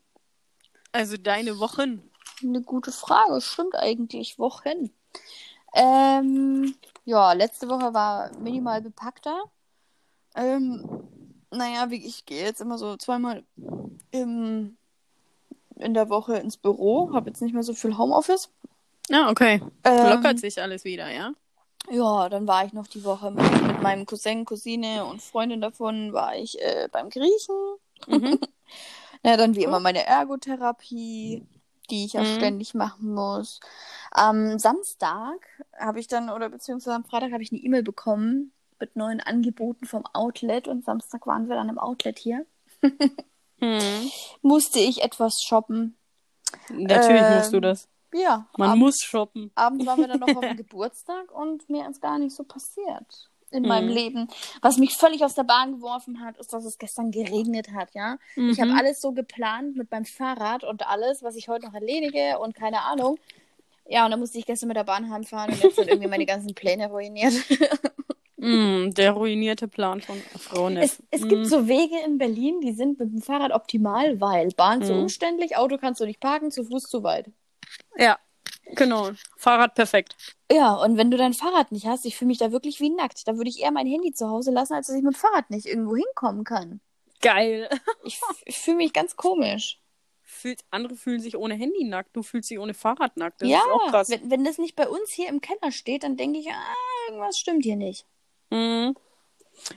Also 0.93 1.17
deine 1.17 1.59
Wochen. 1.59 2.11
Eine 2.43 2.63
gute 2.63 2.93
Frage. 2.93 3.41
Stimmt 3.41 3.75
eigentlich. 3.77 4.39
Wochen. 4.39 4.91
Ähm, 5.75 6.75
ja, 7.05 7.33
letzte 7.33 7.69
Woche 7.69 7.95
war 7.95 8.31
minimal 8.39 8.83
bepackter. 8.83 9.45
Ähm, 10.35 11.09
naja, 11.51 11.91
wie 11.91 12.05
ich 12.05 12.27
gehe 12.27 12.45
jetzt 12.45 12.61
immer 12.61 12.79
so 12.79 12.97
zweimal 12.97 13.45
im, 14.11 14.77
in 15.77 15.95
der 15.95 16.09
Woche 16.09 16.37
ins 16.37 16.57
Büro. 16.57 17.13
Habe 17.15 17.31
jetzt 17.31 17.43
nicht 17.43 17.55
mehr 17.55 17.63
so 17.63 17.75
viel 17.75 17.97
Homeoffice. 17.97 18.51
Ja, 19.11 19.31
okay. 19.31 19.61
Ähm, 19.85 20.07
Lockert 20.09 20.39
sich 20.39 20.61
alles 20.61 20.85
wieder, 20.85 21.11
ja? 21.11 21.33
Ja, 21.91 22.29
dann 22.29 22.47
war 22.47 22.65
ich 22.65 22.73
noch 22.73 22.87
die 22.87 23.05
Woche 23.05 23.31
mit, 23.31 23.63
mit 23.67 23.83
meinem 23.83 24.07
Cousin, 24.07 24.45
Cousine 24.45 25.05
und 25.05 25.21
Freundin 25.21 25.61
davon, 25.61 26.13
war 26.13 26.37
ich 26.37 26.61
äh, 26.63 26.89
beim 26.91 27.11
Griechen. 27.11 27.57
Mhm. 28.07 28.39
Ja, 29.25 29.37
dann 29.37 29.55
wie 29.55 29.63
immer 29.63 29.79
meine 29.79 30.05
Ergotherapie, 30.05 31.47
die 31.91 32.05
ich 32.07 32.15
ja 32.15 32.23
Mhm. 32.23 32.27
ständig 32.27 32.75
machen 32.75 33.15
muss. 33.15 33.61
Am 34.11 34.59
Samstag 34.59 35.47
habe 35.79 36.01
ich 36.01 36.09
dann, 36.09 36.29
oder 36.29 36.49
beziehungsweise 36.49 36.97
am 36.97 37.05
Freitag 37.05 37.31
habe 37.33 37.43
ich 37.43 37.53
eine 37.53 37.61
E-Mail 37.61 37.85
bekommen 37.85 38.53
mit 38.81 38.97
neuen 38.97 39.21
Angeboten 39.21 39.87
vom 39.87 40.05
Outlet 40.13 40.67
und 40.67 40.85
Samstag 40.85 41.25
waren 41.29 41.49
wir 41.49 41.55
dann 41.55 41.69
im 41.69 41.79
Outlet 41.79 42.19
hier. 42.19 42.45
Hm. 43.61 44.11
Musste 44.43 44.81
ich 44.81 45.03
etwas 45.03 45.41
shoppen. 45.47 45.97
Natürlich 46.69 47.23
Ähm, 47.23 47.31
musst 47.37 47.53
du 47.53 47.61
das. 47.61 47.87
Ja, 48.15 48.47
Man 48.59 48.71
ab- 48.71 48.77
muss 48.77 48.99
shoppen. 49.01 49.51
abends 49.55 49.87
waren 49.87 50.01
wir 50.01 50.09
dann 50.09 50.21
noch 50.21 50.29
auf 50.37 50.41
dem 50.41 50.57
Geburtstag 50.57 51.31
und 51.33 51.69
mir 51.71 51.89
ist 51.89 52.01
gar 52.03 52.19
nicht 52.19 52.35
so 52.35 52.45
passiert 52.45 53.29
in 53.51 53.65
meinem 53.65 53.89
Mhm. 53.89 53.95
Leben. 53.95 54.29
Was 54.63 54.79
mich 54.79 54.95
völlig 54.97 55.23
aus 55.25 55.35
der 55.35 55.45
Bahn 55.45 55.73
geworfen 55.77 56.21
hat, 56.25 56.39
ist, 56.39 56.53
dass 56.55 56.65
es 56.65 56.79
gestern 56.79 57.11
geregnet 57.11 57.69
hat, 57.75 57.91
ja. 57.95 58.17
Ich 58.37 58.61
habe 58.61 58.71
Mhm. 58.73 58.79
alles 58.79 59.01
so 59.01 59.13
geplant 59.13 59.77
mit 59.77 59.91
meinem 59.91 60.07
Fahrrad 60.07 60.65
und 60.65 60.87
alles, 60.89 61.23
was 61.23 61.37
ich 61.37 61.49
heute 61.49 61.67
noch 61.67 61.75
erledige 61.75 62.39
und 62.39 62.55
keine 62.55 62.81
Ahnung. 62.83 63.19
Ja, 63.89 64.05
und 64.07 64.11
dann 64.11 64.21
musste 64.21 64.39
ich 64.39 64.47
gestern 64.47 64.69
mit 64.69 64.77
der 64.79 64.85
Bahn 64.85 65.11
heimfahren 65.11 65.53
und 65.53 65.61
jetzt 65.63 65.77
sind 65.77 65.89
irgendwie 65.89 66.09
meine 66.09 66.25
ganzen 66.27 66.55
Pläne 66.55 66.89
ruiniert. 66.89 67.35
Mm, 68.45 68.91
der 68.95 69.13
ruinierte 69.13 69.69
Plan 69.69 70.01
von 70.01 70.17
Frau 70.37 70.69
Neff. 70.69 70.83
Es, 70.83 71.21
es 71.21 71.21
Mm. 71.25 71.29
gibt 71.29 71.47
so 71.47 71.69
Wege 71.69 71.95
in 72.05 72.19
Berlin, 72.19 72.61
die 72.61 72.73
sind 72.73 72.99
mit 72.99 73.13
dem 73.13 73.23
Fahrrad 73.23 73.53
optimal, 73.53 74.21
weil 74.21 74.49
Bahn 74.49 74.83
zu 74.83 74.93
Mhm. 74.95 75.03
umständlich, 75.03 75.57
Auto 75.57 75.79
kannst 75.79 76.01
du 76.01 76.07
nicht 76.07 76.19
parken, 76.19 76.51
zu 76.51 76.65
Fuß 76.65 76.83
zu 76.85 77.05
weit. 77.05 77.27
Ja, 77.97 78.19
genau. 78.75 79.11
Fahrrad 79.37 79.75
perfekt. 79.75 80.17
Ja, 80.51 80.75
und 80.75 80.97
wenn 80.97 81.11
du 81.11 81.17
dein 81.17 81.35
Fahrrad 81.35 81.73
nicht 81.73 81.87
hast, 81.87 82.05
ich 82.05 82.17
fühle 82.17 82.29
mich 82.29 82.39
da 82.39 82.53
wirklich 82.53 82.81
wie 82.81 82.91
nackt. 82.91 83.27
Da 83.27 83.37
würde 83.37 83.51
ich 83.51 83.61
eher 83.61 83.71
mein 83.71 83.87
Handy 83.87 84.13
zu 84.13 84.29
Hause 84.29 84.51
lassen, 84.51 84.75
als 84.75 84.87
dass 84.87 84.97
ich 84.97 85.03
mit 85.03 85.15
dem 85.15 85.19
Fahrrad 85.19 85.51
nicht 85.51 85.67
irgendwo 85.67 85.97
hinkommen 85.97 86.45
kann. 86.45 86.81
Geil. 87.21 87.69
Ich, 88.05 88.21
ich 88.45 88.59
fühle 88.59 88.79
mich 88.79 88.93
ganz 88.93 89.17
komisch. 89.17 89.79
Fühlt, 90.23 90.65
andere 90.71 90.97
fühlen 90.97 91.21
sich 91.21 91.37
ohne 91.37 91.55
Handy 91.55 91.85
nackt, 91.85 92.17
du 92.17 92.23
fühlst 92.23 92.51
dich 92.51 92.59
ohne 92.59 92.75
Fahrrad 92.75 93.17
nackt. 93.17 93.43
Das 93.43 93.49
ja, 93.49 93.59
ist 93.59 93.71
auch 93.71 93.91
krass. 93.91 94.11
Wenn, 94.11 94.31
wenn 94.31 94.45
das 94.45 94.59
nicht 94.59 94.75
bei 94.75 94.89
uns 94.89 95.11
hier 95.11 95.29
im 95.29 95.41
Keller 95.41 95.71
steht, 95.71 96.03
dann 96.03 96.17
denke 96.17 96.39
ich, 96.39 96.49
ah, 96.51 96.75
irgendwas 97.09 97.39
stimmt 97.39 97.65
hier 97.65 97.77
nicht. 97.77 98.07
Mhm. 98.51 98.97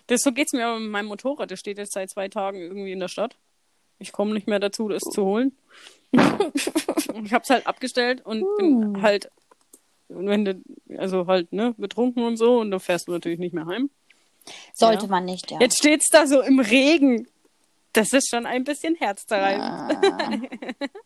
Das, 0.08 0.22
so 0.22 0.32
geht's 0.32 0.54
mir 0.54 0.66
aber 0.66 0.80
mit 0.80 0.90
meinem 0.90 1.08
Motorrad. 1.08 1.52
Das 1.52 1.60
steht 1.60 1.78
jetzt 1.78 1.94
seit 1.94 2.10
zwei 2.10 2.30
Tagen 2.30 2.60
irgendwie 2.60 2.94
in 2.94 3.00
der 3.00 3.10
Stadt. 3.10 3.38
Ich 4.00 4.12
komme 4.12 4.34
nicht 4.34 4.48
mehr 4.48 4.60
dazu, 4.60 4.88
das 4.90 5.04
zu 5.04 5.24
holen. 5.24 5.58
Ich 7.24 7.34
hab's 7.34 7.50
halt 7.50 7.68
abgestellt 7.68 8.26
und 8.26 8.44
bin 8.58 8.96
Hm. 8.96 9.02
halt 9.02 9.30
wenn 10.08 10.46
du, 10.46 10.62
also 11.00 11.26
halt, 11.26 11.52
ne, 11.52 11.74
betrunken 11.78 12.24
und 12.24 12.38
so, 12.38 12.60
und 12.60 12.70
dann 12.70 12.80
fährst 12.80 13.08
du 13.08 13.12
natürlich 13.12 13.40
nicht 13.40 13.54
mehr 13.56 13.66
heim. 13.66 13.90
Sollte 14.76 15.06
Ja. 15.06 15.12
man 15.12 15.26
nicht, 15.26 15.50
ja. 15.50 15.58
Jetzt 15.60 15.80
steht's 15.80 16.10
da 16.12 16.28
so 16.28 16.42
im 16.42 16.60
Regen. 16.60 17.28
Das 17.94 18.14
ist 18.14 18.30
schon 18.30 18.46
ein 18.46 18.64
bisschen 18.64 18.94
herzzerreibend. 18.96 19.64
Ah, 19.64 20.38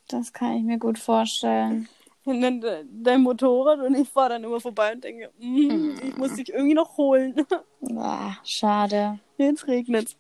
das 0.09 0.33
kann 0.33 0.57
ich 0.57 0.63
mir 0.63 0.77
gut 0.79 0.99
vorstellen. 0.99 1.87
Und 2.25 2.41
dann 2.41 2.59
de- 2.59 2.83
dein 2.91 3.21
Motorrad 3.21 3.79
und 3.79 3.95
ich 3.95 4.07
fahre 4.09 4.29
dann 4.31 4.43
immer 4.43 4.59
vorbei 4.59 4.91
und 4.93 5.03
denke, 5.03 5.31
mm, 5.39 5.91
ich 6.09 6.17
muss 6.17 6.35
dich 6.35 6.49
irgendwie 6.49 6.73
noch 6.75 6.97
holen. 6.97 7.33
Ah, 7.97 8.33
schade. 8.43 9.17
Jetzt 9.37 9.65
regnet's. 9.67 10.17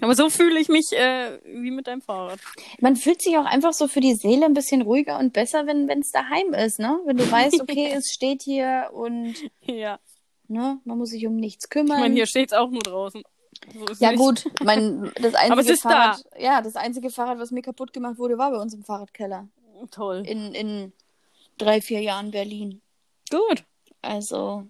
Aber 0.00 0.14
so 0.14 0.30
fühle 0.30 0.60
ich 0.60 0.68
mich 0.68 0.92
äh, 0.92 1.40
wie 1.44 1.70
mit 1.70 1.86
deinem 1.86 2.00
Fahrrad. 2.02 2.38
Man 2.80 2.94
fühlt 2.96 3.20
sich 3.22 3.36
auch 3.36 3.44
einfach 3.44 3.72
so 3.72 3.88
für 3.88 4.00
die 4.00 4.14
Seele 4.14 4.46
ein 4.46 4.54
bisschen 4.54 4.82
ruhiger 4.82 5.18
und 5.18 5.32
besser, 5.32 5.66
wenn 5.66 5.88
es 6.00 6.10
daheim 6.12 6.52
ist, 6.54 6.78
ne? 6.78 7.00
Wenn 7.04 7.16
du 7.16 7.30
weißt, 7.30 7.60
okay, 7.60 7.90
es 7.94 8.12
steht 8.12 8.42
hier 8.42 8.90
und 8.92 9.34
Ja. 9.62 9.98
ne, 10.46 10.80
man 10.84 10.98
muss 10.98 11.10
sich 11.10 11.26
um 11.26 11.36
nichts 11.36 11.64
Ich 11.64 11.70
kümmern. 11.70 11.98
meine, 12.00 12.14
hier 12.14 12.26
steht's 12.26 12.52
auch 12.52 12.70
nur 12.70 12.82
draußen. 12.82 13.22
So 13.74 13.86
ja 14.04 14.10
nicht. 14.12 14.18
gut, 14.20 14.48
mein, 14.64 15.10
das 15.20 15.34
einzige 15.34 15.42
Aber 15.52 15.60
es 15.62 15.68
ist 15.68 15.82
Fahrrad, 15.82 16.22
ja, 16.38 16.62
das 16.62 16.76
einzige 16.76 17.10
Fahrrad, 17.10 17.38
was 17.38 17.50
mir 17.50 17.62
kaputt 17.62 17.92
gemacht 17.92 18.18
wurde, 18.18 18.38
war 18.38 18.50
bei 18.52 18.58
uns 18.58 18.72
im 18.74 18.84
Fahrradkeller 18.84 19.48
Toll. 19.90 20.22
in, 20.26 20.54
in 20.54 20.92
drei, 21.58 21.80
vier 21.80 22.00
Jahren 22.00 22.30
Berlin. 22.30 22.80
Gut, 23.30 23.64
Also 24.00 24.64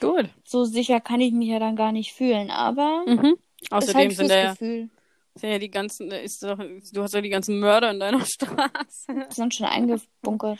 gut. 0.00 0.28
so 0.44 0.64
sicher 0.64 1.00
kann 1.00 1.20
ich 1.22 1.32
mich 1.32 1.48
ja 1.48 1.58
dann 1.58 1.74
gar 1.74 1.90
nicht 1.92 2.12
fühlen, 2.12 2.50
aber 2.50 3.04
Mhm. 3.06 3.36
Außerdem 3.70 4.08
halt 4.08 4.16
sind 4.16 4.30
da 4.30 4.36
ja, 4.36 4.54
sind 5.38 5.50
ja 5.50 5.58
die 5.58 5.70
ganzen, 5.70 6.10
ist 6.10 6.42
doch, 6.42 6.58
du 6.58 7.02
hast 7.02 7.14
ja 7.14 7.20
die 7.20 7.28
ganzen 7.28 7.60
Mörder 7.60 7.90
in 7.90 8.00
deiner 8.00 8.24
Straße. 8.24 9.26
Die 9.30 9.34
sind 9.34 9.54
schon 9.54 9.66
eingebunkert. 9.66 10.58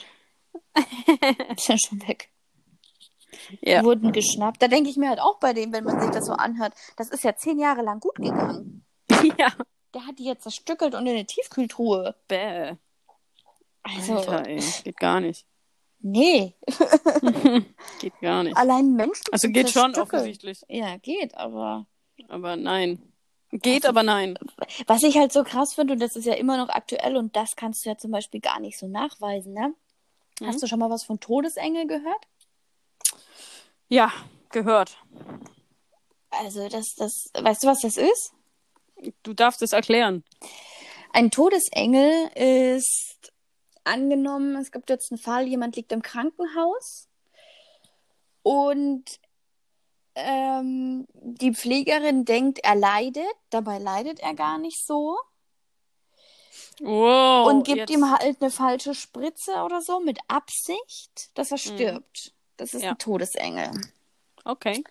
Die 0.78 1.60
sind 1.60 1.80
schon 1.80 2.00
weg. 2.08 2.30
Ja. 3.60 3.84
Wurden 3.84 4.12
geschnappt. 4.12 4.62
Da 4.62 4.68
denke 4.68 4.90
ich 4.90 4.96
mir 4.96 5.08
halt 5.08 5.20
auch 5.20 5.38
bei 5.38 5.52
dem, 5.52 5.72
wenn 5.72 5.84
man 5.84 6.00
sich 6.00 6.10
das 6.10 6.26
so 6.26 6.32
anhört, 6.32 6.74
das 6.96 7.10
ist 7.10 7.24
ja 7.24 7.36
zehn 7.36 7.58
Jahre 7.58 7.82
lang 7.82 8.00
gut 8.00 8.16
gegangen. 8.16 8.84
ja. 9.38 9.52
Der 9.94 10.06
hat 10.06 10.18
die 10.18 10.24
jetzt 10.24 10.42
zerstückelt 10.42 10.94
und 10.94 11.06
in 11.06 11.14
eine 11.14 11.26
Tiefkühltruhe. 11.26 12.14
Bäh. 12.28 12.74
Also, 13.82 14.16
Alter, 14.16 14.46
ey. 14.46 14.62
Geht 14.84 14.98
gar 14.98 15.20
nicht. 15.20 15.46
nee. 16.00 16.54
Geht 18.00 18.20
gar 18.20 18.42
nicht. 18.42 18.56
Allein 18.56 18.92
Menschen. 18.94 19.24
Also 19.32 19.48
geht 19.48 19.70
schon 19.70 19.94
offensichtlich. 19.94 20.62
Ja, 20.68 20.96
geht, 20.98 21.34
aber. 21.36 21.86
Aber 22.28 22.56
nein. 22.56 23.00
Geht, 23.50 23.84
Also- 23.84 23.88
aber 23.88 24.02
nein. 24.02 24.38
Was 24.86 25.02
ich 25.02 25.16
halt 25.16 25.32
so 25.32 25.42
krass 25.44 25.74
finde, 25.74 25.94
und 25.94 26.00
das 26.00 26.16
ist 26.16 26.24
ja 26.26 26.34
immer 26.34 26.56
noch 26.58 26.68
aktuell, 26.68 27.16
und 27.16 27.34
das 27.36 27.56
kannst 27.56 27.84
du 27.84 27.90
ja 27.90 27.96
zum 27.96 28.10
Beispiel 28.10 28.40
gar 28.40 28.60
nicht 28.60 28.78
so 28.78 28.88
nachweisen, 28.88 29.54
ne? 29.54 29.74
Mhm. 30.40 30.46
Hast 30.46 30.62
du 30.62 30.66
schon 30.66 30.78
mal 30.78 30.90
was 30.90 31.04
von 31.04 31.18
Todesengel 31.20 31.86
gehört? 31.86 32.26
Ja, 33.88 34.12
gehört. 34.50 34.98
Also, 36.30 36.68
das, 36.68 36.94
das, 36.96 37.30
weißt 37.40 37.62
du, 37.62 37.68
was 37.68 37.80
das 37.80 37.96
ist? 37.96 38.32
Du 39.22 39.32
darfst 39.32 39.62
es 39.62 39.72
erklären. 39.72 40.24
Ein 41.12 41.30
Todesengel 41.30 42.28
ist 42.34 43.32
angenommen, 43.84 44.56
es 44.56 44.70
gibt 44.72 44.90
jetzt 44.90 45.10
einen 45.10 45.18
Fall, 45.18 45.46
jemand 45.46 45.76
liegt 45.76 45.90
im 45.92 46.02
Krankenhaus 46.02 47.08
und 48.42 49.04
ähm, 50.18 51.06
die 51.14 51.54
Pflegerin 51.54 52.24
denkt, 52.24 52.58
er 52.62 52.74
leidet, 52.74 53.24
dabei 53.50 53.78
leidet 53.78 54.20
er 54.20 54.34
gar 54.34 54.58
nicht 54.58 54.84
so 54.86 55.16
Wow. 56.80 57.48
und 57.48 57.64
gibt 57.64 57.78
jetzt- 57.78 57.90
ihm 57.90 58.10
halt 58.10 58.40
eine 58.40 58.50
falsche 58.50 58.94
Spritze 58.94 59.52
oder 59.64 59.80
so 59.80 60.00
mit 60.00 60.18
Absicht, 60.28 61.30
dass 61.34 61.50
er 61.50 61.58
stirbt. 61.58 62.32
Das 62.56 62.74
ist 62.74 62.80
Mhm. 62.80 62.84
Ja. 62.84 62.90
ein 62.92 62.98
Todesengel. 62.98 63.70
Okay. 64.44 64.82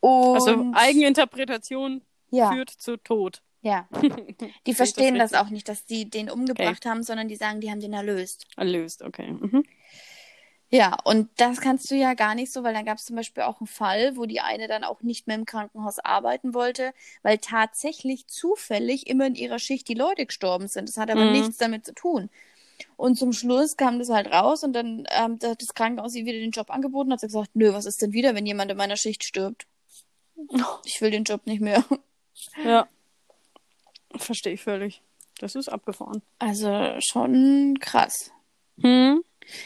Und 0.00 0.34
Also 0.34 0.66
Eigeninterpretation 0.74 2.02
ja, 2.30 2.52
führt 2.52 2.70
zu 2.70 2.96
Tod. 2.96 3.42
ja. 3.62 3.86
Die 4.66 4.70
das 4.72 4.76
verstehen 4.76 5.16
das 5.16 5.32
richtig? 5.32 5.38
auch 5.46 5.50
nicht, 5.50 5.68
dass 5.68 5.84
die 5.84 6.08
den 6.08 6.30
umgebracht 6.30 6.86
haben, 6.86 7.02
sondern 7.02 7.28
die 7.28 7.36
sagen, 7.36 7.60
die 7.60 7.70
haben 7.70 7.80
den 7.80 7.92
erlöst. 7.92 8.46
Erlöst, 8.56 9.02
okay. 9.02 9.32
Mhm. 9.32 9.64
Ja, 10.72 10.96
und 11.04 11.28
das 11.36 11.60
kannst 11.60 11.90
du 11.90 11.96
ja 11.96 12.14
gar 12.14 12.36
nicht 12.36 12.52
so, 12.52 12.62
weil 12.62 12.72
dann 12.74 12.84
gab 12.84 12.98
es 12.98 13.04
zum 13.04 13.16
Beispiel 13.16 13.42
auch 13.42 13.60
einen 13.60 13.66
Fall, 13.66 14.16
wo 14.16 14.24
die 14.24 14.40
eine 14.40 14.68
dann 14.68 14.84
auch 14.84 15.02
nicht 15.02 15.26
mehr 15.26 15.34
im 15.36 15.44
Krankenhaus 15.44 15.98
arbeiten 15.98 16.54
wollte, 16.54 16.92
weil 17.22 17.38
tatsächlich 17.38 18.28
zufällig 18.28 19.08
immer 19.08 19.26
in 19.26 19.34
ihrer 19.34 19.58
Schicht 19.58 19.88
die 19.88 19.94
Leute 19.94 20.26
gestorben 20.26 20.68
sind. 20.68 20.88
Das 20.88 20.96
hat 20.96 21.10
aber 21.10 21.24
Mhm. 21.24 21.32
nichts 21.32 21.56
damit 21.58 21.84
zu 21.86 21.92
tun. 21.92 22.30
Und 22.96 23.16
zum 23.16 23.32
Schluss 23.32 23.76
kam 23.76 23.98
das 23.98 24.10
halt 24.10 24.28
raus 24.32 24.62
und 24.62 24.72
dann 24.72 25.06
ähm, 25.10 25.38
da 25.40 25.50
hat 25.50 25.60
das 25.60 25.74
Krankenhaus 25.74 26.14
ihr 26.14 26.24
wieder 26.24 26.38
den 26.38 26.52
Job 26.52 26.70
angeboten, 26.70 27.12
hat 27.12 27.20
sie 27.20 27.26
gesagt, 27.26 27.50
nö, 27.54 27.72
was 27.74 27.84
ist 27.84 28.00
denn 28.00 28.12
wieder, 28.12 28.34
wenn 28.36 28.46
jemand 28.46 28.70
in 28.70 28.76
meiner 28.76 28.96
Schicht 28.96 29.24
stirbt? 29.24 29.66
Ich 30.84 31.00
will 31.02 31.10
den 31.10 31.24
Job 31.24 31.46
nicht 31.46 31.60
mehr. 31.60 31.84
Ja. 32.64 32.88
Verstehe 34.16 34.54
ich 34.54 34.62
völlig. 34.62 35.02
Das 35.38 35.54
ist 35.54 35.68
abgefahren. 35.68 36.22
Also 36.38 36.96
schon 37.00 37.76
krass. 37.80 38.30
Hm? 38.80 39.22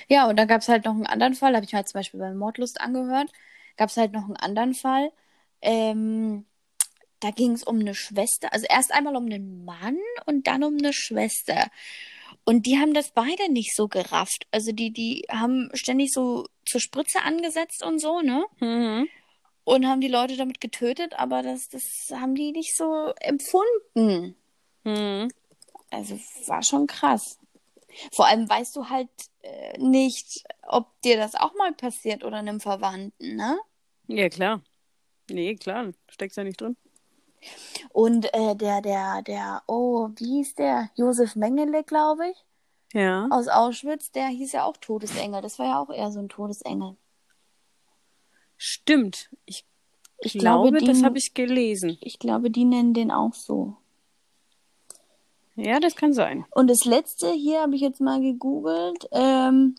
Ja, 0.08 0.28
und 0.28 0.36
dann 0.36 0.48
gab 0.48 0.60
es 0.60 0.68
halt 0.68 0.84
noch 0.84 0.94
einen 0.94 1.06
anderen 1.06 1.34
Fall, 1.34 1.54
habe 1.54 1.64
ich 1.64 1.72
mir 1.72 1.78
halt 1.78 1.88
zum 1.88 1.98
Beispiel 1.98 2.20
bei 2.20 2.32
Mordlust 2.32 2.80
angehört, 2.80 3.30
gab 3.76 3.90
es 3.90 3.96
halt 3.96 4.12
noch 4.12 4.24
einen 4.24 4.36
anderen 4.36 4.74
Fall. 4.74 5.10
Ähm, 5.62 6.44
da 7.20 7.30
ging 7.30 7.52
es 7.52 7.64
um 7.64 7.80
eine 7.80 7.94
Schwester, 7.94 8.52
also 8.52 8.66
erst 8.68 8.92
einmal 8.92 9.16
um 9.16 9.24
einen 9.24 9.64
Mann 9.64 9.96
und 10.26 10.46
dann 10.46 10.62
um 10.62 10.76
eine 10.76 10.92
Schwester. 10.92 11.70
Und 12.44 12.66
die 12.66 12.78
haben 12.78 12.92
das 12.92 13.12
beide 13.12 13.50
nicht 13.50 13.74
so 13.74 13.88
gerafft. 13.88 14.46
Also 14.50 14.72
die, 14.72 14.92
die 14.92 15.24
haben 15.30 15.70
ständig 15.72 16.12
so 16.12 16.46
zur 16.66 16.80
Spritze 16.80 17.22
angesetzt 17.22 17.82
und 17.82 17.98
so, 17.98 18.20
ne? 18.20 18.44
Mhm. 18.60 19.08
Und 19.64 19.86
haben 19.86 20.02
die 20.02 20.08
Leute 20.08 20.36
damit 20.36 20.60
getötet, 20.60 21.14
aber 21.18 21.42
das, 21.42 21.70
das 21.70 22.12
haben 22.12 22.34
die 22.34 22.52
nicht 22.52 22.76
so 22.76 23.14
empfunden. 23.20 24.36
Mhm. 24.84 25.30
Also 25.90 26.18
war 26.46 26.62
schon 26.62 26.86
krass. 26.86 27.38
Vor 28.12 28.26
allem 28.26 28.48
weißt 28.48 28.76
du 28.76 28.88
halt 28.88 29.08
äh, 29.42 29.78
nicht, 29.78 30.44
ob 30.66 31.00
dir 31.02 31.16
das 31.16 31.34
auch 31.34 31.54
mal 31.54 31.72
passiert 31.74 32.24
oder 32.24 32.38
einem 32.38 32.60
Verwandten, 32.60 33.36
ne? 33.36 33.58
Ja, 34.08 34.28
klar. 34.28 34.62
Nee, 35.30 35.56
klar. 35.56 35.92
Steckst 36.08 36.36
ja 36.38 36.44
nicht 36.44 36.60
drin. 36.60 36.76
Und 37.92 38.32
äh, 38.34 38.54
der, 38.56 38.80
der, 38.82 39.22
der, 39.22 39.62
oh, 39.66 40.08
wie 40.16 40.38
hieß 40.38 40.54
der? 40.56 40.90
Josef 40.96 41.36
Mengele, 41.36 41.84
glaube 41.84 42.28
ich, 42.30 42.44
Ja. 42.94 43.30
aus 43.30 43.48
Auschwitz, 43.48 44.12
der 44.12 44.28
hieß 44.28 44.52
ja 44.52 44.64
auch 44.64 44.76
Todesengel. 44.78 45.42
Das 45.42 45.58
war 45.58 45.66
ja 45.66 45.80
auch 45.82 45.90
eher 45.90 46.12
so 46.12 46.20
ein 46.20 46.28
Todesengel. 46.30 46.96
Stimmt. 48.56 49.30
Ich 49.44 49.64
Ich 50.20 50.38
glaube, 50.38 50.72
glaube, 50.72 50.78
die, 50.78 50.86
das 50.86 51.02
habe 51.02 51.18
ich 51.18 51.34
gelesen. 51.34 51.98
ich 52.00 52.18
glaube, 52.18 52.50
die 52.50 52.64
nennen 52.64 52.94
den 52.94 53.10
auch 53.10 53.34
so. 53.34 53.76
Ja, 55.56 55.78
das 55.78 55.94
kann 55.94 56.12
sein. 56.12 56.44
Und 56.50 56.68
das 56.68 56.84
letzte 56.84 57.32
hier 57.32 57.60
habe 57.60 57.76
ich 57.76 57.80
jetzt 57.80 58.00
mal 58.00 58.20
gegoogelt. 58.20 59.08
Ähm, 59.12 59.76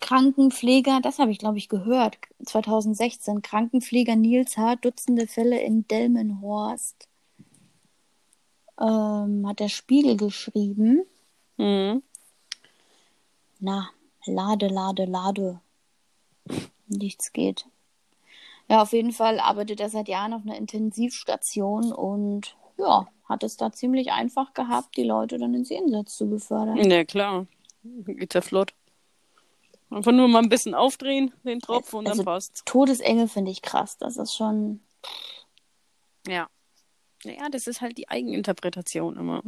Krankenpfleger, 0.00 1.00
das 1.00 1.18
habe 1.18 1.30
ich, 1.30 1.38
glaube 1.38 1.58
ich, 1.58 1.68
gehört. 1.68 2.18
2016. 2.44 3.42
Krankenpfleger 3.42 4.16
Nils 4.16 4.56
H. 4.56 4.76
Dutzende 4.76 5.26
Fälle 5.26 5.60
in 5.60 5.86
Delmenhorst. 5.86 7.08
Ähm, 8.80 9.46
hat 9.46 9.60
der 9.60 9.68
Spiegel 9.68 10.16
geschrieben. 10.16 11.04
Mhm. 11.56 12.02
Na, 13.60 13.90
lade, 14.26 14.68
lade, 14.68 15.04
lade. 15.04 15.60
Nichts 16.88 17.32
geht. 17.32 17.66
Ja, 18.68 18.82
auf 18.82 18.92
jeden 18.92 19.12
Fall 19.12 19.38
arbeitet 19.40 19.80
er 19.80 19.90
seit 19.90 20.08
Jahren 20.08 20.32
auf 20.32 20.42
einer 20.42 20.56
Intensivstation 20.56 21.92
und 21.92 22.56
ja, 22.78 23.06
hat 23.30 23.42
es 23.44 23.56
da 23.56 23.72
ziemlich 23.72 24.12
einfach 24.12 24.52
gehabt, 24.52 24.96
die 24.98 25.04
Leute 25.04 25.38
dann 25.38 25.54
ins 25.54 25.70
Jenseits 25.70 26.16
zu 26.16 26.28
befördern. 26.28 26.76
Ja, 26.76 27.04
klar. 27.04 27.46
Geht 27.82 28.34
ja 28.34 28.42
flott. 28.42 28.74
Einfach 29.88 30.12
nur 30.12 30.28
mal 30.28 30.42
ein 30.42 30.48
bisschen 30.48 30.74
aufdrehen, 30.74 31.32
den 31.44 31.60
Tropf, 31.60 31.94
und 31.94 32.06
Also- 32.06 32.18
dann 32.22 32.26
passt. 32.34 32.62
Todesengel 32.66 33.26
finde 33.28 33.50
ich 33.50 33.62
krass. 33.62 33.96
Das 33.98 34.16
ist 34.18 34.34
schon. 34.34 34.80
Ja. 36.28 36.48
Naja, 37.24 37.48
das 37.50 37.66
ist 37.66 37.80
halt 37.80 37.98
die 37.98 38.08
Eigeninterpretation 38.08 39.16
immer. 39.16 39.42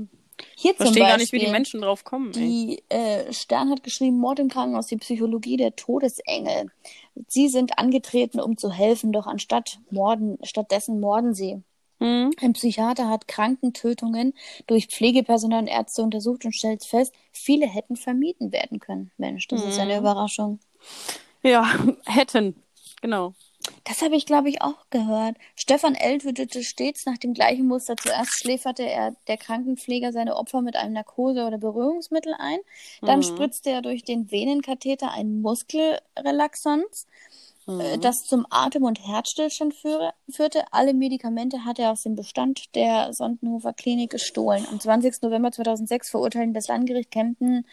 Hier 0.57 0.73
Ich 0.73 0.77
verstehe 0.77 1.03
Beispiel. 1.03 1.03
gar 1.07 1.19
nicht, 1.19 1.33
wie 1.33 1.39
die 1.39 1.51
Menschen 1.51 1.81
drauf 1.83 2.05
kommen. 2.05 2.33
Die 2.33 2.83
äh, 2.89 3.33
Stern 3.33 3.71
hat 3.71 3.83
geschrieben, 3.85 4.19
Mord 4.19 4.41
im 4.41 4.49
Krankenhaus, 4.49 4.87
die 4.89 4.97
Psychologie 4.97 5.57
der 5.57 5.77
Todesengel. 5.77 6.71
Sie 7.29 7.49
sind 7.49 7.79
angetreten, 7.79 8.41
um 8.41 8.57
zu 8.57 8.73
helfen, 8.73 9.13
doch 9.13 9.27
anstatt 9.27 9.79
morden, 9.91 10.39
stattdessen 10.43 11.01
morden 11.01 11.35
sie. 11.35 11.63
Mhm. 12.03 12.33
Ein 12.41 12.53
Psychiater 12.55 13.09
hat 13.09 13.29
Krankentötungen 13.29 14.35
durch 14.67 14.89
Pflegepersonal 14.89 15.61
und 15.63 15.69
Ärzte 15.69 16.03
untersucht 16.03 16.45
und 16.45 16.53
stellt 16.55 16.85
fest, 16.85 17.15
viele 17.33 17.67
hätten 17.67 17.97
vermieden 17.97 18.53
werden 18.53 18.81
können. 18.81 19.11
Mensch, 19.19 19.47
das 19.49 19.63
ist 19.65 19.79
eine 19.79 19.95
Mhm. 19.95 20.01
Überraschung. 20.01 20.59
Ja, 21.43 21.65
hätten. 22.07 22.57
Genau. 23.01 23.35
Das 23.85 24.03
habe 24.03 24.17
ich, 24.17 24.27
glaube 24.27 24.49
ich, 24.49 24.61
auch 24.63 24.87
gehört. 24.91 25.37
Stefan 25.55 25.95
L. 25.95 26.19
tötete 26.19 26.65
stets 26.65 27.07
nach 27.07 27.19
dem 27.19 27.33
gleichen 27.33 27.67
Muster. 27.69 27.97
Zuerst 27.97 28.33
schläferte 28.41 28.83
er 28.83 29.15
der 29.29 29.37
Krankenpfleger 29.37 30.13
seine 30.13 30.37
Opfer 30.37 30.63
mit 30.63 30.75
einem 30.75 30.95
Narkose- 30.95 31.47
oder 31.47 31.59
Berührungsmittel 31.59 32.35
ein. 32.39 32.59
Dann 33.03 33.21
Mhm. 33.21 33.25
spritzte 33.25 33.71
er 33.71 33.83
durch 33.83 34.03
den 34.03 34.33
Venenkatheter 34.33 35.13
ein 35.13 35.41
Muskelrelaxanz, 35.43 37.07
Mhm. 37.67 38.01
das 38.01 38.25
zum 38.25 38.47
Atem- 38.51 38.85
und 38.85 39.07
Herzstillstand 39.07 39.75
führe, 39.75 40.15
führte. 40.29 40.65
Alle 40.73 40.95
Medikamente 40.95 41.65
hatte 41.65 41.83
er 41.83 41.93
aus 41.93 42.03
dem 42.03 42.17
Bestand 42.17 42.75
der 42.75 43.13
Sondenhofer 43.13 43.73
Klinik 43.73 44.11
gestohlen. 44.11 44.67
Am 44.71 44.81
20. 44.81 45.23
November 45.23 45.53
2006 45.53 46.11
verurteilten 46.11 46.55
das 46.55 46.69
Landgericht 46.69 47.11
Kempten 47.11 47.67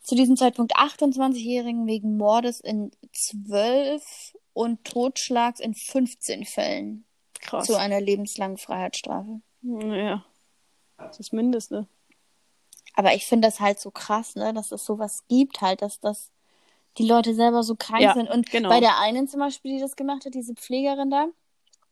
zu 0.00 0.14
diesem 0.14 0.36
Zeitpunkt 0.36 0.76
28-Jährigen 0.76 1.86
wegen 1.86 2.16
Mordes 2.16 2.60
in 2.60 2.92
12 3.12 4.36
und 4.52 4.84
Totschlags 4.84 5.58
in 5.58 5.74
15 5.74 6.44
Fällen 6.44 7.04
Krass. 7.40 7.66
zu 7.66 7.74
einer 7.74 8.00
lebenslangen 8.00 8.56
Freiheitsstrafe. 8.56 9.40
Ja. 9.62 10.24
Das 10.98 11.10
ist 11.10 11.18
das 11.18 11.32
Mindeste. 11.32 11.88
Aber 12.94 13.14
ich 13.14 13.26
finde 13.26 13.48
das 13.48 13.60
halt 13.60 13.78
so 13.80 13.90
krass, 13.90 14.36
ne, 14.36 14.54
dass 14.54 14.72
es 14.72 14.84
sowas 14.84 15.24
gibt, 15.28 15.60
halt, 15.60 15.82
dass 15.82 16.00
das 16.00 16.30
die 16.98 17.06
Leute 17.06 17.34
selber 17.34 17.62
so 17.62 17.74
krank 17.76 18.02
Ja, 18.02 18.14
sind. 18.14 18.28
Und 18.30 18.50
genau. 18.50 18.68
bei 18.68 18.80
der 18.80 18.98
einen 18.98 19.28
zum 19.28 19.40
Beispiel, 19.40 19.74
die 19.74 19.80
das 19.80 19.96
gemacht 19.96 20.24
hat, 20.24 20.34
diese 20.34 20.54
Pflegerin 20.54 21.10
da, 21.10 21.26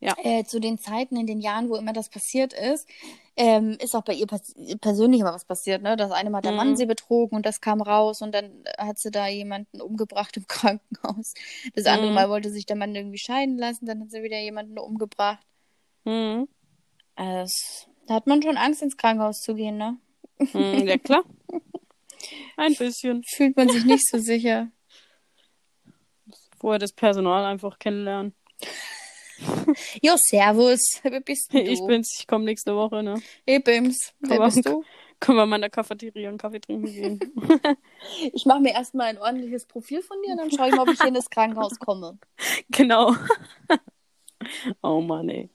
Ja. 0.01 0.15
äh, 0.23 0.45
zu 0.45 0.61
den 0.61 0.79
Zeiten, 0.79 1.17
in 1.17 1.27
den 1.27 1.41
Jahren, 1.41 1.69
wo 1.69 1.77
immer 1.77 1.93
das 1.93 2.09
passiert 2.09 2.53
ist, 2.53 2.89
ähm, 3.37 3.77
ist 3.83 3.97
auch 3.97 4.03
bei 4.05 4.15
ihr 4.15 4.27
pers 4.29 4.55
persönlich 4.81 5.21
immer 5.21 5.35
was 5.35 5.45
passiert, 5.45 5.83
ne? 5.83 5.97
Das 5.97 6.13
eine 6.13 6.31
Mal 6.31 6.39
hat 6.39 6.45
der 6.45 6.53
Mhm. 6.53 6.57
Mann 6.59 6.77
sie 6.77 6.87
betrogen 6.87 7.37
und 7.37 7.45
das 7.45 7.61
kam 7.61 7.83
raus 7.83 8.23
und 8.23 8.33
dann 8.33 8.63
hat 8.79 8.99
sie 8.99 9.11
da 9.11 9.27
jemanden 9.27 9.81
umgebracht 9.81 10.37
im 10.37 10.47
Krankenhaus. 10.49 11.35
Das 11.75 11.87
andere 11.87 12.11
Mhm. 12.11 12.15
Mal 12.15 12.29
wollte 12.31 12.51
sich 12.51 12.65
der 12.67 12.77
Mann 12.77 12.95
irgendwie 12.95 13.19
scheiden 13.19 13.59
lassen, 13.59 13.87
dann 13.87 14.01
hat 14.03 14.11
sie 14.11 14.23
wieder 14.23 14.39
jemanden 14.39 14.79
umgebracht. 14.79 15.45
Mhm. 16.05 16.47
Also, 17.17 17.87
da 18.07 18.15
hat 18.15 18.27
man 18.27 18.43
schon 18.43 18.57
Angst, 18.57 18.83
ins 18.83 18.97
Krankenhaus 18.97 19.41
zu 19.41 19.55
gehen, 19.55 19.79
ne? 19.79 19.97
Mhm, 20.53 20.87
ja, 20.87 20.99
klar. 20.99 21.25
Ein 22.57 22.75
bisschen. 22.75 23.23
Fühlt 23.25 23.57
man 23.57 23.69
sich 23.69 23.85
nicht 23.85 24.07
so 24.09 24.19
sicher. 24.19 24.69
Vorher 26.65 26.79
das 26.79 26.95
Personal 26.95 27.45
einfach 27.45 27.79
kennenlernen. 27.79 28.35
Jo, 30.01 30.15
servus. 30.17 30.99
Wer 31.03 31.21
bist 31.21 31.53
du? 31.53 31.59
Ich 31.59 31.85
bin's, 31.87 32.17
ich 32.19 32.27
komme 32.27 32.47
nächste 32.47 32.75
Woche, 32.75 33.03
ne? 33.03 33.21
Hey, 33.47 33.59
Bims. 33.59 34.15
Wer 34.21 34.37
Aber- 34.37 34.47
bist 34.47 34.65
du? 34.65 34.83
Können 35.21 35.37
wir 35.37 35.45
mal 35.45 35.57
in 35.57 35.61
der 35.61 35.71
Cafeteria 35.71 36.31
einen 36.31 36.39
Kaffee 36.39 36.61
trinken 36.61 36.87
gehen? 36.87 37.21
Ich 38.33 38.47
mache 38.47 38.61
mir 38.61 38.73
erstmal 38.73 39.09
ein 39.09 39.19
ordentliches 39.19 39.67
Profil 39.67 40.01
von 40.01 40.17
dir 40.23 40.33
und 40.33 40.39
dann 40.39 40.51
schaue 40.51 40.69
ich 40.69 40.75
mal, 40.75 40.85
ob 40.85 40.89
ich 40.89 40.99
hier 40.99 41.09
in 41.09 41.15
das 41.15 41.29
Krankenhaus 41.29 41.79
komme. 41.79 42.17
genau. 42.71 43.15
oh 44.83 45.03
Mann, 45.03 45.29
ey. 45.29 45.51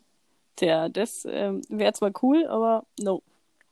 Tja, 0.57 0.89
das 0.89 1.25
ähm, 1.25 1.63
wäre 1.69 1.93
zwar 1.93 2.11
cool, 2.21 2.45
aber 2.45 2.85
no. 2.99 3.23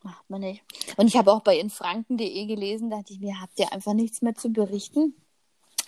Macht 0.01 0.27
man 0.27 0.41
nicht. 0.41 0.63
Und 0.97 1.05
ich 1.05 1.15
habe 1.15 1.31
auch 1.31 1.41
bei 1.41 1.59
infranken.de 1.59 2.47
gelesen, 2.47 2.89
da 2.89 2.97
dachte 2.97 3.13
ich 3.13 3.19
mir, 3.19 3.39
habt 3.39 3.59
ihr 3.59 3.71
einfach 3.71 3.93
nichts 3.93 4.23
mehr 4.23 4.33
zu 4.33 4.49
berichten? 4.49 5.13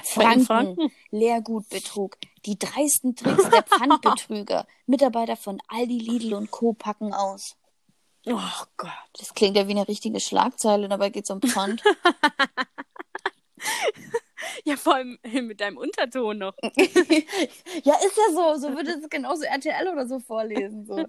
Franken, 0.04 0.45
Franken? 0.45 0.91
Leergutbetrug, 1.12 2.18
die 2.45 2.58
dreisten 2.58 3.16
Tricks 3.16 3.50
der 3.50 3.64
Pfandbetrüger, 3.64 4.66
Mitarbeiter 4.86 5.36
von 5.36 5.62
Aldi, 5.68 5.97
Lidl 6.00 6.34
und 6.36 6.52
Co. 6.52 6.74
packen 6.74 7.14
aus. 7.14 7.56
Oh 8.26 8.39
Gott. 8.78 8.89
Das 9.18 9.34
klingt 9.34 9.56
ja 9.58 9.68
wie 9.68 9.72
eine 9.72 9.88
richtige 9.88 10.20
Schlagzeile, 10.20 10.88
dabei 10.89 11.10
geht 11.10 11.24
es 11.26 11.30
um 11.30 11.41
Pfand. 11.41 11.84
Ja, 14.64 14.78
vor 14.78 14.95
allem 14.95 15.18
mit 15.24 15.60
deinem 15.62 15.78
Unterton 15.78 16.38
noch. 16.38 16.54
ja, 16.64 16.74
ist 16.76 18.18
ja 18.18 18.34
so. 18.34 18.56
So 18.58 18.76
würde 18.76 18.91
es 18.91 19.10
genauso 19.10 19.43
RTL 19.43 19.88
oder 19.91 20.08
so 20.08 20.20
vorlesen. 20.20 20.86
So. 20.86 21.06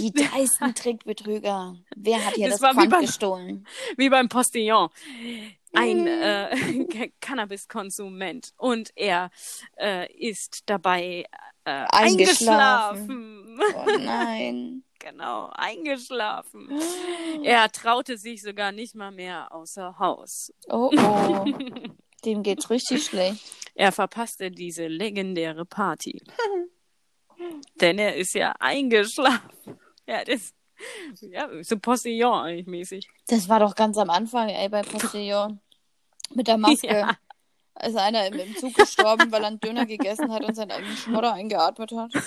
Die 0.00 0.12
dreisten 0.12 0.74
Trickbetrüger. 0.74 1.76
Wer 1.96 2.24
hat 2.24 2.34
hier 2.34 2.48
Das 2.48 2.60
das, 2.60 2.74
Pfand 2.74 2.90
beim- 2.90 3.00
gestohlen? 3.02 3.66
Wie 3.96 4.08
beim 4.08 4.28
Postillon. 4.28 4.88
Ein 5.72 6.04
Mm. 6.04 6.06
äh, 6.06 7.08
Cannabiskonsument. 7.20 8.52
Und 8.56 8.90
er 8.96 9.30
äh, 9.78 10.12
ist 10.12 10.62
dabei 10.66 11.24
äh, 11.64 11.70
Eingeschlafen. 11.90 13.56
eingeschlafen. 13.56 13.60
Oh 13.94 13.98
nein. 13.98 14.84
genau, 14.98 15.50
eingeschlafen. 15.54 16.68
Er 17.44 17.70
traute 17.70 18.18
sich 18.18 18.42
sogar 18.42 18.72
nicht 18.72 18.94
mal 18.94 19.10
mehr 19.12 19.52
außer 19.54 19.98
Haus. 19.98 20.52
Oh 20.68 20.90
oh. 20.94 21.44
Dem 22.24 22.42
geht's 22.42 22.68
richtig 22.68 23.04
schlecht. 23.06 23.40
Er 23.74 23.92
verpasste 23.92 24.50
diese 24.50 24.88
legendäre 24.88 25.64
Party. 25.64 26.20
Denn 27.80 27.98
er 27.98 28.16
ist 28.16 28.34
ja 28.34 28.52
eingeschlafen. 28.58 29.78
Ja, 30.06 30.22
das 30.24 30.52
ja, 31.20 31.48
so 31.62 31.78
Postillon 31.78 32.44
eigentlich 32.44 32.66
mäßig. 32.66 33.08
Das 33.28 33.48
war 33.48 33.60
doch 33.60 33.74
ganz 33.74 33.98
am 33.98 34.10
Anfang, 34.10 34.48
ey, 34.48 34.68
bei 34.68 34.82
Postillon. 34.82 35.60
Mit 36.34 36.48
der 36.48 36.58
Maske. 36.58 36.86
Ja. 36.86 37.16
Ist 37.82 37.96
einer 37.96 38.26
im, 38.26 38.38
im 38.38 38.56
Zug 38.56 38.74
gestorben, 38.74 39.32
weil 39.32 39.42
er 39.42 39.48
einen 39.48 39.60
Döner 39.60 39.86
gegessen 39.86 40.30
hat 40.32 40.44
und 40.44 40.54
seinen 40.54 40.70
eigenen 40.70 40.96
Schmodder 40.96 41.32
eingeatmet 41.32 41.92
hat. 41.92 42.12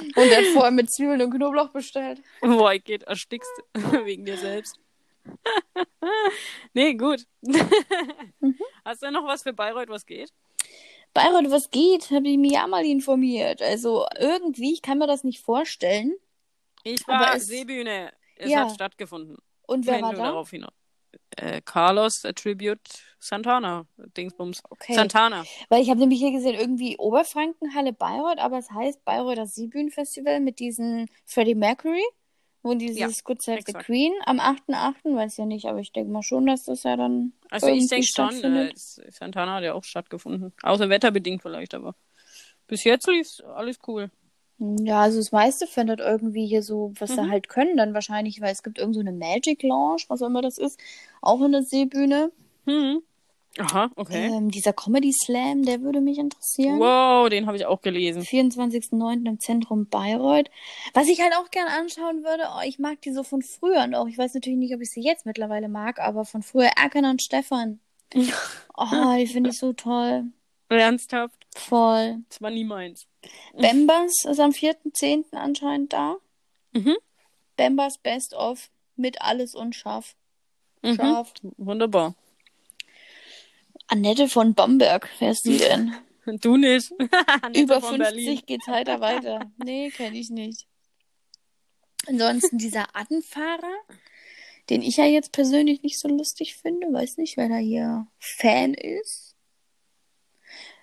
Und 0.00 0.16
er 0.16 0.38
hat 0.38 0.46
vorher 0.52 0.70
mit 0.70 0.90
Zwiebeln 0.90 1.20
und 1.20 1.30
Knoblauch 1.30 1.70
bestellt. 1.70 2.22
Boah, 2.40 2.72
ich 2.72 2.84
geht, 2.84 3.02
erstickst 3.02 3.50
wegen 4.04 4.24
dir 4.24 4.38
selbst. 4.38 4.78
nee, 6.72 6.94
gut. 6.94 7.26
Hast 8.84 9.02
du 9.02 9.10
noch 9.10 9.26
was 9.26 9.42
für 9.42 9.52
Bayreuth, 9.52 9.88
was 9.88 10.06
geht? 10.06 10.32
Bayreuth, 11.14 11.50
was 11.50 11.70
geht? 11.70 12.10
Habe 12.10 12.28
ich 12.28 12.38
mich 12.38 12.52
ja 12.52 12.66
mal 12.66 12.84
informiert. 12.84 13.62
Also 13.62 14.06
irgendwie, 14.18 14.72
ich 14.72 14.82
kann 14.82 14.98
mir 14.98 15.06
das 15.06 15.24
nicht 15.24 15.40
vorstellen. 15.40 16.14
Ich 16.84 17.06
war 17.08 17.34
es- 17.34 17.46
Seebühne. 17.46 18.12
Es 18.36 18.50
Ja. 18.50 18.60
hat 18.60 18.72
stattgefunden. 18.74 19.36
Und 19.66 19.86
wer 19.86 19.94
Wenn 19.96 20.02
war 20.02 20.14
da? 20.14 20.22
darauf 20.24 20.50
hinaus. 20.50 20.72
Äh, 21.36 21.60
Carlos 21.64 22.24
Attribute 22.24 22.80
Santana. 23.18 23.86
Dingsbums. 24.16 24.62
Okay. 24.70 24.94
Santana. 24.94 25.44
Weil 25.68 25.82
ich 25.82 25.90
habe 25.90 26.00
nämlich 26.00 26.18
hier 26.20 26.32
gesehen, 26.32 26.54
irgendwie 26.54 26.96
Oberfrankenhalle 26.98 27.92
Bayreuth, 27.92 28.38
aber 28.38 28.58
es 28.58 28.70
heißt 28.70 29.04
Bayreuther 29.04 29.46
Seebühnenfestival 29.46 30.40
mit 30.40 30.58
diesem 30.58 31.06
Freddie 31.24 31.54
Mercury, 31.54 32.02
wo 32.62 32.74
dieses 32.74 33.00
Ja, 33.00 33.08
Good 33.24 33.42
Save 33.42 33.58
the 33.58 33.62
exakt. 33.62 33.86
Queen 33.86 34.12
am 34.26 34.40
8.8., 34.40 35.14
weiß 35.16 35.36
ja 35.38 35.46
nicht, 35.46 35.66
aber 35.66 35.78
ich 35.80 35.92
denke 35.92 36.12
mal 36.12 36.22
schon, 36.22 36.46
dass 36.46 36.64
das 36.64 36.82
ja 36.82 36.96
dann 36.96 37.32
Also 37.50 37.68
ich 37.68 37.74
irgendwie 37.84 37.88
denke 37.88 38.06
schon, 38.06 38.44
äh, 38.44 38.72
Santana 39.10 39.56
hat 39.56 39.64
ja 39.64 39.74
auch 39.74 39.84
stattgefunden. 39.84 40.52
Außer 40.62 40.88
wetterbedingt 40.88 41.42
vielleicht, 41.42 41.74
aber 41.74 41.94
bis 42.66 42.84
jetzt 42.84 43.08
lief 43.08 43.28
alles 43.54 43.78
cool. 43.86 44.10
Ja, 44.58 45.00
also 45.02 45.18
das 45.18 45.32
meiste 45.32 45.66
findet 45.66 46.00
irgendwie 46.00 46.46
hier 46.46 46.62
so, 46.62 46.92
was 46.98 47.14
sie 47.14 47.22
Mhm. 47.22 47.30
halt 47.30 47.48
können, 47.48 47.76
dann 47.78 47.94
wahrscheinlich, 47.94 48.40
weil 48.42 48.52
es 48.52 48.62
gibt 48.62 48.78
irgend 48.78 48.94
so 48.94 49.00
eine 49.00 49.12
Magic 49.12 49.62
Lounge, 49.62 50.02
was 50.08 50.20
auch 50.22 50.26
immer 50.26 50.42
das 50.42 50.58
ist, 50.58 50.78
auch 51.22 51.40
in 51.42 51.52
der 51.52 51.62
Seebühne. 51.62 52.30
Hm. 52.66 53.02
Aha, 53.58 53.90
okay. 53.96 54.26
Ähm, 54.26 54.50
dieser 54.50 54.72
Comedy 54.72 55.12
Slam, 55.12 55.64
der 55.64 55.82
würde 55.82 56.00
mich 56.00 56.18
interessieren. 56.18 56.78
Wow, 56.78 57.28
den 57.28 57.46
habe 57.46 57.56
ich 57.56 57.66
auch 57.66 57.82
gelesen. 57.82 58.22
24.09. 58.22 59.26
im 59.26 59.40
Zentrum 59.40 59.86
Bayreuth. 59.86 60.50
Was 60.94 61.08
ich 61.08 61.20
halt 61.20 61.34
auch 61.34 61.50
gern 61.50 61.66
anschauen 61.66 62.22
würde, 62.22 62.44
oh, 62.56 62.60
ich 62.64 62.78
mag 62.78 63.00
die 63.02 63.12
so 63.12 63.24
von 63.24 63.42
früher 63.42 63.88
noch. 63.88 64.06
Ich 64.06 64.16
weiß 64.16 64.34
natürlich 64.34 64.58
nicht, 64.58 64.74
ob 64.74 64.80
ich 64.80 64.90
sie 64.90 65.02
jetzt 65.02 65.26
mittlerweile 65.26 65.68
mag, 65.68 65.98
aber 65.98 66.24
von 66.24 66.42
früher 66.42 66.70
Erkan 66.76 67.04
und 67.04 67.22
Stefan. 67.22 67.80
Oh, 68.82 69.14
die 69.18 69.26
finde 69.26 69.50
ich 69.50 69.58
so 69.58 69.74
toll. 69.74 70.24
Ernsthaft? 70.70 71.46
Voll. 71.54 72.20
Das 72.30 72.40
war 72.40 72.50
nie 72.50 72.64
meins. 72.64 73.06
Bembers 73.52 74.24
ist 74.24 74.40
am 74.40 74.52
4.10. 74.52 75.36
anscheinend 75.36 75.92
da. 75.92 76.16
Mhm. 76.72 76.96
Bembers 77.56 77.98
Best 77.98 78.32
of 78.32 78.70
mit 78.96 79.20
alles 79.20 79.54
und 79.54 79.74
scharf. 79.74 80.16
Mhm. 80.82 80.94
Scharf. 80.94 81.34
Wunderbar. 81.58 82.14
Annette 83.90 84.28
von 84.28 84.54
Bamberg, 84.54 85.08
wer 85.18 85.30
ist 85.32 85.44
die 85.44 85.58
denn? 85.58 85.94
Du 86.42 86.56
nicht. 86.56 86.92
Über 87.56 87.80
von 87.80 87.96
50 87.96 87.98
Berlin. 87.98 88.42
geht's 88.46 88.68
heiter 88.68 89.00
weiter. 89.00 89.50
Nee, 89.56 89.90
kenne 89.90 90.16
ich 90.18 90.30
nicht. 90.30 90.66
Ansonsten 92.06 92.58
dieser 92.58 92.94
Attenfahrer, 92.94 93.72
den 94.68 94.82
ich 94.82 94.98
ja 94.98 95.06
jetzt 95.06 95.32
persönlich 95.32 95.82
nicht 95.82 95.98
so 95.98 96.08
lustig 96.08 96.54
finde, 96.56 96.92
weiß 96.92 97.16
nicht, 97.16 97.36
wer 97.36 97.48
da 97.48 97.56
hier 97.56 98.06
Fan 98.18 98.74
ist. 98.74 99.34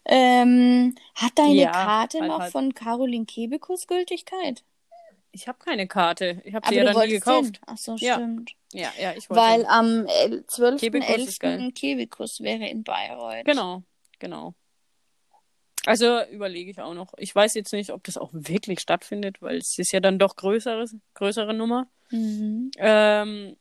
Ähm, 0.05 0.95
hat 1.15 1.31
deine 1.37 1.53
Ja, 1.55 1.71
Karte 1.71 2.19
halt 2.19 2.29
noch 2.29 2.39
halt. 2.39 2.51
von 2.51 2.73
Caroline 2.73 3.25
Kebekus 3.25 3.87
Gültigkeit? 3.87 4.63
Ich 5.37 5.47
habe 5.47 5.59
keine 5.59 5.87
Karte. 5.87 6.41
Ich 6.45 6.55
habe 6.55 6.67
sie 6.67 6.73
ja 6.73 6.83
dann 6.83 6.99
nie 7.05 7.11
gekauft. 7.11 7.57
hin. 7.57 7.57
Ach 7.67 7.77
so, 7.77 7.95
Ja. 7.97 8.15
stimmt. 8.15 8.53
Ja, 8.73 8.91
ja, 8.99 9.13
ich 9.15 9.29
wollte. 9.29 9.43
Weil 9.43 9.65
am 9.67 10.07
äh, 10.07 10.41
Kebekus 10.77 11.27
ist 11.27 11.39
geil. 11.39 11.59
12.11. 11.59 11.73
Kebekus 11.75 12.39
wäre 12.41 12.67
in 12.67 12.83
Bayreuth. 12.83 13.45
Genau, 13.45 13.83
genau. 14.17 14.55
Also 15.85 16.23
überlege 16.31 16.71
ich 16.71 16.81
auch 16.81 16.95
noch. 16.95 17.13
Ich 17.17 17.35
weiß 17.35 17.53
jetzt 17.53 17.71
nicht, 17.71 17.91
ob 17.91 18.03
das 18.03 18.17
auch 18.17 18.31
wirklich 18.33 18.79
stattfindet, 18.79 19.39
weil 19.43 19.57
es 19.57 19.77
ist 19.77 19.91
ja 19.91 19.99
dann 19.99 20.17
doch 20.17 20.35
größeres, 20.35 20.95
größere 21.13 21.53
Nummer. 21.53 21.87
Mhm. 22.09 22.71
Ähm, 22.77 23.57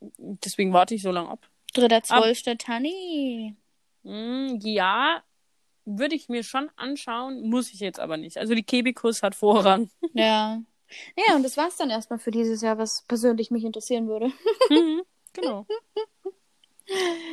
deswegen 0.00 0.74
warte 0.74 0.94
ich 0.94 1.00
so 1.02 1.10
lange 1.10 1.30
ab. 1.30 1.48
Dritter, 1.72 2.02
zwölfter 2.02 2.58
Tanni. 2.58 3.56
Hm, 4.04 4.58
ja, 4.62 5.22
würde 5.86 6.14
ich 6.14 6.28
mir 6.28 6.44
schon 6.44 6.70
anschauen, 6.76 7.48
muss 7.48 7.72
ich 7.72 7.80
jetzt 7.80 7.98
aber 7.98 8.18
nicht. 8.18 8.36
Also 8.36 8.54
die 8.54 8.62
Kebikus 8.62 9.22
hat 9.22 9.34
Vorrang. 9.34 9.90
Ja. 10.12 10.60
Ja, 11.16 11.36
und 11.36 11.42
das 11.42 11.56
war's 11.56 11.76
dann 11.76 11.90
erstmal 11.90 12.18
für 12.18 12.30
dieses 12.30 12.62
Jahr, 12.62 12.78
was 12.78 13.02
persönlich 13.02 13.50
mich 13.50 13.64
interessieren 13.64 14.08
würde. 14.08 14.32
Mhm, 14.70 15.02
genau. 15.32 15.66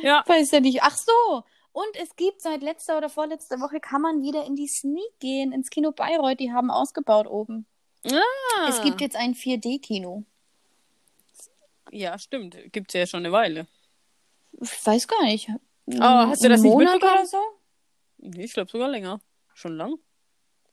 Ja, 0.02 0.24
Weiß 0.26 0.50
ja 0.50 0.60
nicht. 0.60 0.82
Ach 0.82 0.96
so. 0.96 1.44
Und 1.72 1.96
es 2.02 2.16
gibt 2.16 2.40
seit 2.40 2.62
letzter 2.62 2.96
oder 2.96 3.10
vorletzter 3.10 3.60
Woche 3.60 3.80
kann 3.80 4.00
man 4.00 4.22
wieder 4.22 4.44
in 4.46 4.56
die 4.56 4.66
Sneak 4.66 5.18
gehen, 5.20 5.52
ins 5.52 5.68
Kino 5.68 5.92
Bayreuth. 5.92 6.40
Die 6.40 6.52
haben 6.52 6.70
ausgebaut 6.70 7.26
oben. 7.26 7.66
Ah. 8.10 8.68
Es 8.68 8.82
gibt 8.82 9.00
jetzt 9.02 9.14
ein 9.16 9.34
4D-Kino. 9.34 10.24
ja, 11.90 12.18
stimmt. 12.18 12.56
Gibt's 12.72 12.94
ja 12.94 13.06
schon 13.06 13.20
eine 13.20 13.32
Weile. 13.32 13.66
Ich 14.60 14.86
weiß 14.86 15.06
gar 15.06 15.22
nicht. 15.24 15.48
Oh, 15.86 16.00
hast 16.00 16.42
du 16.42 16.48
das 16.48 16.62
nicht 16.62 16.72
Monat 16.72 16.94
mitbekommen? 16.94 17.18
oder 17.18 17.26
so? 17.26 17.38
Nee, 18.18 18.44
ich 18.44 18.52
glaube 18.54 18.70
sogar 18.70 18.88
länger. 18.88 19.20
Schon 19.54 19.76
lang. 19.76 19.96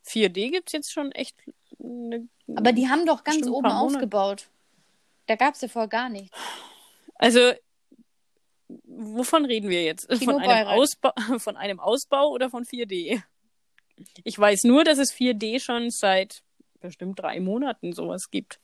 4D 0.07 0.51
gibt's 0.51 0.71
jetzt 0.71 0.91
schon 0.91 1.11
echt. 1.11 1.35
Eine... 1.83 2.27
Aber 2.55 2.71
die 2.71 2.87
haben 2.87 3.05
doch 3.05 3.23
ganz 3.23 3.47
oben 3.47 3.67
ausgebaut. 3.67 4.49
Da 5.27 5.35
gab 5.35 5.55
es 5.55 5.61
ja 5.61 5.67
vorher 5.67 5.87
gar 5.87 6.09
nichts. 6.09 6.35
Also, 7.15 7.53
wovon 8.83 9.45
reden 9.45 9.69
wir 9.69 9.83
jetzt? 9.83 10.07
Kino 10.09 10.33
Von 10.33 10.41
einem. 10.41 10.67
Ausbau, 10.67 11.11
von 11.37 11.57
einem 11.57 11.79
Ausbau 11.79 12.29
oder 12.29 12.49
von 12.49 12.63
4D? 12.63 13.21
Ich 14.23 14.39
weiß 14.39 14.63
nur, 14.63 14.83
dass 14.83 14.97
es 14.97 15.13
4D 15.13 15.59
schon 15.59 15.89
seit 15.89 16.41
bestimmt 16.79 17.19
drei 17.19 17.39
Monaten 17.39 17.93
sowas 17.93 18.29
gibt. 18.31 18.59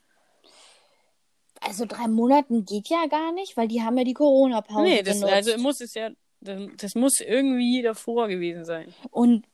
Also 1.60 1.84
drei 1.86 2.08
Monaten 2.08 2.64
geht 2.64 2.88
ja 2.88 3.06
gar 3.06 3.32
nicht, 3.32 3.56
weil 3.56 3.68
die 3.68 3.82
haben 3.82 3.96
ja 3.98 4.04
die 4.04 4.14
Corona-Pause 4.14 4.82
nee, 4.82 5.02
das, 5.02 5.16
genutzt. 5.16 5.32
also 5.32 5.58
muss 5.58 5.80
es 5.80 5.94
ja, 5.94 6.10
das, 6.40 6.62
das 6.76 6.94
muss 6.94 7.20
irgendwie 7.20 7.82
davor 7.82 8.28
gewesen 8.28 8.64
sein. 8.64 8.94
Und 9.10 9.46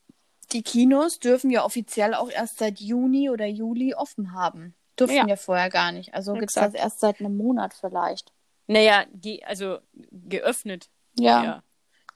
die 0.53 0.63
Kinos 0.63 1.19
dürfen 1.19 1.51
ja 1.51 1.65
offiziell 1.65 2.15
auch 2.15 2.31
erst 2.31 2.59
seit 2.59 2.81
Juni 2.81 3.31
oder 3.31 3.47
Juli 3.47 3.95
offen 3.95 4.33
haben. 4.33 4.75
Durften 4.97 5.17
ja, 5.17 5.27
Ja. 5.27 5.37
vorher 5.37 5.71
gar 5.71 5.93
nicht. 5.93 6.15
Also 6.15 6.35
gibt 6.35 6.51
es 6.51 6.55
das 6.55 6.75
erst 6.75 7.01
seit 7.01 7.21
einem 7.21 7.37
Monat 7.37 7.75
vielleicht. 7.75 8.33
Naja, 8.67 9.05
ge, 9.15 9.43
also 9.45 9.79
geöffnet. 10.11 10.89
Ja. 11.19 11.45
Ja. 11.45 11.63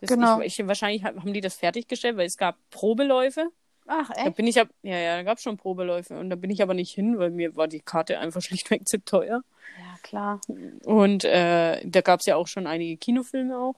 Genau. 0.00 0.40
Ich, 0.40 0.58
ich, 0.58 0.66
wahrscheinlich 0.66 1.04
haben 1.04 1.32
die 1.32 1.40
das 1.40 1.54
fertiggestellt, 1.56 2.16
weil 2.16 2.26
es 2.26 2.36
gab 2.36 2.56
Probeläufe. 2.70 3.50
Ach, 3.86 4.10
Da 4.12 4.30
bin 4.30 4.46
ich 4.46 4.60
ab, 4.60 4.68
ja, 4.82 4.96
ja, 4.98 5.16
da 5.16 5.22
gab 5.22 5.38
es 5.38 5.44
schon 5.44 5.56
Probeläufe 5.56 6.18
und 6.18 6.28
da 6.28 6.36
bin 6.36 6.50
ich 6.50 6.60
aber 6.60 6.74
nicht 6.74 6.92
hin, 6.92 7.18
weil 7.18 7.30
mir 7.30 7.54
war 7.56 7.68
die 7.68 7.80
Karte 7.80 8.18
einfach 8.18 8.42
schlichtweg 8.42 8.86
zu 8.86 9.02
teuer. 9.04 9.42
Ja, 9.78 9.96
klar. 10.02 10.40
Und 10.84 11.24
äh, 11.24 11.80
da 11.84 12.00
gab 12.00 12.20
es 12.20 12.26
ja 12.26 12.36
auch 12.36 12.46
schon 12.48 12.66
einige 12.66 12.96
Kinofilme 12.96 13.56
auch. 13.58 13.76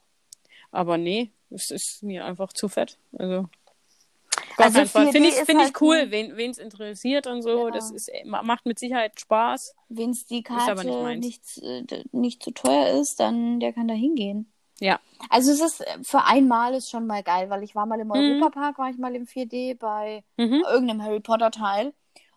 Aber 0.70 0.98
nee, 0.98 1.30
es 1.50 1.70
ist 1.70 2.02
mir 2.02 2.24
einfach 2.24 2.52
zu 2.52 2.68
fett. 2.68 2.98
Also, 3.18 3.48
Also 4.56 4.78
keinen 4.78 4.88
Fall. 4.88 5.06
4D 5.06 5.12
Finde 5.12 5.28
ich, 5.28 5.34
find 5.36 5.58
halt 5.60 5.70
ich 5.70 5.80
cool, 5.80 5.96
ein- 5.96 6.10
wen 6.36 6.50
es 6.50 6.58
interessiert 6.58 7.26
und 7.26 7.42
so. 7.42 7.66
Ja. 7.66 7.70
Das 7.70 7.90
ist, 7.90 8.10
ma- 8.24 8.42
macht 8.42 8.66
mit 8.66 8.78
Sicherheit 8.78 9.18
Spaß. 9.20 9.74
Wenn 9.88 10.10
es 10.10 10.26
die 10.26 10.42
Karte 10.42 10.84
nicht 10.84 11.58
nicht, 11.58 11.92
äh, 11.92 12.04
nicht 12.12 12.42
zu 12.42 12.50
teuer 12.50 13.00
ist, 13.00 13.20
dann 13.20 13.60
der 13.60 13.72
kann 13.72 13.88
da 13.88 13.94
hingehen. 13.94 14.50
Ja. 14.80 15.00
Also 15.30 15.50
es 15.52 15.60
ist 15.60 15.80
äh, 15.80 15.98
für 16.02 16.24
einmal 16.24 16.74
ist 16.74 16.90
schon 16.90 17.06
mal 17.06 17.22
geil, 17.22 17.50
weil 17.50 17.62
ich 17.62 17.74
war 17.74 17.86
mal 17.86 17.98
im 18.00 18.08
Mhm. 18.08 18.14
Europapark, 18.14 18.78
war 18.78 18.90
ich 18.90 18.98
mal 18.98 19.14
im 19.14 19.26
4D 19.26 19.74
bei 19.74 20.22
Mhm. 20.36 20.62
irgendeinem 20.70 21.02
Harry 21.02 21.20
Potter 21.20 21.50
Teil. 21.50 21.92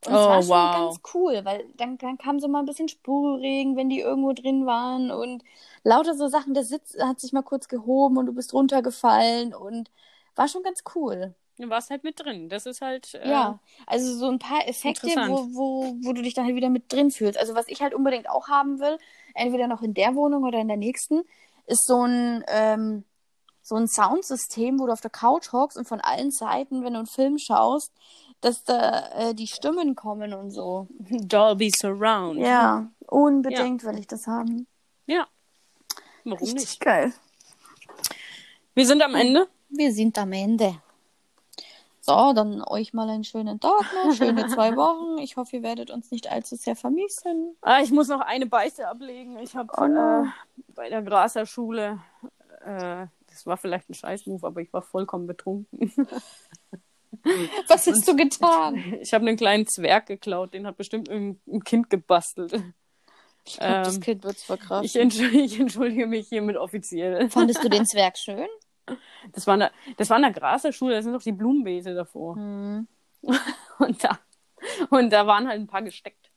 Und 0.08 0.14
Oh, 0.14 0.18
es 0.18 0.26
war 0.28 0.42
schon 0.42 0.50
wow. 0.50 0.74
ganz 0.96 1.02
cool, 1.14 1.42
weil 1.44 1.66
dann, 1.78 2.00
dann 2.00 2.18
kam 2.18 2.40
so 2.40 2.48
mal 2.48 2.60
ein 2.60 2.66
bisschen 2.66 2.88
Spurregen, 2.88 3.76
wenn 3.76 3.90
die 3.90 4.00
irgendwo 4.00 4.34
drin 4.34 4.66
waren 4.66 5.12
und 5.12 5.44
lauter 5.84 6.16
so 6.16 6.28
Sachen, 6.28 6.56
der 6.56 6.64
Sitz 6.64 6.98
hat 7.00 7.20
sich 7.20 7.34
mal 7.34 7.44
kurz 7.44 7.68
gehoben 7.68 8.18
und 8.18 8.26
du 8.26 8.34
bist 8.34 8.52
runtergefallen 8.54 9.54
und 9.54 9.92
war 10.36 10.48
schon 10.48 10.64
ganz 10.64 10.84
cool. 10.96 11.36
Du 11.62 11.70
warst 11.70 11.92
halt 11.92 12.04
mit 12.04 12.20
drin. 12.20 12.50
Das 12.50 12.66
ist 12.66 12.82
halt. 12.82 13.14
Äh, 13.14 13.30
Ja, 13.30 13.60
also 13.86 14.18
so 14.18 14.28
ein 14.30 14.40
paar 14.40 14.68
Effekte, 14.68 15.08
wo, 15.08 15.48
wo, 15.54 15.96
wo 16.02 16.14
du 16.14 16.24
dich 16.24 16.34
dann 16.34 16.46
halt 16.46 16.56
wieder 16.56 16.70
mit 16.70 16.92
drin 16.92 17.12
fühlst. 17.12 17.38
Also 17.38 17.54
was 17.54 17.68
ich 17.68 17.82
halt 17.82 17.94
unbedingt 17.94 18.28
auch 18.28 18.48
haben 18.48 18.80
will, 18.80 18.98
entweder 19.36 19.68
noch 19.68 19.84
in 19.84 19.94
der 19.94 20.16
Wohnung 20.16 20.44
oder 20.44 20.60
in 20.60 20.68
der 20.68 20.78
nächsten, 20.78 21.22
ist 21.68 21.86
so 21.86 22.02
ein, 22.02 22.44
ähm, 22.48 23.04
so 23.62 23.76
ein 23.76 23.88
Soundsystem, 23.88 24.80
wo 24.80 24.88
du 24.88 24.92
auf 24.94 25.02
der 25.02 25.12
Couch 25.12 25.54
hockst 25.54 25.78
und 25.78 25.88
von 25.88 26.02
allen 26.02 26.32
Seiten, 26.32 26.84
wenn 26.84 26.94
du 26.94 27.00
einen 27.00 27.08
Film 27.08 27.38
schaust, 27.38 27.92
dass 28.42 28.64
da 28.64 29.10
äh, 29.30 29.36
die 29.36 29.46
Stimmen 29.46 29.96
kommen 29.96 30.34
und 30.34 30.50
so. 30.50 30.88
Dolby 31.00 31.72
Surround. 31.80 32.40
Ja, 32.40 32.90
unbedingt 33.06 33.84
will 33.84 34.00
ich 34.00 34.08
das 34.08 34.26
haben. 34.26 34.66
Ja. 35.06 35.28
Warum 36.24 36.50
nicht? 36.50 36.80
geil. 36.80 37.14
Wir 38.74 38.86
sind 38.88 39.04
am 39.04 39.14
Ende. 39.14 39.48
Wir 39.70 39.94
sind 39.94 40.18
am 40.18 40.34
Ende. 40.34 40.82
So, 42.04 42.34
dann 42.34 42.64
euch 42.64 42.94
mal 42.94 43.08
einen 43.10 43.24
schönen 43.24 43.60
Tag 43.60 43.86
noch, 43.94 44.16
schöne 44.16 44.48
zwei 44.48 44.72
Wochen. 44.76 45.20
Ich 45.22 45.38
hoffe, 45.38 45.58
ihr 45.58 45.64
werdet 45.64 45.92
uns 45.92 46.10
nicht 46.12 46.32
allzu 46.32 46.56
sehr 46.56 46.76
vermissen. 46.76 47.56
Ah, 47.62 47.82
ich 47.82 47.92
muss 47.92 48.08
noch 48.08 48.22
eine 48.22 48.48
Beichte 48.48 48.88
ablegen. 48.88 49.38
Ich 49.40 49.56
habe 49.56 49.72
Oh 49.78 49.88
no. 49.88 50.24
äh, 50.26 50.30
bei 50.74 50.90
der 50.90 51.04
Graser 51.04 51.46
Schule, 51.46 52.00
äh, 52.66 53.06
das 53.28 53.46
war 53.46 53.58
vielleicht 53.58 53.90
ein 53.90 53.94
Scheißmove, 53.94 54.44
aber 54.44 54.62
ich 54.62 54.74
war 54.74 54.82
vollkommen 54.82 55.28
betrunken. 55.28 55.94
Was 57.68 57.86
hast 57.86 58.08
du 58.08 58.16
getan? 58.16 58.76
Ich 59.02 59.14
habe 59.14 59.28
einen 59.28 59.38
kleinen 59.38 59.68
Zwerg 59.68 60.08
geklaut, 60.08 60.54
den 60.54 60.66
hat 60.66 60.78
bestimmt 60.78 61.08
irgendein 61.08 61.64
Kind 61.64 61.90
gebastelt. 61.90 62.54
Ich 63.46 63.58
glaube, 63.58 63.82
das 63.84 63.96
Ähm, 63.96 64.02
Kind 64.02 64.24
wird 64.24 64.38
es 64.38 64.44
verkraften. 64.44 64.86
Ich 64.86 64.96
entschuldige, 64.96 65.44
ich 65.44 65.60
entschuldige 65.60 66.08
mich 66.08 66.28
hiermit 66.30 66.58
offiziell. 66.58 67.30
Fandest 67.30 67.64
du 67.64 67.70
den 67.70 67.86
Zwerg 67.86 68.18
schön? 68.18 68.48
Das 69.34 69.48
war 69.48 69.56
eine, 69.56 69.72
das 69.98 70.10
war 70.10 70.18
eine 70.18 70.32
Graser 70.32 70.72
Schule, 70.72 70.96
da 70.96 71.02
sind 71.02 71.14
doch 71.14 71.22
die 71.22 71.32
Blumenbeete 71.32 71.94
davor. 71.94 72.36
Hm. 72.36 72.88
Und 73.80 74.04
da, 74.04 74.20
und 74.90 75.12
da 75.12 75.26
waren 75.26 75.48
halt 75.48 75.60
ein 75.60 75.68
paar 75.68 75.82
gesteckt, 75.82 76.30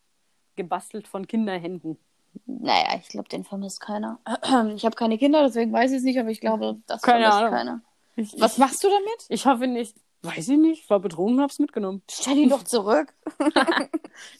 gebastelt 0.56 1.06
von 1.08 1.26
Kinderhänden. 1.26 1.98
Naja, 2.46 2.98
ich 2.98 3.08
glaube, 3.08 3.28
den 3.28 3.44
vermisst 3.44 3.80
keiner. 3.80 4.18
Ich 4.74 4.84
habe 4.84 4.96
keine 4.96 5.18
Kinder, 5.18 5.42
deswegen 5.42 5.72
weiß 5.72 5.90
ich 5.92 5.98
es 5.98 6.02
nicht, 6.04 6.18
aber 6.18 6.30
ich 6.30 6.40
glaube, 6.40 6.76
das 6.86 7.02
Keine 7.02 7.26
vermisst 7.26 7.38
Ahnung. 7.38 7.50
keiner. 7.52 7.80
Ich, 8.16 8.40
Was 8.40 8.52
ich, 8.54 8.58
machst 8.58 8.82
du 8.84 8.88
damit? 8.88 9.26
ich 9.28 9.46
hoffe 9.46 9.66
nicht. 9.66 9.96
Weiß 10.22 10.48
ich 10.48 10.56
nicht, 10.58 10.88
war 10.88 11.00
betrunken, 11.00 11.42
hab's 11.42 11.58
mitgenommen. 11.58 12.02
Stell 12.10 12.38
ihn 12.38 12.48
doch 12.48 12.62
zurück. 12.64 13.12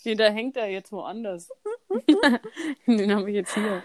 Nee, 0.05 0.15
da 0.15 0.29
hängt 0.31 0.57
er 0.57 0.71
jetzt 0.71 0.93
woanders. 0.93 1.49
Den 2.87 3.15
habe 3.15 3.29
ich 3.29 3.35
jetzt 3.35 3.55
hier. 3.55 3.83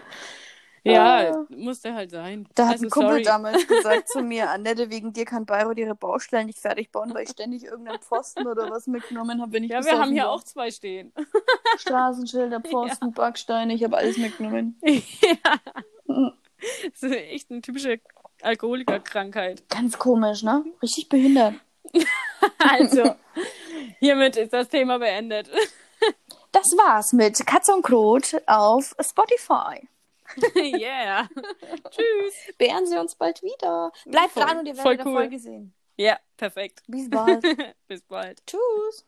Ja, 0.82 1.30
Ah. 1.32 1.46
muss 1.50 1.80
der 1.82 1.94
halt 1.94 2.10
sein. 2.10 2.48
Da 2.54 2.66
hat 2.66 2.72
also, 2.74 2.86
ein 2.86 2.90
Kumpel 2.90 3.10
sorry. 3.10 3.22
damals 3.22 3.66
gesagt 3.68 4.08
zu 4.08 4.22
mir, 4.22 4.48
Annette, 4.50 4.90
wegen 4.90 5.12
dir 5.12 5.24
kann 5.26 5.44
Bayreuth 5.44 5.76
ihre 5.78 5.94
Baustellen 5.94 6.46
nicht 6.46 6.58
fertig 6.58 6.90
bauen, 6.90 7.12
weil 7.12 7.24
ich 7.24 7.30
ständig 7.30 7.64
irgendeinen 7.64 8.00
Pfosten 8.00 8.46
oder 8.46 8.70
was 8.70 8.86
mitgenommen 8.86 9.40
habe, 9.42 9.52
wenn 9.52 9.64
ich 9.64 9.70
Ja, 9.70 9.84
wir 9.84 9.98
haben 9.98 10.12
hier 10.12 10.24
war. 10.24 10.30
auch 10.32 10.42
zwei 10.42 10.70
stehen. 10.70 11.12
Straßenschilder, 11.78 12.60
Pfosten, 12.60 13.12
Backsteine, 13.12 13.74
ich 13.74 13.84
habe 13.84 13.96
alles 13.96 14.16
mitgenommen. 14.16 14.78
ja. 14.84 15.60
Das 16.06 17.02
ist 17.02 17.12
echt 17.12 17.50
eine 17.50 17.60
typische 17.60 18.00
Alkoholikerkrankheit. 18.42 19.68
Ganz 19.68 19.98
komisch, 19.98 20.42
ne? 20.42 20.64
Richtig 20.82 21.08
behindert. 21.08 21.54
Also, 22.58 23.14
hiermit 23.98 24.36
ist 24.36 24.52
das 24.52 24.68
Thema 24.68 24.98
beendet. 24.98 25.50
Das 26.52 26.66
war's 26.76 27.12
mit 27.12 27.44
Katze 27.46 27.72
und 27.74 27.82
Krot 27.82 28.36
auf 28.46 28.94
Spotify. 29.00 29.86
yeah. 30.56 31.28
Tschüss. 31.90 32.56
Beehren 32.58 32.86
Sie 32.86 32.98
uns 32.98 33.14
bald 33.14 33.42
wieder. 33.42 33.92
Bleibt 34.06 34.32
Voll- 34.32 34.44
dran 34.44 34.58
und 34.58 34.66
ihr 34.66 34.74
voll 34.74 34.98
werdet 34.98 35.06
cool. 35.06 35.12
der 35.12 35.20
Folge 35.22 35.38
sehen. 35.38 35.74
Ja, 35.96 36.18
perfekt. 36.36 36.82
Bis 36.86 37.10
bald. 37.10 37.42
Bis 37.88 38.02
bald. 38.02 38.44
Tschüss. 38.46 39.06